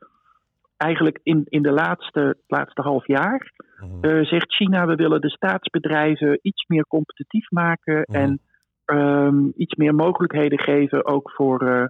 eigenlijk 0.78 1.20
in, 1.24 1.46
in 1.50 1.62
de 1.62 1.72
laatste, 1.72 2.20
het 2.20 2.44
laatste 2.48 2.82
half 2.82 3.08
jaar 3.08 3.52
Mhm. 3.80 4.04
eh, 4.06 4.26
zegt 4.26 4.54
China, 4.56 4.86
we 4.86 4.96
willen 4.96 5.22
de 5.22 5.30
staatsbedrijven 5.30 6.40
iets 6.42 6.66
meer 6.68 6.86
competitief 6.88 7.50
maken 7.52 8.06
Mhm. 8.08 8.18
en 8.20 8.40
ehm, 8.86 9.48
iets 9.56 9.76
meer 9.76 9.96
mogelijkheden 9.96 10.60
geven 10.60 11.06
ook 11.06 11.32
voor, 11.32 11.62
eh, 11.68 11.86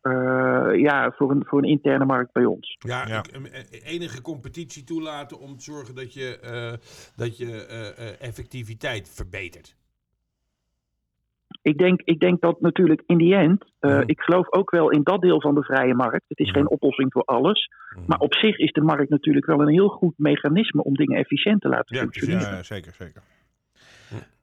eh, 0.00 0.80
ja, 0.80 1.10
voor, 1.16 1.30
een, 1.30 1.44
voor 1.46 1.58
een 1.58 1.68
interne 1.68 2.04
markt 2.04 2.32
bij 2.32 2.44
ons. 2.44 2.76
Ja, 2.78 3.22
enige 3.84 4.22
competitie 4.22 4.84
toelaten 4.84 5.38
om 5.38 5.56
te 5.56 5.62
zorgen 5.62 5.94
dat 5.94 6.14
je, 6.14 6.38
eh, 6.40 6.72
dat 7.16 7.38
je 7.38 7.66
eh, 7.66 7.88
eh, 7.88 8.20
effectiviteit 8.20 9.08
verbetert. 9.14 9.76
Ik 11.62 11.78
denk, 11.78 12.00
ik 12.04 12.20
denk 12.20 12.40
dat 12.40 12.60
natuurlijk 12.60 13.02
in 13.06 13.16
die 13.16 13.34
end, 13.34 13.64
eh, 13.78 14.00
ik 14.04 14.20
geloof 14.20 14.52
ook 14.52 14.70
wel 14.70 14.90
in 14.90 15.02
dat 15.02 15.20
deel 15.20 15.40
van 15.40 15.54
de 15.54 15.62
vrije 15.62 15.94
markt. 15.94 16.24
Het 16.28 16.38
is 16.38 16.50
geen 16.50 16.68
oplossing 16.68 17.12
voor 17.12 17.24
alles, 17.24 17.68
maar 18.06 18.18
op 18.18 18.34
zich 18.34 18.58
is 18.58 18.72
de 18.72 18.82
markt 18.82 19.10
natuurlijk 19.10 19.46
wel 19.46 19.60
een 19.60 19.72
heel 19.72 19.88
goed 19.88 20.14
mechanisme 20.16 20.82
om 20.82 20.94
dingen 20.94 21.18
efficiënt 21.18 21.60
te 21.60 21.68
laten 21.68 21.96
functioneren. 21.96 22.40
Ja, 22.40 22.62
zeker, 22.62 22.92
zeker. 22.92 23.22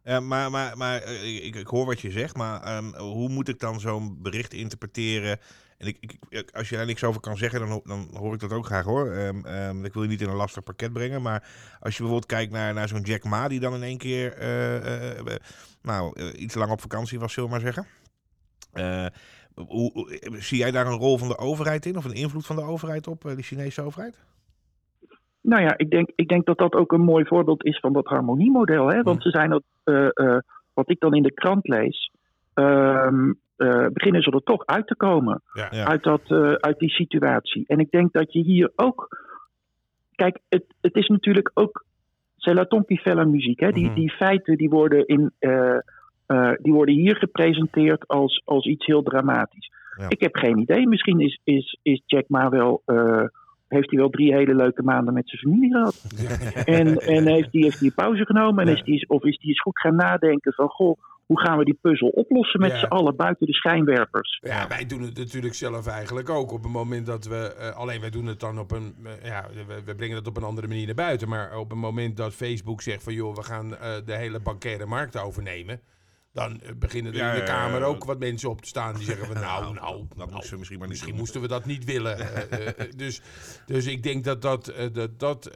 Ja, 0.07 0.19
maar 0.19 0.51
maar, 0.51 0.77
maar 0.77 1.01
eh, 1.01 1.45
ik, 1.45 1.55
ik 1.55 1.67
hoor 1.67 1.85
wat 1.85 1.99
je 2.01 2.11
zegt, 2.11 2.35
maar 2.35 2.61
ehm, 2.61 2.95
hoe 2.95 3.29
moet 3.29 3.47
ik 3.47 3.59
dan 3.59 3.79
zo'n 3.79 4.21
bericht 4.21 4.53
interpreteren? 4.53 5.39
En 5.77 5.87
ik, 5.87 5.97
ik, 5.99 6.15
ik- 6.29 6.51
als 6.51 6.69
je 6.69 6.75
daar 6.75 6.85
niks 6.85 7.03
over 7.03 7.21
kan 7.21 7.37
zeggen, 7.37 7.59
dan, 7.59 7.81
dan 7.85 8.09
hoor 8.13 8.33
ik 8.33 8.39
dat 8.39 8.51
ook 8.51 8.65
graag 8.65 8.85
hoor. 8.85 9.11
Ehm, 9.11 9.85
ik 9.85 9.93
wil 9.93 10.03
je 10.03 10.09
niet 10.09 10.21
in 10.21 10.29
een 10.29 10.35
lastig 10.35 10.63
pakket 10.63 10.93
brengen, 10.93 11.21
maar 11.21 11.39
als 11.79 11.93
je 11.97 12.01
bijvoorbeeld 12.03 12.25
kijkt 12.25 12.51
naar, 12.51 12.73
naar 12.73 12.87
zo'n 12.87 13.01
Jack 13.01 13.23
Ma, 13.23 13.47
die 13.47 13.59
dan 13.59 13.73
in 13.73 13.83
één 13.83 13.97
keer 13.97 14.33
eh, 14.37 14.75
eh, 14.75 15.17
eh, 15.19 15.35
nou, 15.81 16.19
eh, 16.21 16.41
iets 16.41 16.55
lang 16.55 16.71
op 16.71 16.81
vakantie 16.81 17.19
was, 17.19 17.33
zullen 17.33 17.49
we 17.49 17.55
maar 17.55 17.65
zeggen. 17.73 17.87
Eh, 18.73 19.05
hoe, 19.65 20.19
zie 20.39 20.57
jij 20.57 20.71
daar 20.71 20.87
een 20.87 20.97
rol 20.97 21.17
van 21.17 21.27
de 21.27 21.37
overheid 21.37 21.85
in, 21.85 21.97
of 21.97 22.05
een 22.05 22.13
invloed 22.13 22.45
van 22.45 22.55
de 22.55 22.61
overheid 22.61 23.07
op, 23.07 23.25
eh, 23.25 23.35
de 23.35 23.41
Chinese 23.41 23.81
overheid? 23.81 24.17
Nou 25.47 25.61
ja, 25.61 25.77
ik 25.77 25.89
denk, 25.89 26.09
ik 26.15 26.27
denk 26.27 26.45
dat 26.45 26.57
dat 26.57 26.73
ook 26.73 26.91
een 26.91 27.01
mooi 27.01 27.25
voorbeeld 27.25 27.65
is 27.65 27.79
van 27.79 27.93
dat 27.93 28.05
harmoniemodel. 28.05 28.87
Hè? 28.87 29.01
Want 29.01 29.21
ze 29.21 29.29
zijn 29.29 29.49
dat, 29.49 29.63
eh, 29.83 30.07
eh, 30.13 30.37
wat 30.73 30.89
ik 30.89 30.99
dan 30.99 31.13
in 31.13 31.23
de 31.23 31.33
krant 31.33 31.67
lees, 31.67 32.11
ehm, 32.53 33.31
eh, 33.55 33.85
beginnen 33.93 34.21
ze 34.21 34.31
er 34.31 34.43
toch 34.43 34.65
uit 34.65 34.87
te 34.87 34.95
komen. 34.95 35.41
Ja. 35.53 35.67
Ja. 35.71 35.85
Uit, 35.85 36.03
dat, 36.03 36.21
eh, 36.27 36.51
uit 36.51 36.79
die 36.79 36.89
situatie. 36.89 37.63
En 37.67 37.79
ik 37.79 37.91
denk 37.91 38.13
dat 38.13 38.33
je 38.33 38.39
hier 38.39 38.71
ook. 38.75 39.17
Kijk, 40.15 40.39
het, 40.49 40.65
het 40.81 40.95
is 40.95 41.07
natuurlijk 41.07 41.51
ook. 41.53 41.85
C'est 42.37 43.05
la 43.05 43.23
muziek. 43.23 43.59
Hè? 43.59 43.71
Die, 43.71 43.85
Mhm. 43.85 43.95
die 43.95 44.11
feiten 44.11 44.57
die 44.57 44.69
worden, 44.69 45.07
in, 45.07 45.31
eh, 45.39 45.77
eh, 46.25 46.51
die 46.61 46.73
worden 46.73 46.95
hier 46.95 47.15
gepresenteerd 47.15 48.07
als, 48.07 48.41
als 48.45 48.65
iets 48.65 48.85
heel 48.85 49.03
dramatisch. 49.03 49.71
Ja. 49.97 50.05
Ik 50.09 50.21
heb 50.21 50.35
geen 50.35 50.57
idee. 50.57 50.87
Misschien 50.87 51.19
is, 51.19 51.39
is, 51.43 51.77
is 51.81 52.01
Jack 52.05 52.25
Ma 52.27 52.49
wel. 52.49 52.81
Heeft 53.67 53.89
hij 53.89 53.99
wel 53.99 54.09
drie 54.09 54.33
hele 54.33 54.55
leuke 54.55 54.83
maanden 54.83 55.13
met 55.13 55.29
zijn 55.29 55.41
familie 55.41 55.71
gehad. 55.71 55.95
En, 56.77 56.95
en 56.97 57.27
heeft 57.27 57.51
hij 57.51 57.61
heeft 57.61 57.79
die 57.79 57.91
pauze 57.91 58.25
genomen? 58.25 58.63
En 58.63 58.69
Ja. 58.69 58.75
is 58.77 58.83
die, 58.83 59.09
of 59.09 59.23
is 59.23 59.37
hij 59.39 59.49
eens 59.49 59.61
goed 59.61 59.79
gaan 59.79 59.95
nadenken 59.95 60.53
van... 60.53 60.69
Goh, 60.69 60.97
hoe 61.25 61.39
gaan 61.39 61.57
we 61.57 61.65
die 61.65 61.77
puzzel 61.81 62.07
oplossen 62.07 62.59
met 62.59 62.71
Ja. 62.71 62.77
z'n 62.77 62.85
allen 62.85 63.15
buiten 63.15 63.45
de 63.47 63.53
schijnwerpers? 63.53 64.39
Ja, 64.41 64.67
wij 64.67 64.85
doen 64.85 65.01
het 65.01 65.17
natuurlijk 65.17 65.53
zelf 65.53 65.87
eigenlijk 65.87 66.29
ook. 66.29 66.51
Op 66.51 66.63
het 66.63 66.71
moment 66.71 67.05
dat 67.05 67.25
we. 67.25 67.55
eh, 67.59 67.75
alleen 67.75 68.01
wij 68.01 68.09
doen 68.09 68.25
het 68.25 68.39
dan 68.39 68.59
op 68.59 68.71
een. 68.71 68.95
eh, 69.03 69.29
ja, 69.29 69.45
we, 69.67 69.81
we 69.85 69.95
brengen 69.95 70.15
het 70.15 70.27
op 70.27 70.37
een 70.37 70.43
andere 70.43 70.67
manier 70.67 70.85
naar 70.85 70.95
buiten. 70.95 71.29
Maar 71.29 71.57
op 71.57 71.69
het 71.69 71.79
moment 71.79 72.17
dat 72.17 72.33
Facebook 72.33 72.81
zegt 72.81 73.03
van 73.03 73.13
joh, 73.13 73.35
we 73.35 73.43
gaan 73.43 73.75
eh, 73.77 73.91
de 74.05 74.13
hele 74.15 74.39
bankaire 74.39 74.85
markt 74.85 75.19
overnemen. 75.21 75.79
Dan 76.37 76.61
eh, 76.61 76.71
beginnen 76.75 77.11
er 77.13 77.17
Ja, 77.17 77.31
in 77.31 77.39
de 77.39 77.45
Kamer 77.45 77.83
ook 77.83 78.03
wat 78.03 78.19
mensen 78.19 78.49
op 78.49 78.61
te 78.61 78.67
staan 78.67 78.95
die 78.95 79.03
zeggen 79.03 79.25
van 79.25 79.35
nou, 79.41 79.73
nou, 79.73 80.05
dat 80.07 80.17
nou, 80.17 80.31
moesten 80.31 80.51
we 80.51 80.57
misschien 80.57 80.79
maar 80.79 80.87
niet 80.87 80.87
Misschien 80.87 81.09
doen. 81.09 81.19
moesten 81.19 81.41
we 81.41 81.47
dat 81.47 81.65
niet 81.65 81.85
willen. 81.85 82.17
Eh, 82.27 82.67
eh, 82.67 82.91
dus, 82.95 83.21
dus 83.65 83.85
ik 83.85 84.03
denk 84.03 84.23
dat 84.23 84.41
dat, 84.41 84.73
dat, 84.93 85.19
dat 85.19 85.51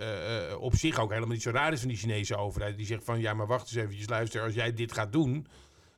op 0.60 0.76
zich 0.76 1.00
ook 1.00 1.10
helemaal 1.10 1.34
niet 1.34 1.42
zo 1.42 1.52
raar 1.52 1.74
is 1.74 1.80
van 1.80 1.90
die 1.90 1.98
Chinese 1.98 2.36
overheid. 2.36 2.78
Die 2.78 2.86
zegt 2.86 3.04
van 3.04 3.20
ja, 3.20 3.34
maar 3.34 3.48
wacht 3.48 3.62
eens 3.62 3.76
eventjes, 3.76 4.10
luister, 4.10 4.42
als 4.42 4.54
jij 4.54 4.74
dit 4.74 4.94
gaat 4.94 5.12
doen, 5.12 5.48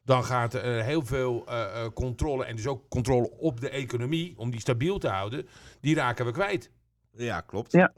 dan 0.06 0.24
gaat 0.24 0.54
er 0.54 0.84
heel 0.84 1.06
veel 1.06 1.48
eh, 1.48 1.62
eh, 1.62 1.92
controle 1.94 2.46
en 2.46 2.56
dus 2.56 2.68
ook 2.68 2.90
controle 2.90 3.32
op 3.32 3.60
de 3.60 3.70
economie, 3.70 4.34
om 4.38 4.52
die 4.52 4.60
stabiel 4.60 4.98
te 4.98 5.08
houden, 5.08 5.48
die 5.80 5.96
raken 5.96 6.26
we 6.26 6.32
kwijt. 6.32 6.72
Ja, 7.12 7.42
klopt. 7.42 7.72
Ja. 7.72 7.94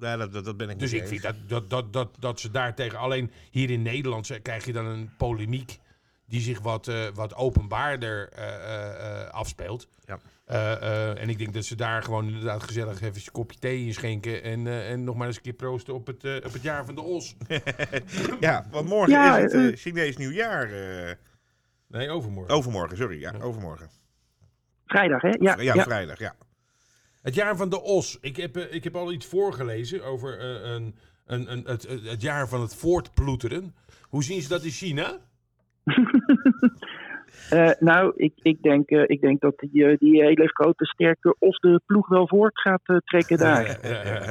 Ja, 0.00 0.16
dat, 0.16 0.32
dat, 0.32 0.44
dat 0.44 0.56
ben 0.56 0.68
ik 0.68 0.78
Dus 0.78 0.92
ik 0.92 1.06
vind 1.06 1.22
dat, 1.22 1.34
dat, 1.46 1.70
dat, 1.70 1.92
dat, 1.92 2.16
dat 2.18 2.40
ze 2.40 2.50
daar 2.50 2.74
tegen, 2.74 2.98
alleen 2.98 3.30
hier 3.50 3.70
in 3.70 3.82
Nederland 3.82 4.42
krijg 4.42 4.64
je 4.64 4.72
dan 4.72 4.86
een 4.86 5.10
polemiek 5.16 5.78
die 6.26 6.40
zich 6.40 6.60
wat, 6.60 6.88
eh, 6.88 7.06
wat 7.14 7.34
openbaarder 7.34 8.28
eh, 8.28 8.54
eh, 8.54 9.20
eh, 9.22 9.30
afspeelt. 9.30 9.88
Ja. 10.04 10.18
Eh, 10.44 10.72
eh, 10.72 11.20
en 11.22 11.28
ik 11.28 11.38
denk 11.38 11.54
dat 11.54 11.64
ze 11.64 11.74
daar 11.76 12.02
gewoon 12.02 12.26
inderdaad 12.26 12.62
gezellig 12.62 13.00
even 13.00 13.16
een 13.24 13.32
kopje 13.32 13.58
thee 13.58 13.86
in 13.86 13.94
schenken. 13.94 14.42
En, 14.42 14.66
eh, 14.66 14.90
en 14.90 15.04
nog 15.04 15.16
maar 15.16 15.26
eens 15.26 15.36
een 15.36 15.42
keer 15.42 15.52
proosten 15.52 15.94
op 15.94 16.06
het, 16.06 16.24
op 16.44 16.52
het 16.52 16.62
jaar 16.62 16.84
van 16.84 16.94
de 16.94 17.00
os. 17.00 17.36
Ja, 18.40 18.66
want 18.70 18.88
morgen 18.88 19.12
Ja, 19.12 19.38
is 19.38 19.52
het 19.52 19.80
Chinees 19.80 20.16
nieuwjaar. 20.16 20.72
eh, 20.72 21.14
Nee, 21.88 22.10
overmorgen. 22.10 22.54
overmorgen, 22.54 22.96
sorry. 22.96 23.20
Ja, 23.20 23.32
overmorgen. 23.40 23.90
Vrijdag, 24.86 25.22
hè? 25.22 25.28
Ja, 25.28 25.60
Ja, 25.60 25.74
ja. 25.74 25.82
vrijdag, 25.82 26.18
ja. 26.18 26.34
Het 27.22 27.34
jaar 27.34 27.56
van 27.56 27.68
de 27.68 27.80
os. 27.82 28.18
Ik 28.20 28.36
heb, 28.36 28.56
ik 28.56 28.84
heb 28.84 28.96
al 28.96 29.12
iets 29.12 29.26
voorgelezen 29.26 30.04
over 30.04 30.38
eh, 30.38 30.70
een, 30.72 30.96
een, 31.26 31.52
een, 31.52 31.64
het, 31.66 31.82
het 31.82 32.04
het 32.04 32.20
jaar 32.22 32.48
van 32.48 32.60
het 32.60 32.74
voortploeteren. 32.74 33.74
Hoe 34.02 34.24
zien 34.24 34.42
ze 34.42 34.48
dat 34.48 34.62
in 34.64 34.70
China? 34.70 35.18
Eh, 37.50 37.70
nou, 37.78 38.12
ik, 38.16 38.32
ik, 38.42 38.62
denk, 38.62 38.88
eh, 38.90 39.02
ik 39.06 39.20
denk 39.20 39.40
dat 39.40 39.54
die, 39.58 39.84
eh, 39.84 39.98
die 39.98 40.22
hele 40.22 40.48
grote, 40.48 40.84
sterke 40.84 41.36
os 41.38 41.58
de 41.58 41.80
ploeg 41.86 42.08
wel 42.08 42.28
voort 42.28 42.60
gaat 42.60 43.00
trekken 43.04 43.38
daar. 43.38 43.64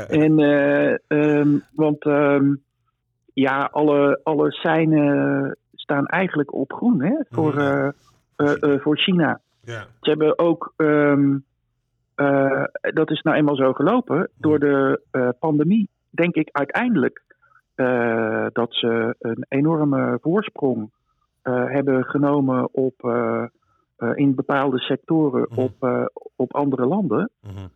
En, 0.09 0.39
eh, 0.39 0.93
ehm, 1.07 1.57
want 1.73 2.05
ehm, 2.05 2.55
ja, 3.33 3.69
alle, 3.71 4.19
alle 4.23 4.51
seinen 4.51 5.57
staan 5.75 6.05
eigenlijk 6.05 6.53
op 6.53 6.73
groen 6.73 7.01
hè, 7.01 7.15
voor, 7.29 7.57
eh, 8.35 8.79
voor 8.79 8.97
China. 8.97 9.39
Ja. 9.61 9.85
Ze 10.01 10.09
hebben 10.09 10.39
ook, 10.39 10.73
ehm, 10.77 11.37
eh, 12.15 12.63
dat 12.79 13.11
is 13.11 13.21
nou 13.21 13.37
eenmaal 13.37 13.55
zo 13.55 13.73
gelopen, 13.73 14.29
door 14.37 14.59
de 14.59 15.01
pandemie 15.39 15.89
denk 16.09 16.35
ik 16.35 16.49
uiteindelijk 16.51 17.21
dat 18.53 18.67
ze 18.69 19.15
een 19.19 19.45
enorme 19.49 20.17
voorsprong 20.21 20.91
hebben 21.51 22.03
genomen 22.03 22.73
op, 22.73 22.93
eh, 23.03 23.43
eh, 23.97 24.09
in 24.15 24.35
bepaalde 24.35 24.79
sectoren 24.79 25.45
Mhm. 25.49 25.59
op, 25.59 25.73
eh, 25.79 26.05
op 26.35 26.53
andere 26.55 26.85
landen. 26.85 27.29
Mhm. 27.41 27.67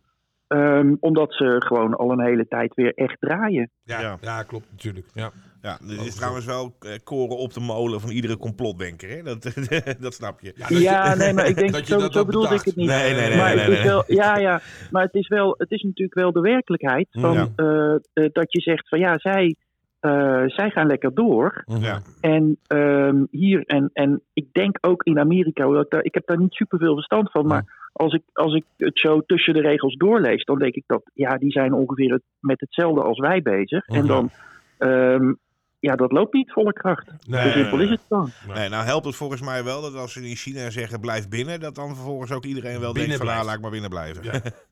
Ehm, 0.48 0.94
omdat 1.00 1.32
ze 1.34 1.54
gewoon 1.66 1.94
al 1.96 2.12
een 2.12 2.24
hele 2.24 2.46
tijd 2.48 2.74
weer 2.74 2.94
echt 2.94 3.16
draaien. 3.20 3.70
Ja, 3.82 4.00
Ja. 4.00 4.18
ja. 4.20 4.42
klopt 4.42 4.70
natuurlijk. 4.70 5.06
Ja. 5.14 5.30
Ja, 5.62 5.78
dit 5.86 6.00
is 6.06 6.14
trouwens 6.14 6.44
wel 6.46 6.74
eh, 6.80 6.92
koren 7.04 7.36
op 7.36 7.52
de 7.52 7.60
molen 7.60 8.00
van 8.00 8.10
iedere 8.10 8.36
complotdenker. 8.36 9.08
Hè? 9.08 9.22
Dat, 9.22 9.42
dat 10.00 10.14
snap 10.14 10.40
je. 10.40 10.52
Ja, 10.56 10.68
dat 10.68 10.78
Ja, 10.80 11.10
je- 11.10 11.16
nee, 11.18 11.32
maar 11.32 11.46
ik 11.46 11.56
denk, 11.56 11.72
dat 11.78 11.86
zo, 11.86 11.98
dat 11.98 12.12
zo 12.12 12.24
bedoelde 12.24 12.54
ik 12.54 12.62
het 12.64 12.76
niet. 12.76 12.86
Nee, 12.88 13.14
nee, 13.14 13.28
nee, 13.28 13.36
maar 13.38 13.54
nee, 13.56 13.68
nee. 13.68 13.82
wel, 13.84 14.04
ja, 14.06 14.38
ja, 14.38 14.60
maar 14.90 15.02
het 15.02 15.14
is, 15.14 15.28
wel, 15.28 15.54
het 15.58 15.70
is 15.70 15.82
natuurlijk 15.82 16.18
wel 16.18 16.32
de 16.32 16.40
werkelijkheid 16.40 17.08
van, 17.10 17.32
Ja. 17.32 17.48
eh, 17.56 17.94
eh, 18.24 18.30
dat 18.32 18.52
je 18.52 18.60
zegt 18.60 18.88
van 18.88 18.98
ja, 18.98 19.18
zij, 19.18 19.56
eh, 20.00 20.42
zij 20.46 20.70
gaan 20.70 20.86
lekker 20.86 21.14
door. 21.14 21.62
Mhm. 21.66 21.80
Ja. 21.82 22.00
En 22.20 22.58
ehm, 22.66 23.24
hier, 23.30 23.62
en, 23.66 23.90
en 23.92 24.22
ik 24.32 24.46
denk 24.52 24.78
ook 24.80 25.02
in 25.02 25.18
Amerika, 25.18 25.64
hoewel 25.64 25.82
ik, 25.82 25.90
daar, 25.90 26.04
ik 26.04 26.14
heb 26.14 26.26
daar 26.26 26.38
niet 26.38 26.52
superveel 26.54 26.94
verstand 26.94 27.30
van, 27.30 27.46
maar 27.46 27.90
als 27.92 28.12
ik, 28.12 28.22
als 28.32 28.54
ik 28.54 28.64
het 28.76 28.98
zo 28.98 29.20
tussen 29.20 29.54
de 29.54 29.60
regels 29.60 29.94
doorlees, 29.96 30.44
dan 30.44 30.58
denk 30.58 30.74
ik 30.74 30.84
dat 30.86 31.10
ja, 31.14 31.36
die 31.38 31.50
zijn 31.50 31.72
ongeveer 31.72 32.12
het, 32.12 32.22
met 32.40 32.60
hetzelfde 32.60 33.02
als 33.02 33.18
wij 33.18 33.42
bezig. 33.42 33.86
En 33.86 33.98
Mhm. 33.98 34.06
dan, 34.06 34.30
ehm, 34.78 35.32
ja, 35.80 35.94
dat 35.96 36.12
loopt 36.12 36.32
niet 36.34 36.52
volle 36.52 36.72
kracht. 36.72 37.12
Nee, 37.26 37.42
Zo 37.50 37.58
simpel 37.58 37.80
is 37.80 37.90
het 37.90 38.00
dan. 38.08 38.30
Nee, 38.54 38.68
nou 38.68 38.84
helpt 38.84 39.06
het 39.06 39.16
volgens 39.16 39.40
mij 39.42 39.64
wel 39.64 39.82
dat 39.82 39.94
als 39.94 40.12
ze 40.12 40.28
in 40.28 40.36
China 40.36 40.70
zeggen 40.70 41.00
blijf 41.00 41.28
binnen, 41.28 41.60
dat 41.60 41.74
dan 41.74 41.94
vervolgens 41.94 42.32
ook 42.32 42.44
iedereen 42.44 42.80
wel 42.80 42.92
Binnen 42.92 42.94
denkt 42.94 43.16
van 43.16 43.26
blijft. 43.26 43.40
ah, 43.40 43.46
laat 43.46 43.54
ik 43.56 43.60
maar 43.62 43.70
binnen 43.70 43.90
blijven. 43.90 44.22
Ja. 44.24 44.40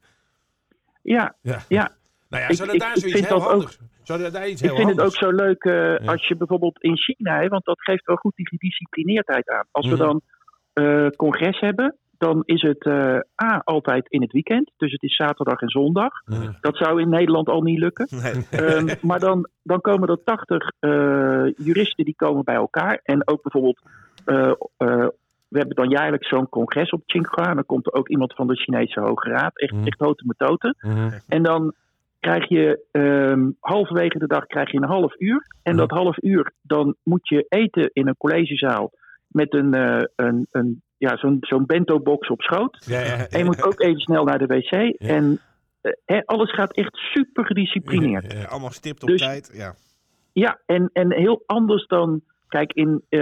Ja, 1.02 1.34
Ja. 1.68 1.90
Nou 2.28 2.42
ja, 2.42 2.48
Ik- 2.48 2.54
zou 2.56 2.66
dat 2.66 2.74
ik- 2.76 2.82
daar 2.82 2.94
ik 2.94 2.98
zoiets 2.98 3.18
vind 3.18 3.28
heel 3.28 3.38
dat 3.38 3.46
ook- 3.46 3.52
handigs... 3.52 3.78
Zou 4.02 4.22
dat 4.22 4.32
daar 4.32 4.48
iets 4.48 4.62
Ik 4.62 4.68
heel 4.68 4.76
vind 4.76 4.90
het 4.90 5.00
ook 5.00 5.14
zo 5.14 5.30
leuk 5.30 5.64
eh, 5.64 5.72
Ja. 5.74 5.96
als 6.12 6.28
je 6.28 6.36
bijvoorbeeld 6.36 6.82
in 6.82 6.96
China, 6.98 7.40
hè, 7.40 7.48
want 7.48 7.64
dat 7.64 7.80
geeft 7.82 8.06
wel 8.06 8.16
goed 8.16 8.34
die 8.36 8.48
gedisciplineerdheid 8.48 9.48
aan. 9.48 9.64
Als 9.70 9.86
we 9.86 9.94
Mhm. 9.94 10.02
dan 10.04 10.20
eh, 10.72 11.06
congres 11.16 11.60
hebben, 11.60 11.96
dan 12.18 12.42
is 12.44 12.62
het 12.62 12.84
eh, 12.84 13.18
A, 13.44 13.60
altijd 13.64 14.08
in 14.08 14.22
het 14.22 14.32
weekend. 14.32 14.70
Dus 14.76 14.92
het 14.92 15.02
is 15.02 15.16
zaterdag 15.16 15.60
en 15.60 15.68
zondag. 15.68 16.12
Ja. 16.24 16.56
Dat 16.60 16.76
zou 16.76 17.00
in 17.00 17.08
Nederland 17.08 17.48
al 17.48 17.62
niet 17.62 17.78
lukken. 17.78 18.08
Nee. 18.10 18.46
Ehm, 18.50 18.94
maar 19.08 19.18
dan, 19.20 19.48
dan 19.62 19.80
komen 19.80 20.08
er 20.08 20.22
80 20.24 20.70
eh, 20.78 20.90
juristen 21.56 22.04
die 22.04 22.14
komen 22.16 22.44
bij 22.44 22.54
elkaar. 22.54 23.00
En 23.02 23.28
ook 23.28 23.42
bijvoorbeeld, 23.42 23.80
eh, 24.24 24.36
eh, 24.76 25.06
we 25.48 25.58
hebben 25.58 25.76
dan 25.76 25.88
jaarlijks 25.88 26.28
zo'n 26.28 26.48
congres 26.48 26.90
op 26.90 27.02
Tsinghua. 27.06 27.48
En 27.48 27.54
dan 27.54 27.66
komt 27.66 27.86
er 27.86 27.92
ook 27.92 28.08
iemand 28.08 28.34
van 28.34 28.46
de 28.46 28.56
Chinese 28.56 29.00
Hoge 29.00 29.28
Raad. 29.28 29.58
Echt, 29.58 29.72
Mhm. 29.72 29.86
echt 29.86 29.98
hote 30.00 30.24
metoten. 30.26 30.76
Mhm. 30.80 31.10
En 31.28 31.42
dan 31.42 31.74
krijg 32.26 32.48
je 32.48 32.84
ehm, 32.90 33.50
halverwege 33.60 34.18
de 34.18 34.26
dag 34.26 34.46
krijg 34.46 34.70
je 34.70 34.76
een 34.76 34.88
half 34.88 35.20
uur. 35.20 35.46
En 35.62 35.72
Mhm. 35.72 35.80
dat 35.80 35.90
half 35.90 36.22
uur, 36.22 36.52
dan 36.62 36.96
moet 37.02 37.28
je 37.28 37.46
eten 37.48 37.90
in 37.92 38.08
een 38.08 38.16
collegezaal 38.16 38.92
met 39.26 39.54
een, 39.54 39.74
eh, 39.74 40.02
een, 40.16 40.46
een 40.50 40.82
ja, 40.96 41.16
zo'n 41.16 41.36
zo'n 41.40 41.66
bento-box 41.66 42.28
op 42.28 42.40
schoot. 42.42 42.84
Ja, 42.86 43.00
ja. 43.00 43.26
En 43.28 43.38
je 43.38 43.44
moet 43.44 43.64
ook 43.64 43.80
even 43.80 44.00
snel 44.00 44.24
naar 44.24 44.38
de 44.38 44.46
wc. 44.46 44.70
En 45.00 45.40
eh, 45.80 46.20
alles 46.24 46.54
gaat 46.54 46.74
echt 46.74 46.96
super 46.96 47.44
gedisciplineerd. 47.46 48.46
Allemaal 48.48 48.70
stipt 48.70 49.02
op 49.02 49.08
Dus- 49.08 49.20
tijd. 49.20 49.50
Ja. 49.54 49.74
Ja, 50.32 50.60
en, 50.66 50.90
en 50.92 51.12
heel 51.12 51.42
anders 51.46 51.86
dan. 51.86 52.20
Kijk, 52.48 52.72
in 52.72 53.02
eh, 53.08 53.18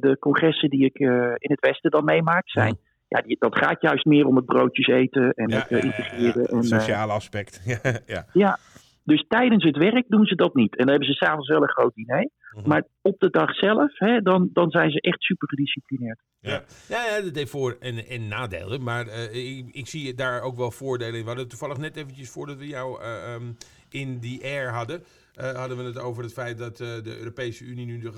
de 0.00 0.16
congressen 0.20 0.70
die 0.70 0.84
ik 0.84 0.98
in 1.38 1.50
het 1.50 1.60
Westen 1.60 1.90
dan 1.90 2.04
meemaak, 2.04 2.48
zijn. 2.50 2.78
Ja, 3.08 3.20
die, 3.20 3.36
dat 3.38 3.58
gaat 3.58 3.80
juist 3.80 4.04
meer 4.04 4.26
om 4.26 4.36
het 4.36 4.44
broodjes 4.44 4.86
eten 4.86 5.32
en 5.32 5.48
Ja, 5.48 5.58
het 5.58 5.68
eh, 5.68 5.78
ja, 5.78 5.84
integreren. 5.84 6.40
Het 6.42 6.50
en, 6.50 6.58
eh, 6.58 6.62
sociale 6.62 7.12
aspect. 7.12 7.62
ja, 8.06 8.26
ja. 8.32 8.58
dus 9.04 9.24
tijdens 9.28 9.64
het 9.64 9.76
werk 9.76 10.04
doen 10.08 10.26
ze 10.26 10.34
dat 10.34 10.54
niet. 10.54 10.70
En 10.76 10.86
dan 10.86 10.88
hebben 10.88 11.08
ze 11.08 11.24
s'avonds 11.24 11.48
wel 11.48 11.62
een 11.62 11.68
groot 11.68 11.94
diner. 11.94 12.30
Mhm. 12.50 12.68
Maar 12.68 12.84
op 13.02 13.18
de 13.18 13.30
dag 13.30 13.54
zelf, 13.54 13.98
hè, 13.98 14.20
dan, 14.20 14.50
dan 14.52 14.70
zijn 14.70 14.90
ze 14.90 15.00
echt 15.00 15.22
super 15.22 15.48
gedisciplineerd. 15.48 16.20
Ja. 16.40 16.62
Ja, 16.88 17.04
ja, 17.04 17.20
dat 17.22 17.34
heeft 17.34 17.50
voor- 17.50 17.76
en, 17.80 18.06
en 18.06 18.28
nadelen. 18.28 18.82
Maar 18.82 19.06
eh, 19.06 19.58
ik, 19.58 19.68
ik 19.70 19.86
zie 19.86 20.14
daar 20.14 20.42
ook 20.42 20.56
wel 20.56 20.70
voordelen 20.70 21.14
in. 21.14 21.20
We 21.20 21.28
hadden 21.28 21.48
toevallig 21.48 21.78
net 21.78 21.96
eventjes 21.96 22.30
voordat 22.30 22.56
we 22.56 22.66
jou 22.66 23.02
eh, 23.02 23.34
ehm, 23.34 23.52
in 23.90 24.18
die 24.18 24.44
air 24.44 24.72
hadden... 24.72 25.02
eh, 25.38 25.56
hadden 25.56 25.76
we 25.76 25.82
het 25.82 25.98
over 25.98 26.22
het 26.22 26.32
feit 26.32 26.58
dat 26.58 26.80
eh, 26.80 26.88
de 27.02 27.18
Europese 27.18 27.64
Unie 27.64 27.86
nu 27.86 28.10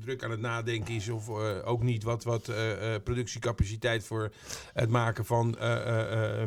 druk 0.00 0.24
aan 0.24 0.30
het 0.30 0.40
nadenken 0.40 0.94
is... 0.94 1.08
of 1.08 1.28
eh, 1.28 1.68
ook 1.68 1.82
niet 1.82 2.02
wat, 2.02 2.24
wat 2.24 2.52
productiecapaciteit 3.04 4.04
voor 4.04 4.32
het 4.72 4.90
maken 4.90 5.24
van 5.24 5.56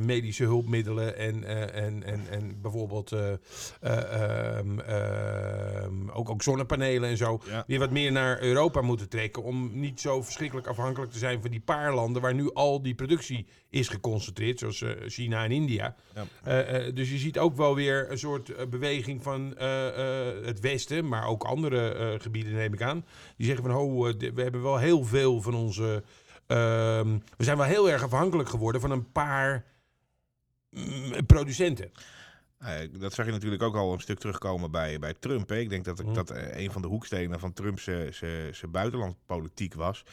medische 0.06 0.44
hulpmiddelen... 0.44 1.18
en, 1.18 1.44
en, 1.74 2.04
en, 2.04 2.22
en 2.30 2.62
bijvoorbeeld 2.62 3.12
eh, 3.12 3.34
eh, 3.82 4.58
ehm, 4.58 4.80
ehm, 4.80 6.10
ook, 6.10 6.30
ook 6.30 6.44
zonnepanelen 6.44 7.10
en 7.10 7.18
zo... 7.18 7.42
Ja. 7.48 7.64
weer 7.68 7.80
wat 7.80 7.92
meer 7.92 8.12
naar 8.12 8.42
Europa 8.42 8.82
moeten 8.82 9.10
trekken... 9.10 9.44
om 9.44 9.72
niet 9.74 10.02
zo 10.02 10.22
verschrikkelijk 10.22 10.68
afhankelijk 10.68 11.12
te 11.12 11.18
zijn 11.18 11.42
van 11.42 11.52
die 11.52 11.60
paar 11.60 11.94
landen... 11.94 12.22
waar 12.22 12.34
nu 12.34 12.54
al 12.54 12.82
die 12.82 12.96
productie 12.96 13.48
is 13.74 13.88
geconcentreerd, 13.88 14.60
zoals 14.60 14.82
eh, 14.82 14.92
China 15.08 15.44
en 15.44 15.52
India. 15.52 15.96
Ja. 16.16 16.26
Eh, 16.44 16.88
eh, 16.88 16.96
dus 16.96 17.12
je 17.12 17.18
ziet 17.18 17.40
ook 17.40 17.56
wel 17.56 17.76
weer 17.76 18.12
een 18.12 18.18
soort 18.18 18.70
beweging 18.70 19.24
van 19.24 19.56
het 20.44 20.60
Westen, 20.60 21.08
maar 21.08 21.28
ook 21.28 21.44
andere 21.44 22.18
gebieden 22.22 22.54
neem 22.54 22.74
ik 22.74 22.82
aan. 22.82 23.06
Die 23.38 23.46
zeggen 23.46 23.66
van, 23.66 23.74
ho, 23.74 24.02
we 24.18 24.42
hebben 24.42 24.62
wel 24.62 24.78
heel 24.78 25.04
veel 25.04 25.42
van 25.42 25.54
onze... 25.54 26.04
ehm, 26.48 27.18
we 27.38 27.44
zijn 27.44 27.58
wel 27.58 27.66
heel 27.66 27.90
erg 27.90 28.04
afhankelijk 28.04 28.50
geworden 28.50 28.82
van 28.82 28.92
een 28.92 29.12
paar 29.12 29.66
mm, 30.70 31.26
producenten. 31.26 31.92
Dat 32.92 33.14
zag 33.14 33.26
je 33.26 33.32
natuurlijk 33.32 33.64
ook 33.64 33.76
al 33.76 33.94
een 33.94 34.00
stuk 34.00 34.20
terugkomen 34.20 34.72
bij, 34.72 35.00
bij 35.00 35.14
Trump. 35.14 35.50
Hè. 35.50 35.58
Ik 35.58 35.70
denk 35.70 35.86
dat 35.86 36.04
Mhm. 36.04 36.14
dat 36.14 36.30
eh, 36.30 36.64
een 36.64 36.72
van 36.72 36.82
de 36.82 36.88
hoekstenen 36.88 37.40
van 37.40 37.54
Trumps 37.54 37.90
buitenlandpolitiek 38.72 39.74
was. 39.74 40.04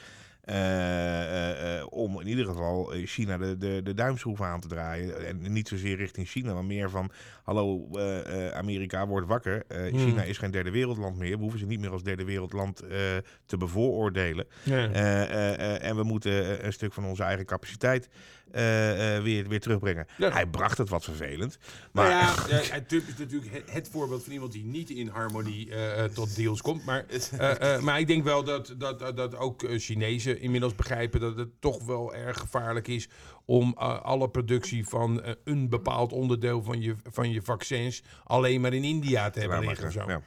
Eh, 0.51 1.23
eh, 1.23 1.79
eh, 1.79 1.87
om 1.91 2.21
in 2.21 2.27
ieder 2.27 2.45
geval 2.47 2.93
China 3.05 3.39
de, 3.39 3.57
de, 3.59 3.81
de 3.83 3.95
duimschroef 3.95 4.41
aan 4.41 4.61
te 4.61 4.69
draaien. 4.69 5.27
En 5.27 5.53
niet 5.53 5.69
zozeer 5.69 5.97
richting 5.97 6.29
China, 6.29 6.55
maar 6.55 6.65
meer 6.65 6.91
van... 6.91 7.11
Hallo, 7.43 7.89
Amerika 8.53 9.07
wordt 9.07 9.27
wakker. 9.27 9.65
Mhm. 9.69 9.97
China 9.97 10.23
is 10.23 10.39
geen 10.39 10.51
derde 10.51 10.71
wereldland 10.71 11.17
meer. 11.19 11.37
We 11.37 11.43
hoeven 11.43 11.59
ze 11.59 11.67
niet 11.67 11.81
meer 11.81 11.91
als 11.91 12.03
derde 12.03 12.25
wereldland 12.25 12.77
te 13.47 13.57
bevooroordelen. 13.59 14.47
En 15.81 15.97
we 15.97 16.03
moeten 16.03 16.67
een 16.67 16.73
stuk 16.73 16.93
van 16.93 17.05
onze 17.05 17.23
eigen 17.23 17.47
capaciteit 17.47 18.09
eh, 18.53 19.17
eh, 19.17 19.23
weer, 19.23 19.49
weer 19.49 19.61
terugbrengen. 19.61 20.07
Ja. 20.17 20.31
Hij 20.31 20.47
bracht 20.47 20.79
het 20.79 20.89
wat 20.89 21.05
vervelend. 21.05 21.59
Maar 21.93 22.09
Maar 22.09 22.51
ja, 22.51 22.59
ja, 22.75 22.81
Trump 22.87 23.07
is 23.09 23.17
natuurlijk 23.19 23.53
het, 23.53 23.73
het 23.73 23.89
voorbeeld 23.89 24.25
van 24.25 24.33
iemand 24.33 24.53
die 24.53 24.65
niet 24.65 24.91
in 24.91 25.09
harmonie 25.09 25.75
eh, 25.75 26.05
tot 26.05 26.37
deals 26.37 26.63
komt. 26.63 26.85
Maar, 26.85 27.05
eh, 27.09 27.75
eh, 27.75 27.83
maar 27.83 27.99
ik 27.99 28.07
denk 28.07 28.25
wel 28.25 28.45
dat, 28.45 28.75
dat, 28.79 28.99
dat, 28.99 29.17
dat 29.17 29.37
ook 29.37 29.65
Chinezen 29.69 30.41
inmiddels 30.41 30.75
begrijpen 30.75 31.21
dat 31.21 31.37
het 31.37 31.61
toch 31.61 31.85
wel 31.85 32.15
erg 32.15 32.39
gevaarlijk 32.39 32.89
is 32.89 33.09
om 33.45 33.73
alle 34.03 34.31
productie 34.31 34.89
van 34.89 35.23
een 35.45 35.69
bepaald 35.69 36.13
onderdeel 36.13 36.63
van 36.63 36.81
je, 36.81 36.95
van 37.03 37.31
je 37.31 37.43
vaccins 37.43 38.03
alleen 38.25 38.61
maar 38.61 38.73
in 38.73 38.85
India 38.85 39.31
te 39.31 39.41
hebben 39.41 39.61
Ja, 39.61 39.69
liggen. 39.69 39.87
of 39.87 39.93
zo. 39.93 40.05
ja. 40.07 40.21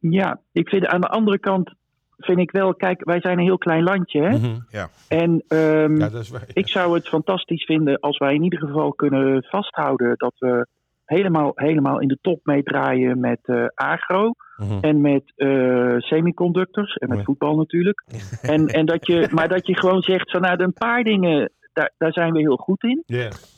Ja, 0.00 0.40
ik 0.52 0.68
vind 0.68 0.86
aan 0.86 1.00
de 1.00 1.08
andere 1.08 1.38
kant, 1.38 1.74
vind 2.18 2.38
ik 2.38 2.50
wel, 2.50 2.74
kijk, 2.74 3.04
wij 3.04 3.20
zijn 3.20 3.38
een 3.38 3.44
heel 3.44 3.58
klein 3.58 3.82
landje. 3.82 4.22
Hè? 4.22 4.38
Mhm. 4.38 4.86
En 5.08 5.44
ehm, 5.48 5.96
Ja, 5.96 6.10
is 6.18 6.30
waar. 6.30 6.44
ik 6.52 6.68
zou 6.68 6.94
het 6.94 7.08
fantastisch 7.08 7.64
vinden 7.64 8.00
als 8.00 8.18
wij 8.18 8.34
in 8.34 8.42
ieder 8.42 8.58
geval 8.58 8.92
kunnen 8.92 9.44
vasthouden 9.44 10.14
dat 10.16 10.34
we 10.38 10.66
helemaal, 11.04 11.52
helemaal 11.54 12.00
in 12.00 12.08
de 12.08 12.18
top 12.20 12.40
meedraaien 12.42 13.20
met 13.20 13.38
eh, 13.42 13.64
agro. 13.74 14.32
Mhm. 14.56 14.78
En 14.80 15.00
met 15.00 15.32
eh, 15.36 15.96
semiconductors 15.98 16.94
en 16.94 17.08
met 17.08 17.24
voetbal 17.24 17.56
natuurlijk. 17.56 18.04
En, 18.42 18.66
en 18.66 18.86
dat 18.86 19.06
je, 19.06 19.28
maar 19.30 19.48
dat 19.48 19.66
je 19.66 19.78
gewoon 19.78 20.02
zegt 20.02 20.30
van 20.30 20.40
nou, 20.40 20.62
een 20.62 20.72
paar 20.72 21.02
dingen, 21.02 21.50
daar, 21.72 21.92
daar 21.98 22.12
zijn 22.12 22.32
we 22.32 22.38
heel 22.38 22.56
goed 22.56 22.82
in. 22.82 23.02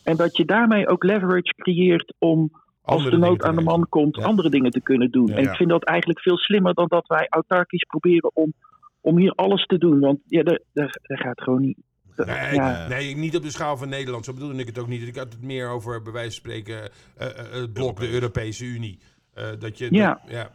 En 0.05 0.17
dat 0.17 0.37
je 0.37 0.45
daarmee 0.45 0.89
ook 0.89 1.05
leverage 1.05 1.55
creëert 1.57 2.15
om, 2.19 2.51
als 2.83 3.11
de 3.11 3.17
nood 3.17 3.43
aan 3.43 3.57
de 3.57 3.63
man 3.63 3.87
komt, 3.89 4.17
Ja. 4.17 4.25
andere 4.25 4.51
dingen 4.51 4.71
te 4.71 4.81
kunnen 4.81 5.11
doen. 5.11 5.27
Ja. 5.27 5.35
en 5.37 5.43
Ja. 5.43 5.51
ik 5.51 5.57
vind 5.57 5.69
dat 5.71 5.85
eigenlijk 5.85 6.21
veel 6.21 6.37
slimmer 6.37 6.75
dan 6.75 6.87
dat 6.89 7.07
wij 7.07 7.27
autarkisch 7.29 7.85
proberen 7.85 8.31
om, 8.35 8.53
om 9.01 9.19
hier 9.19 9.33
alles 9.33 9.67
te 9.67 9.79
doen. 9.79 10.01
Want 10.01 10.19
ja, 10.27 10.43
dat 10.43 10.99
gaat 11.07 11.43
gewoon 11.43 11.61
niet. 11.61 11.79
Nee, 12.17 12.55
ja. 12.55 12.89
nee, 12.89 13.17
niet 13.17 13.37
op 13.37 13.43
de 13.43 13.51
schaal 13.51 13.77
van 13.77 13.89
Nederland. 13.89 14.25
Zo 14.25 14.33
bedoelde 14.33 14.59
ik 14.59 14.67
het 14.67 14.79
ook 14.79 14.89
niet. 14.89 15.09
Ik 15.09 15.17
had 15.17 15.33
het 15.33 15.43
meer 15.43 15.69
over, 15.69 16.03
bij 16.03 16.13
wijze 16.13 16.41
van 16.41 16.51
spreken, 16.51 16.91
eh, 17.17 17.27
eh, 17.39 17.61
het 17.61 17.73
blok, 17.73 18.01
de 18.01 18.11
Europese 18.13 18.65
Unie. 18.65 18.99
Eh, 19.35 19.45
dat 19.59 19.79
je, 19.79 19.89
Ja. 19.91 20.09
dat- 20.09 20.33
ja. 20.33 20.51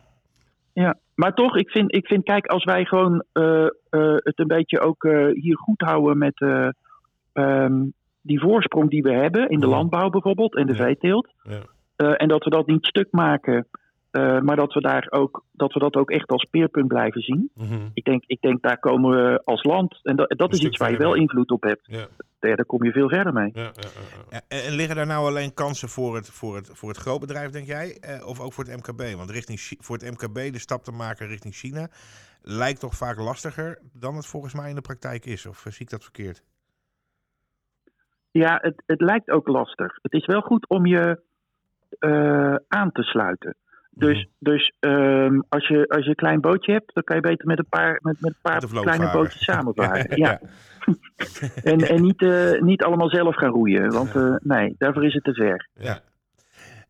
Ja, 0.74 0.98
maar 1.16 1.34
toch, 1.34 1.58
ik 1.58 1.70
vind, 1.70 1.96
ik 1.96 2.08
vind 2.08 2.24
kijk, 2.24 2.46
als 2.46 2.64
wij 2.64 2.86
gewoon 2.86 3.24
eh, 3.32 3.64
eh, 3.66 3.70
het 4.16 4.40
een 4.40 4.48
beetje 4.48 4.80
ook 4.80 5.04
eh, 5.04 5.28
hier 5.34 5.58
goed 5.58 5.82
houden 5.82 6.18
met 6.18 6.40
eh, 6.42 6.68
ehm, 7.34 7.84
die 8.22 8.40
voorsprong 8.40 8.90
die 8.90 9.02
we 9.02 9.12
hebben 9.14 9.50
in 9.50 9.60
de 9.60 9.68
landbouw 9.68 10.10
bijvoorbeeld 10.10 10.56
en 10.56 10.68
de 10.68 10.74
Ja. 10.76 10.84
veeteelt. 10.84 11.34
Eh, 11.96 12.14
en 12.18 12.28
dat 12.28 12.43
we 12.43 12.50
dat 12.50 12.68
niet 12.68 12.86
stuk 12.86 13.08
maken, 13.12 13.68
eh, 14.12 14.39
maar 14.39 14.56
dat 14.56 14.74
we, 14.74 14.82
daar 14.82 15.08
ook, 15.10 15.43
dat 15.52 15.74
we 15.74 15.80
dat 15.80 15.96
ook 15.96 16.12
echt 16.12 16.30
als 16.30 16.41
speerpunt 16.41 16.88
blijven 16.88 17.22
zien. 17.22 17.50
Mhm. 17.54 17.88
Ik 17.93 18.04
denk, 18.04 18.24
ik 18.28 18.41
denk 18.41 18.62
daar 18.62 18.80
komen 18.80 19.12
we 19.12 19.41
als 19.43 19.64
land, 19.64 20.00
en 20.04 20.16
dat, 20.16 20.34
dat 20.38 20.54
is 20.54 20.60
iets 20.60 20.78
waar 20.78 20.91
je 20.91 20.98
wel 20.98 21.12
mee. 21.12 21.22
invloed 21.22 21.52
op 21.52 21.64
hebt. 21.64 21.86
Ja. 21.86 22.08
Daar, 22.39 22.56
daar 22.56 22.66
kom 22.66 22.84
je 22.84 22.91
veel 22.91 23.10
verder 23.10 23.34
mee. 23.34 23.50
Ja, 23.54 23.62
ja, 23.62 23.72
ja, 23.74 23.89
ja. 24.30 24.41
Ja, 24.50 24.66
en 24.66 24.76
liggen 24.76 24.96
daar 24.96 25.06
nou 25.06 25.28
alleen 25.28 25.54
kansen 25.54 25.89
voor 25.89 26.16
het, 26.16 26.30
voor 26.30 26.56
het, 26.56 26.70
voor 26.74 26.89
het 26.89 26.98
grootbedrijf, 26.98 27.50
denk 27.50 27.68
jij? 27.68 27.98
Eh, 28.02 28.28
of 28.28 28.39
ook 28.39 28.54
voor 28.54 28.64
het 28.64 28.78
MKB? 28.78 29.16
Want 29.16 29.30
richting, 29.30 29.60
voor 29.60 29.98
het 29.98 30.12
MKB 30.12 30.54
de 30.54 30.60
stap 30.60 30.84
te 30.84 30.91
maken 30.91 31.28
richting 31.28 31.54
China 31.54 31.88
lijkt 32.41 32.80
toch 32.80 32.96
vaak 32.96 33.18
lastiger 33.18 33.80
dan 33.93 34.16
het 34.16 34.26
volgens 34.26 34.54
mij 34.54 34.70
in 34.70 34.76
de 34.76 34.82
praktijk 34.82 35.26
is. 35.26 35.46
Of 35.46 35.66
zie 35.70 35.86
ik 35.86 35.89
dat 35.89 36.04
verkeerd? 36.04 36.43
Ja, 38.32 38.60
het, 38.62 38.84
het 38.86 39.02
lijkt 39.02 39.30
ook 39.30 39.48
lastig. 39.48 39.98
Het 40.02 40.14
is 40.14 40.26
wel 40.26 40.41
goed 40.41 40.70
om 40.70 40.86
je 40.86 41.20
eh, 42.00 42.56
aan 42.68 42.91
te 42.91 43.04
sluiten. 43.04 43.56
Dus, 43.98 44.18
Mhm. 44.18 44.28
dus 44.39 44.74
ehm, 44.80 45.39
als, 45.50 45.68
je, 45.68 45.88
als 45.88 46.04
je 46.04 46.10
een 46.10 46.16
klein 46.16 46.41
bootje 46.41 46.72
hebt, 46.72 46.93
dan 46.93 47.04
kan 47.04 47.16
je 47.16 47.22
beter 47.22 47.48
met 47.48 47.60
een 47.60 47.70
paar, 47.70 48.00
met, 48.02 48.22
met 48.22 48.32
een 48.32 48.39
paar 48.41 48.62
Met 48.62 48.82
kleine 48.82 49.12
bootjes 49.12 49.43
samenvaren. 49.43 50.18
ja. 50.26 50.39
En, 51.64 51.78
en 51.78 52.02
niet, 52.02 52.22
eh, 52.22 52.62
niet 52.62 52.84
allemaal 52.84 53.10
zelf 53.10 53.36
gaan 53.36 53.52
roeien, 53.52 53.91
want 53.91 54.16
eh, 54.16 54.36
nee, 54.39 54.76
daarvoor 54.78 55.06
is 55.06 55.14
het 55.14 55.24
te 55.24 55.34
ver. 55.34 55.70
Ja. 55.74 56.00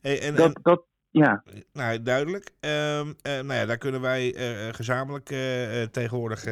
Hey, 0.02 0.22
en, 0.22 0.28
en, 0.28 0.36
Dat, 0.36 0.60
dat, 0.62 0.84
ja, 1.10 1.44
nou, 1.74 2.02
duidelijk. 2.02 2.52
Ehm, 2.60 3.08
eh, 3.22 3.34
nou 3.34 3.54
ja, 3.54 3.66
daar 3.66 3.78
kunnen 3.78 4.02
wij 4.02 4.36
gezamenlijk 4.72 5.26
tegenwoordig 5.92 6.46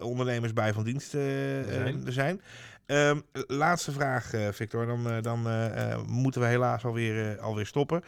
ondernemers 0.00 0.52
bij 0.52 0.72
van 0.72 0.84
dienst 0.84 1.10
Zijn. 1.10 2.02
zijn. 2.06 2.40
Ehm, 2.90 3.20
laatste 3.46 3.92
vraag, 3.92 4.32
eh, 4.32 4.48
Victor. 4.48 4.86
Dan, 4.86 5.06
eh, 5.06 5.22
dan 5.22 5.46
eh, 5.48 6.02
moeten 6.06 6.40
we 6.40 6.46
helaas 6.46 6.84
alweer, 6.84 7.38
alweer 7.38 7.66
stoppen. 7.66 8.02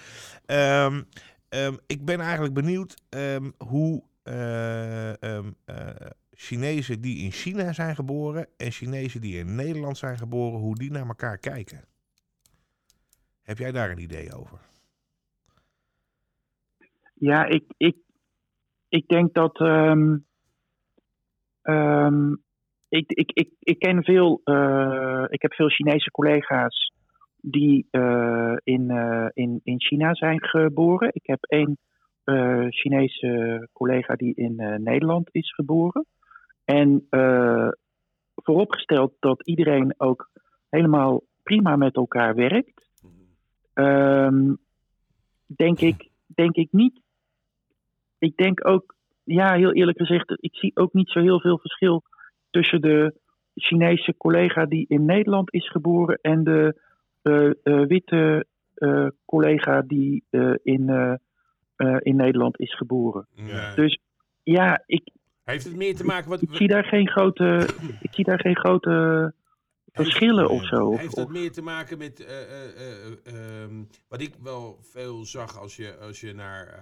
Ehm, 0.47 1.03
ehm, 1.49 1.76
ik 1.87 2.05
ben 2.05 2.20
eigenlijk 2.20 2.55
benieuwd 2.55 3.03
hoe 3.59 4.03
Chinezen 6.30 7.01
die 7.01 7.24
in 7.24 7.30
China 7.30 7.72
zijn 7.72 7.95
geboren 7.95 8.47
en 8.57 8.70
Chinezen 8.70 9.20
die 9.20 9.39
in 9.39 9.55
Nederland 9.55 9.99
zijn 9.99 10.18
geboren, 10.18 10.61
hoe 10.61 10.74
die 10.74 10.91
naar 10.91 11.07
elkaar 11.07 11.39
kijken. 11.39 11.85
Heb 13.43 13.59
jij 13.59 13.72
daar 13.72 13.91
een 13.91 14.03
idee 14.03 14.35
over? 14.35 14.59
ja 17.14 17.45
ik, 17.45 17.64
ik, 17.76 17.97
ik 18.89 19.09
denk 19.09 19.35
dat. 19.35 19.59
Ik, 22.93 23.12
ik, 23.12 23.30
ik, 23.32 23.51
ik 23.59 23.78
ken 23.78 24.05
veel, 24.05 24.40
eh, 24.45 25.24
ik 25.28 25.43
heb 25.43 25.55
veel 25.55 25.68
Chinese 25.68 26.11
collega's 26.11 26.93
die 27.40 27.86
eh, 27.90 28.57
in, 28.64 28.90
eh, 28.90 29.28
in, 29.32 29.61
in 29.62 29.80
China 29.80 30.14
zijn 30.14 30.43
geboren. 30.43 31.09
Ik 31.12 31.26
heb 31.26 31.45
één 31.45 31.78
Chinese 32.68 33.68
collega 33.72 34.14
die 34.14 34.34
in 34.34 34.55
Nederland 34.82 35.28
is 35.32 35.55
geboren. 35.55 36.07
En 36.64 37.07
vooropgesteld 38.34 39.12
dat 39.20 39.47
iedereen 39.47 39.95
ook 39.97 40.30
helemaal 40.68 41.22
prima 41.43 41.76
met 41.76 41.97
elkaar 41.97 42.34
werkt, 42.34 42.88
ehm, 43.74 44.55
denk, 45.47 45.80
ik, 45.80 46.09
denk 46.26 46.57
ik 46.57 46.68
niet. 46.72 47.01
Ik 48.18 48.36
denk 48.36 48.66
ook, 48.66 48.95
ja, 49.24 49.55
heel 49.55 49.72
eerlijk 49.72 49.99
gezegd, 49.99 50.32
ik 50.40 50.57
zie 50.57 50.76
ook 50.76 50.93
niet 50.93 51.11
zo 51.11 51.20
heel 51.20 51.40
veel 51.40 51.59
verschil 51.59 52.03
tussen 52.53 52.80
de 52.80 53.20
Chinese 53.55 54.14
collega 54.16 54.66
die 54.66 54.84
in 54.88 55.05
Nederland 55.05 55.53
is 55.53 55.70
geboren 55.70 56.18
en 56.20 56.44
de 56.44 56.80
eh, 57.22 57.50
eh, 57.62 57.86
witte 57.86 58.46
eh, 58.74 59.07
collega 59.24 59.82
die 59.86 60.24
eh, 60.30 60.55
in, 60.62 60.88
eh, 60.88 61.14
eh, 61.76 61.96
in 62.00 62.16
Nederland 62.16 62.61
is 62.61 62.76
geboren. 62.76 63.26
Ja. 63.34 63.74
Dus 63.74 63.98
ja, 64.42 64.82
ik, 64.86 65.11
Heeft 65.44 65.64
het 65.64 65.76
meer 65.76 65.96
te 65.96 66.05
maken 66.05 66.30
wat 66.30 66.42
ik 66.42 66.48
zie 66.53 66.68
daar 66.68 66.84
geen 66.84 67.09
grote, 67.09 67.68
ik 68.00 68.14
zie 68.14 68.24
daar 68.24 68.40
geen 68.40 68.57
grote 68.57 69.34
verschillen 69.93 70.49
of 70.49 70.66
zo. 70.66 70.97
Heeft 70.97 71.14
dat 71.14 71.28
meer 71.28 71.53
te 71.53 71.62
maken 71.62 71.99
met 71.99 72.20
eh, 72.20 72.43
eh, 72.43 72.76
eh, 72.76 73.62
ehm, 73.62 73.84
wat 74.09 74.20
ik 74.20 74.34
wel 74.43 74.78
veel 74.82 75.24
zag 75.24 75.59
als 75.59 75.76
je, 75.76 75.99
als 75.99 76.20
je, 76.20 76.32
naar, 76.32 76.80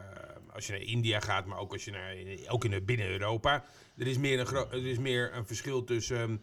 als 0.53 0.67
je 0.67 0.73
naar 0.73 0.83
India 0.83 1.21
gaat, 1.21 1.47
maar 1.47 1.59
ook 1.59 1.73
als 1.73 1.85
je 1.85 1.91
naar 1.91 2.17
ook 2.49 2.65
in, 2.65 2.85
binnen 2.85 3.09
Europa. 3.09 3.65
Er 3.97 4.07
is 4.07 4.19
meer 4.19 4.41
een, 4.41 4.57
er 4.57 4.87
is 4.87 4.99
meer 4.99 5.37
een 5.37 5.47
verschil 5.47 5.85
tussen 5.85 6.43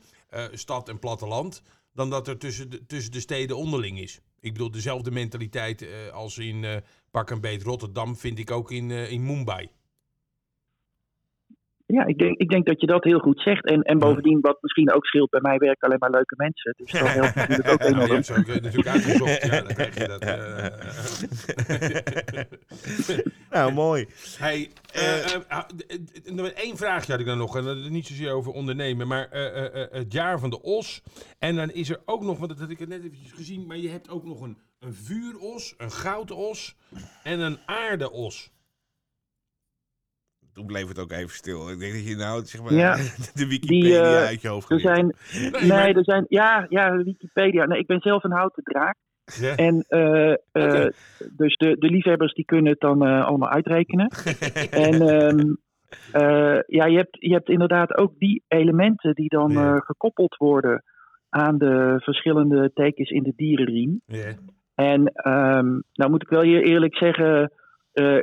stad 0.51 0.89
en 0.89 0.99
platteland 0.99 1.61
dan 1.93 2.09
dat 2.09 2.27
er 2.27 2.37
tussen 2.37 2.69
de, 2.69 2.85
tussen 2.85 3.11
de 3.11 3.19
steden 3.19 3.57
onderling 3.57 3.99
is. 3.99 4.19
Ik 4.39 4.51
bedoel, 4.53 4.71
dezelfde 4.71 5.11
mentaliteit 5.11 5.85
als 6.11 6.37
in 6.37 6.83
pak 7.11 7.29
een 7.29 7.41
beet 7.41 7.63
Rotterdam 7.63 8.15
vind 8.17 8.39
ik 8.39 8.51
ook 8.51 8.71
in, 8.71 8.91
in 8.91 9.25
Mumbai. 9.25 9.69
Ja, 11.87 12.05
ik 12.05 12.17
denk, 12.17 12.37
ik 12.37 12.49
denk 12.49 12.65
dat 12.65 12.81
je 12.81 12.87
dat 12.87 13.03
heel 13.03 13.19
goed 13.19 13.41
zegt. 13.41 13.65
En, 13.65 13.81
en 13.81 13.97
bovendien, 13.99 14.41
wat 14.41 14.57
misschien 14.61 14.91
ook 14.91 15.05
scheelt, 15.05 15.29
bij 15.29 15.41
mij 15.41 15.57
werken 15.57 15.87
alleen 15.87 15.99
maar 15.99 16.09
leuke 16.09 16.33
mensen. 16.37 16.73
Dus 16.77 16.91
dat 16.91 17.07
helpt 17.13 17.35
natuurlijk 17.35 17.69
ook 17.69 17.79
Nou, 17.87 17.89
je 17.91 17.95
enorm. 17.95 18.11
hebt 18.11 18.25
ze 18.25 18.33
ook 18.33 18.47
eh, 18.47 18.61
natuurlijk 18.61 18.87
uitgezocht. 18.87 19.41
Ja, 19.45 19.61
dan 19.61 19.73
krijg 19.73 19.97
je 19.97 20.07
dat. 20.07 20.21
eh. 20.21 20.45
nou, 23.59 23.73
mooi. 23.73 24.07
Hey, 24.37 24.69
eh, 24.93 25.25
ah, 25.47 25.63
één 26.55 26.77
vraagje 26.77 27.11
had 27.11 27.21
ik 27.21 27.27
dan 27.27 27.37
nog. 27.37 27.57
En 27.57 27.63
dat 27.63 27.77
is 27.77 27.89
niet 27.89 28.07
zozeer 28.07 28.31
over 28.31 28.51
ondernemen, 28.51 29.07
maar 29.07 29.29
eh, 29.29 29.45
eh, 29.65 29.83
eh, 29.83 29.91
het 29.91 30.13
jaar 30.13 30.39
van 30.39 30.49
de 30.49 30.61
os. 30.61 31.01
En 31.39 31.55
dan 31.55 31.71
is 31.71 31.89
er 31.89 32.01
ook 32.05 32.23
nog, 32.23 32.37
want 32.37 32.49
dat 32.49 32.59
had 32.59 32.69
ik 32.69 32.87
net 32.87 33.03
eventjes 33.03 33.31
gezien, 33.31 33.65
maar 33.67 33.77
je 33.77 33.89
hebt 33.89 34.09
ook 34.09 34.23
nog 34.25 34.41
een, 34.41 34.57
een 34.79 34.93
vuuros, 34.93 35.73
een 35.77 35.91
goudos 35.91 36.75
en 37.23 37.39
een 37.39 37.57
aardeos. 37.65 38.51
Toen 40.57 40.65
bleef 40.65 40.87
het 40.87 40.99
ook 40.99 41.11
even 41.11 41.29
stil. 41.29 41.69
Ik 41.69 41.79
denk 41.79 41.93
dat 41.93 42.07
je 42.07 42.15
nou 42.15 42.45
zeg 42.45 42.61
maar, 42.61 42.73
Ja, 42.73 42.95
de 43.39 43.47
Wikipedia 43.47 44.01
eh, 44.03 44.25
uit 44.25 44.41
je 44.41 44.47
hoofd 44.47 44.69
Er 44.71 44.79
zijn, 44.79 45.15
Nee, 45.33 45.49
nee, 45.51 45.67
maar- 45.67 45.95
er 45.95 46.03
zijn, 46.03 46.25
ja, 46.29 46.65
ja, 46.69 46.95
Wikipedia. 47.03 47.65
Nee, 47.65 47.79
ik 47.79 47.87
ben 47.87 48.01
zelf 48.01 48.23
een 48.23 48.31
houten 48.31 48.63
draak. 48.63 48.95
Ja. 49.39 49.55
En 49.55 49.85
eh, 49.87 50.31
eh, 50.51 50.87
dus 51.31 51.55
de, 51.57 51.75
de 51.79 51.87
liefhebbers 51.89 52.33
die 52.33 52.45
kunnen 52.45 52.71
het 52.71 52.79
dan 52.79 53.05
eh, 53.05 53.25
allemaal 53.25 53.49
uitrekenen. 53.49 54.07
en 54.87 55.01
ehm, 55.01 55.53
eh, 56.11 56.59
ja, 56.67 56.85
je 56.85 56.97
hebt, 56.97 57.17
je 57.19 57.33
hebt 57.33 57.49
inderdaad 57.49 57.97
ook 57.97 58.13
die 58.17 58.43
elementen 58.47 59.13
die 59.15 59.29
dan 59.29 59.51
Ja. 59.51 59.73
eh, 59.75 59.81
gekoppeld 59.81 60.35
worden 60.37 60.83
aan 61.29 61.57
de 61.57 61.95
verschillende 62.03 62.71
tekens 62.73 63.09
in 63.09 63.23
de 63.23 63.33
dierenriem. 63.35 64.01
Ja. 64.05 64.33
En 64.75 65.05
ehm, 65.13 65.79
nou 65.93 66.09
moet 66.09 66.21
ik 66.21 66.29
wel 66.29 66.43
je 66.43 66.61
eerlijk 66.63 66.97
zeggen, 66.97 67.51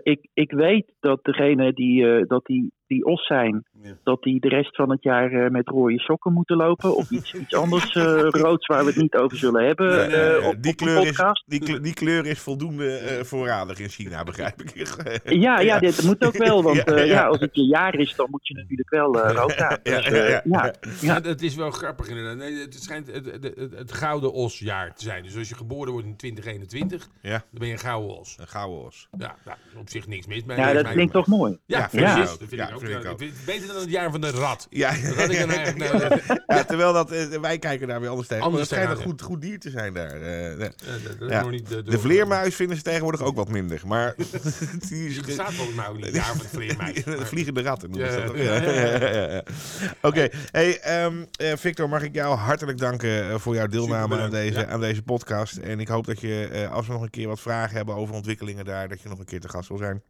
ik, 0.02 0.28
ik 0.34 0.52
weet 0.52 0.94
dat 1.00 1.24
degene 1.24 1.72
die, 1.72 2.06
eh, 2.06 2.26
dat 2.26 2.44
die, 2.44 2.72
die 2.94 3.04
os 3.04 3.26
zijn, 3.26 3.64
Ja. 3.82 3.96
dat 4.02 4.22
die 4.22 4.40
de 4.40 4.48
rest 4.48 4.76
van 4.76 4.90
het 4.90 5.02
jaar 5.02 5.32
eh, 5.32 5.50
met 5.50 5.68
rode 5.68 5.98
sokken 5.98 6.32
moeten 6.32 6.56
lopen. 6.56 6.96
Of 6.96 7.10
iets, 7.10 7.34
iets 7.34 7.54
anders 7.54 7.92
eh, 7.92 8.02
roods 8.30 8.66
waar 8.66 8.84
we 8.84 8.90
het 8.90 9.00
niet 9.00 9.14
over 9.14 9.36
zullen 9.38 9.66
hebben 9.66 9.96
Nee, 9.96 10.06
nee, 10.06 10.16
eh, 10.16 10.38
nee, 10.40 10.48
op, 10.48 10.62
die, 10.62 10.70
op 10.72 10.76
kleur 10.78 11.00
is, 11.02 11.06
podcast. 11.08 11.42
die, 11.46 11.60
kleur, 11.60 11.82
die 11.82 11.94
kleur 11.94 12.26
is 12.26 12.38
voldoende 12.40 12.96
eh, 12.96 13.24
voorradig 13.24 13.78
in 13.78 13.88
China, 13.88 14.22
begrijp 14.24 14.62
ik. 14.62 14.72
Ja, 15.44 15.60
ja, 15.60 15.78
dit 15.78 16.02
moet 16.02 16.24
ook 16.24 16.36
wel. 16.36 16.62
Want 16.62 16.76
Ja, 16.84 16.84
eh, 16.84 16.96
ja. 17.06 17.14
ja, 17.14 17.26
als 17.26 17.40
het 17.40 17.54
je 17.54 17.64
jaar 17.66 17.94
is, 17.94 18.14
dan 18.16 18.26
moet 18.30 18.46
je 18.46 18.54
natuurlijk 18.54 18.90
wel 18.90 19.18
rood 19.28 19.56
aan. 19.66 19.78
Ja, 19.82 19.96
Dus, 19.96 20.06
ja, 20.06 20.24
ja. 20.26 20.40
ja. 20.44 20.74
Ja, 21.00 21.20
dat 21.20 21.40
is 21.40 21.54
wel 21.54 21.70
grappig 21.70 22.08
inderdaad. 22.08 22.36
Nee, 22.36 22.58
het 22.60 22.74
schijnt 22.82 23.06
het, 23.12 23.24
het, 23.32 23.42
het, 23.56 23.70
het 23.76 23.92
gouden 23.92 24.32
osjaar 24.32 24.94
te 24.94 25.02
zijn. 25.04 25.22
Dus 25.22 25.36
als 25.36 25.48
je 25.48 25.54
geboren 25.54 25.92
wordt 25.92 26.06
in 26.06 26.16
2021, 26.16 27.08
Ja, 27.22 27.30
dan 27.30 27.40
ben 27.50 27.66
je 27.66 27.72
een 27.72 27.78
gouden 27.78 28.18
os. 28.18 28.36
een 28.40 28.46
gouden 28.48 28.84
os. 28.84 29.08
Ja, 29.18 29.36
nou, 29.44 29.58
op 29.76 29.88
zich 29.88 30.06
niks 30.06 30.26
mis 30.26 30.44
mee. 30.44 30.56
ja, 30.56 30.72
dat 30.72 30.88
klinkt 30.88 31.12
toch 31.12 31.26
mooi. 31.26 31.58
Ja, 31.66 31.84
ook. 31.84 31.90
Dat 31.92 32.36
vind 32.38 32.50
Ja, 32.50 32.68
ik 32.68 32.74
ook. 32.74 32.80
Beter 33.44 33.66
dan 33.66 33.76
het 33.76 33.90
jaar 33.90 34.10
van 34.10 34.20
de 34.20 34.30
rat. 34.30 34.66
Ja, 34.70 34.90
Dat 35.02 35.14
had 35.14 35.30
ik 35.30 35.38
dan 35.38 35.50
eigenlijk... 35.50 36.22
ja, 36.46 36.64
terwijl 36.64 36.92
dat, 36.92 37.10
eh, 37.12 37.26
wij 37.40 37.58
kijken 37.58 37.88
daar 37.88 38.00
weer 38.00 38.08
anders 38.08 38.28
tegen. 38.28 38.44
Anders 38.44 38.68
schijnt 38.68 38.90
een 38.90 38.96
goed, 38.96 39.22
goed 39.22 39.40
dier 39.40 39.58
te 39.58 39.70
zijn 39.70 39.92
daar. 39.94 40.12
eh, 40.14 40.20
de, 40.20 40.72
Ja, 41.28 41.46
niet 41.48 41.68
de, 41.68 41.82
de 41.82 41.98
vleermuis 41.98 42.54
vinden 42.54 42.76
ze 42.76 42.82
tegenwoordig 42.82 43.22
ook 43.22 43.36
wat 43.36 43.48
minder. 43.48 43.80
Maar 43.86 44.14
die 44.88 45.08
is, 45.08 45.20
bestaat 45.20 45.52
volgens 45.52 45.76
mij 45.76 45.88
ook 45.88 45.96
niet. 45.96 46.14
Ja, 46.14 46.22
van 46.24 46.38
de 46.38 46.48
vleermuis. 46.48 47.04
de 47.04 47.10
Maar- 47.16 47.26
vliegende 47.26 47.62
ratten 47.62 47.90
noemen 47.90 48.12
ze 48.12 49.42
dat. 49.42 49.54
Oké, 50.02 50.28
hey, 50.50 50.80
ehm, 50.80 51.24
eh, 51.36 51.52
Victor, 51.56 51.88
mag 51.88 52.02
ik 52.02 52.14
jou 52.14 52.36
hartelijk 52.36 52.78
danken 52.78 53.30
eh, 53.30 53.34
voor 53.38 53.54
jouw 53.54 53.66
deelname 53.66 54.18
aan 54.18 54.30
deze, 54.30 54.66
aan 54.66 54.80
deze 54.80 55.02
podcast. 55.02 55.56
En 55.56 55.80
ik 55.80 55.88
hoop 55.88 56.06
dat 56.06 56.20
je, 56.20 56.48
eh, 56.52 56.72
als 56.72 56.86
we 56.86 56.92
nog 56.92 57.02
een 57.02 57.10
keer 57.10 57.28
wat 57.28 57.40
vragen 57.40 57.76
hebben 57.76 57.94
over 57.94 58.14
ontwikkelingen 58.14 58.64
daar, 58.64 58.88
dat 58.88 59.00
je 59.02 59.08
nog 59.08 59.18
een 59.18 59.24
keer 59.24 59.40
te 59.40 59.48
gast 59.48 59.68
wil 59.68 59.78
zijn. 59.78 60.02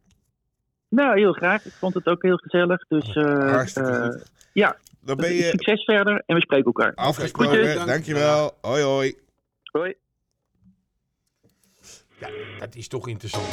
Nou, 0.89 1.19
heel 1.19 1.33
graag. 1.33 1.65
Ik 1.65 1.71
vond 1.71 1.93
het 1.93 2.05
ook 2.07 2.21
heel 2.21 2.37
gezellig. 2.37 2.87
Dus 2.87 3.13
Hartstikke 3.13 4.11
goed. 4.11 4.31
ja, 4.53 4.77
Dan 5.01 5.15
ben 5.17 5.33
je 5.33 5.43
succes 5.43 5.83
verder 5.83 6.23
en 6.25 6.35
we 6.35 6.41
spreken 6.41 6.65
elkaar. 6.65 6.91
afgesproken. 6.95 7.85
Dankjewel. 7.85 8.57
Hoi 8.61 8.83
hoi. 8.83 9.15
Hoi. 9.63 9.93
Ja, 12.19 12.29
dat 12.59 12.75
is 12.75 12.87
toch 12.87 13.07
interessant. 13.07 13.47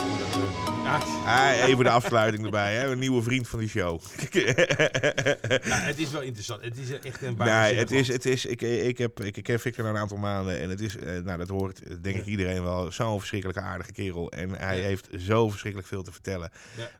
Dat, 0.85 1.03
Ah, 1.27 1.69
even 1.69 1.85
de 1.85 1.91
afsluiting 1.91 2.45
erbij, 2.45 2.75
hè? 2.77 2.91
een 2.91 2.99
nieuwe 2.99 3.23
vriend 3.23 3.49
van 3.49 3.59
die 3.59 3.69
show. 3.69 4.01
ja, 4.31 5.75
het 5.75 5.99
is 5.99 6.11
wel 6.11 6.21
interessant. 6.21 6.63
Het 6.65 6.79
is 6.79 6.91
echt 6.91 7.23
een 7.23 7.35
Nee, 7.39 7.75
het 7.75 7.91
is, 7.91 8.09
het 8.09 8.27
is, 8.27 8.45
ik, 8.47 8.61
ik, 8.63 8.99
heb, 8.99 9.21
ik, 9.21 9.43
ken 9.43 9.61
Victor 9.61 9.85
nou 9.85 9.97
een 9.97 10.03
aantal 10.03 10.17
maanden 10.17 10.61
en 10.61 10.71
het 10.71 10.81
is, 10.81 10.97
eh, 10.97 11.19
nou 11.19 11.39
dat 11.39 11.49
hoort 11.49 12.03
denk 12.03 12.17
ik 12.17 12.25
iedereen 12.27 12.63
wel, 12.63 12.93
zo'n 12.93 13.19
verschrikkelijke 13.19 13.61
aardige 13.63 13.93
kerel. 13.93 14.31
En 14.31 14.51
hij 14.51 14.77
Ja. 14.77 14.83
heeft 14.83 15.09
zo 15.19 15.49
verschrikkelijk 15.49 15.89
veel 15.89 16.03
te 16.03 16.13
vertellen 16.13 16.51
Ja. 16.77 16.91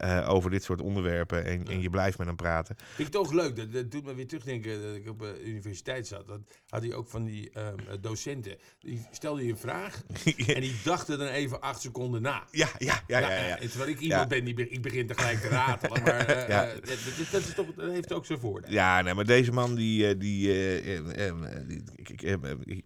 eh, 0.00 0.18
eh, 0.18 0.28
over 0.30 0.50
dit 0.50 0.64
soort 0.64 0.80
onderwerpen 0.80 1.44
en, 1.44 1.66
en 1.68 1.80
je 1.80 1.90
blijft 1.90 2.18
met 2.18 2.26
hem 2.26 2.36
praten. 2.36 2.76
Vind 2.94 3.08
ik 3.08 3.14
toch 3.14 3.32
leuk. 3.32 3.56
Dat, 3.56 3.72
dat 3.72 3.90
doet 3.90 4.04
me 4.04 4.14
weer 4.14 4.26
terugdenken 4.28 4.82
dat 4.82 4.94
ik 4.94 5.08
op 5.08 5.18
de 5.18 5.42
universiteit 5.44 6.06
zat. 6.06 6.26
Dan 6.26 6.46
had 6.68 6.82
hij 6.82 6.94
ook 6.94 7.08
van 7.08 7.24
die 7.24 7.50
ehm, 7.50 7.74
docenten. 8.00 8.56
Die 8.80 9.06
stelde 9.10 9.44
je 9.46 9.50
een 9.52 9.58
vraag 9.58 10.02
en 10.54 10.60
die 10.60 10.74
dachten 10.84 11.18
dan 11.18 11.28
even 11.28 11.60
acht 11.60 11.80
seconden 11.80 12.22
na. 12.22 12.44
ja, 12.50 12.68
ja, 12.78 13.02
ja, 13.20 13.30
ja. 13.30 13.46
ja. 13.46 13.58
En 13.60 13.68
terwijl 13.68 13.90
ik 13.90 14.00
iemand 14.00 14.20
Ja. 14.20 14.26
ben 14.26 14.44
die 14.44 14.68
ik 14.68 14.82
begin 14.82 15.06
tegelijk 15.06 15.40
te 15.40 15.48
ratelen. 15.48 16.02
Maar 16.02 16.26
eh, 16.36 16.48
Ja. 16.48 16.66
eh, 16.66 16.74
dat, 16.74 16.88
is, 17.18 17.30
dat, 17.30 17.40
is 17.40 17.54
toch, 17.54 17.66
dat 17.76 17.90
heeft 17.90 18.12
ook 18.12 18.26
zijn 18.26 18.38
voordeel. 18.38 18.70
Ja, 18.72 19.02
nee, 19.02 19.14
maar 19.14 19.24
deze 19.26 19.52
man 19.52 19.74
die, 19.74 20.06
eh, 20.06 20.14
die, 20.18 20.48
eh, 20.50 20.96
eh, 20.96 21.28
eh, 21.28 21.34
die, 21.66 21.82
eh, 22.16 22.32
eh, 22.32 22.40
die 22.64 22.84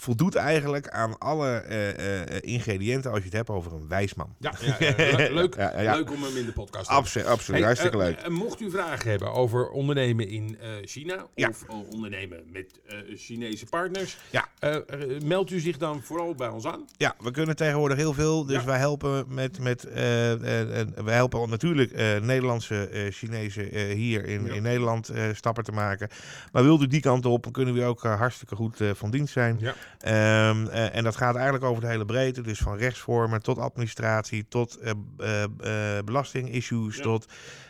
voldoet 0.00 0.34
eigenlijk 0.34 0.88
aan 0.88 1.18
alle 1.18 1.48
eh, 1.56 2.20
eh, 2.20 2.38
ingrediënten 2.40 3.10
als 3.10 3.18
je 3.18 3.24
het 3.24 3.34
hebt 3.34 3.50
over 3.50 3.72
een 3.72 3.88
wijsman. 3.88 4.34
Ja, 4.38 4.52
ja, 4.60 4.76
ja, 4.78 5.16
le- 5.16 5.28
leuk, 5.32 5.56
leuk 5.76 6.10
om 6.12 6.22
hem 6.22 6.36
in 6.36 6.44
de 6.46 6.52
podcast 6.52 6.70
te 6.86 6.92
hebben. 6.92 6.94
Absoluut, 6.96 7.26
absoluut. 7.26 7.58
Hey, 7.58 7.66
hartstikke 7.66 7.96
eh, 7.98 8.04
leuk. 8.04 8.18
eh, 8.18 8.28
mocht 8.30 8.60
u 8.60 8.70
vragen 8.70 9.10
hebben 9.10 9.32
over 9.32 9.68
ondernemen 9.70 10.28
in 10.28 10.58
eh, 10.60 10.68
China 10.84 11.26
of 11.34 11.64
eh, 11.68 11.76
ondernemen 11.92 12.42
met 12.52 12.80
eh, 12.86 12.96
Chinese 13.16 13.66
partners, 13.66 14.16
Ja. 14.30 14.46
eh, 14.58 14.74
eh, 14.76 14.82
meldt 15.24 15.50
u 15.50 15.60
zich 15.60 15.76
dan 15.78 16.02
vooral 16.02 16.34
bij 16.34 16.48
ons 16.48 16.66
aan. 16.66 16.84
Ja, 16.96 17.14
we 17.18 17.30
kunnen 17.30 17.56
tegenwoordig 17.56 17.96
heel 17.98 18.12
veel. 18.12 18.46
Dus 18.46 18.64
wij 18.64 18.78
helpen 18.78 19.24
met. 19.28 19.60
met 19.60 19.84
eh, 19.84 20.32
eh, 20.32 20.80
eh, 20.80 20.86
wij 21.04 21.14
helpen 21.14 21.48
natuurlijk 21.50 21.92
eh, 21.92 22.20
Nederlandse 22.20 22.88
eh 22.88 23.12
Chinezen 23.12 23.70
eh, 23.72 23.94
hier 23.94 24.24
in, 24.24 24.46
in 24.46 24.62
Nederland 24.62 25.08
eh, 25.08 25.24
stappen 25.32 25.64
te 25.64 25.72
maken. 25.72 26.08
Maar 26.52 26.62
wilt 26.62 26.82
u 26.82 26.86
die 26.86 27.00
kant 27.00 27.26
op, 27.26 27.52
kunnen 27.52 27.74
we 27.74 27.82
ook 27.84 28.04
eh, 28.04 28.18
hartstikke 28.18 28.56
goed 28.56 28.80
eh, 28.80 28.90
van 28.94 29.10
dienst 29.10 29.32
zijn. 29.32 29.56
Ja. 29.60 29.74
Ehm, 29.98 30.66
eh, 30.66 30.96
en 30.96 31.04
dat 31.04 31.16
gaat 31.16 31.34
eigenlijk 31.34 31.64
over 31.64 31.82
de 31.82 31.88
hele 31.88 32.04
breedte. 32.04 32.40
Dus 32.40 32.58
van 32.58 32.76
rechtsvormen 32.76 33.42
tot 33.42 33.58
administratie, 33.58 34.46
tot 34.48 34.78
eh, 34.78 35.42
eh, 35.42 36.04
belastingissues, 36.04 36.96
Ja. 36.96 37.02
tot. 37.02 37.26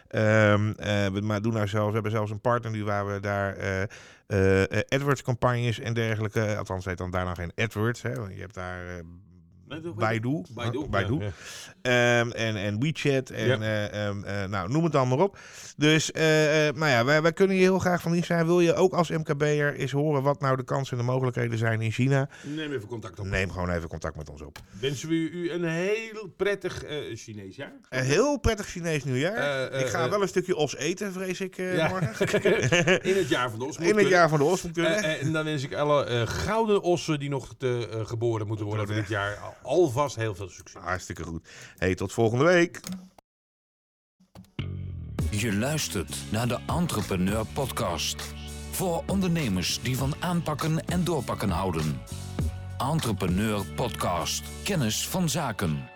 ehm, 0.09 0.73
eh, 0.77 1.07
we 1.07 1.21
maar 1.21 1.43
doen 1.43 1.53
nou 1.53 1.69
zelfs, 1.69 1.87
we 1.89 1.93
hebben 1.95 2.11
zelfs 2.13 2.31
een 2.31 2.41
partner 2.41 2.71
nu 2.71 2.85
waar 2.85 3.07
we 3.07 3.21
daar 3.21 3.57
eh, 3.57 4.79
AdWords-campagnes 4.89 5.79
en 5.81 5.95
dergelijke. 5.95 6.57
Althans, 6.57 6.85
heet 6.85 6.99
dan 6.99 7.11
daarna 7.11 7.35
geen 7.35 7.53
AdWords. 7.57 8.03
Hè, 8.03 8.15
want 8.15 8.35
je 8.35 8.41
hebt 8.41 8.55
daar. 8.55 9.03
Eh, 9.71 9.91
Baidu. 9.97 10.43
Baidu, 10.55 10.79
Huh? 10.79 10.89
Baidu. 10.89 11.15
ja, 11.19 11.25
ja. 11.83 12.21
Ehm, 12.21 12.31
en, 12.31 12.57
en 12.57 12.81
WeChat 12.81 13.31
en 13.31 13.47
Ja. 13.47 13.59
eh, 13.61 14.07
ehm, 14.07 14.25
eh, 14.25 14.45
nou, 14.49 14.69
noem 14.71 14.83
het 14.85 14.93
dan 14.93 15.09
maar 15.09 15.19
op. 15.19 15.39
Dus 15.77 16.13
eh, 16.13 16.69
eh, 16.69 16.75
nou 16.75 16.91
ja, 16.91 17.05
wij, 17.05 17.23
wij 17.23 17.33
kunnen 17.33 17.57
je 17.57 17.63
heel 17.63 17.79
graag 17.79 18.03
van 18.03 18.13
dienst 18.13 18.27
zijn. 18.27 18.47
Wil 18.47 18.61
je 18.61 18.75
ook 18.75 18.93
als 18.93 19.11
MKB'er 19.11 19.75
eens 19.75 19.93
horen 19.93 20.23
wat 20.23 20.41
nou 20.41 20.57
de 20.57 20.65
kansen 20.65 20.99
en 20.99 21.05
de 21.05 21.11
mogelijkheden 21.13 21.59
zijn 21.59 21.81
in 21.81 21.91
China? 21.93 22.29
Neem 22.43 22.73
even 22.73 22.89
contact 22.89 23.19
op. 23.19 23.27
Neem 23.27 23.51
gewoon 23.51 23.71
even 23.71 23.89
contact 23.89 24.17
met 24.17 24.31
ons 24.31 24.43
op. 24.43 24.59
Wensen 24.81 25.09
we 25.09 25.15
u 25.15 25.51
een 25.53 25.65
heel 25.65 26.33
prettig 26.37 26.85
eh 26.85 26.97
Chinees 27.17 27.57
jaar. 27.57 27.73
Een 27.89 28.05
heel 28.05 28.39
prettig 28.39 28.67
Chinees 28.67 29.05
nieuwjaar. 29.05 29.37
Eh, 29.37 29.75
eh, 29.75 29.81
ik 29.81 29.87
ga 29.87 30.05
eh. 30.05 30.11
wel 30.11 30.23
een 30.23 30.29
stukje 30.29 30.57
os 30.57 30.77
eten, 30.77 31.13
vrees 31.13 31.41
ik 31.41 31.59
eh, 31.59 31.77
Ja. 31.77 31.89
morgen. 31.89 32.09
In 33.11 33.17
het 33.17 33.29
jaar 33.29 33.51
van 33.51 33.59
de 33.59 33.65
os. 33.65 33.77
In 33.77 33.83
het 33.85 33.93
kunnen. 33.95 34.11
jaar 34.13 34.29
van 34.29 34.39
de 34.39 34.45
os 34.45 34.63
moet 34.63 34.73
kunnen. 34.73 34.97
Eh, 34.97 35.13
eh, 35.13 35.23
en 35.23 35.33
dan 35.33 35.45
wens 35.45 35.63
ik 35.63 35.75
alle 35.75 36.05
eh, 36.05 36.27
gouden 36.27 36.83
ossen 36.83 37.19
die 37.19 37.29
nog 37.29 37.55
te, 37.59 37.89
eh, 37.93 38.07
geboren 38.07 38.47
moeten 38.47 38.67
worden 38.67 38.87
voor 38.87 38.95
dit 38.95 39.09
jaar 39.09 39.37
al- 39.37 39.55
alvast 39.63 40.17
heel 40.17 40.35
veel 40.35 40.49
succes. 40.49 40.83
Hartstikke 40.83 41.23
goed. 41.23 41.49
Hey, 41.77 41.95
tot 41.95 42.13
volgende 42.13 42.45
week. 42.45 42.81
Je 45.31 45.55
luistert 45.55 46.17
naar 46.31 46.49
de 46.49 46.59
Entrepreneur 46.67 47.47
Podcast. 47.47 48.35
Voor 48.71 49.03
ondernemers 49.07 49.83
die 49.83 49.97
van 49.97 50.15
aanpakken 50.21 50.87
en 50.87 51.05
doorpakken 51.05 51.51
houden. 51.51 52.03
Entrepreneur 52.79 53.65
Podcast. 53.75 54.43
Kennis 54.65 55.09
van 55.09 55.29
zaken. 55.29 55.89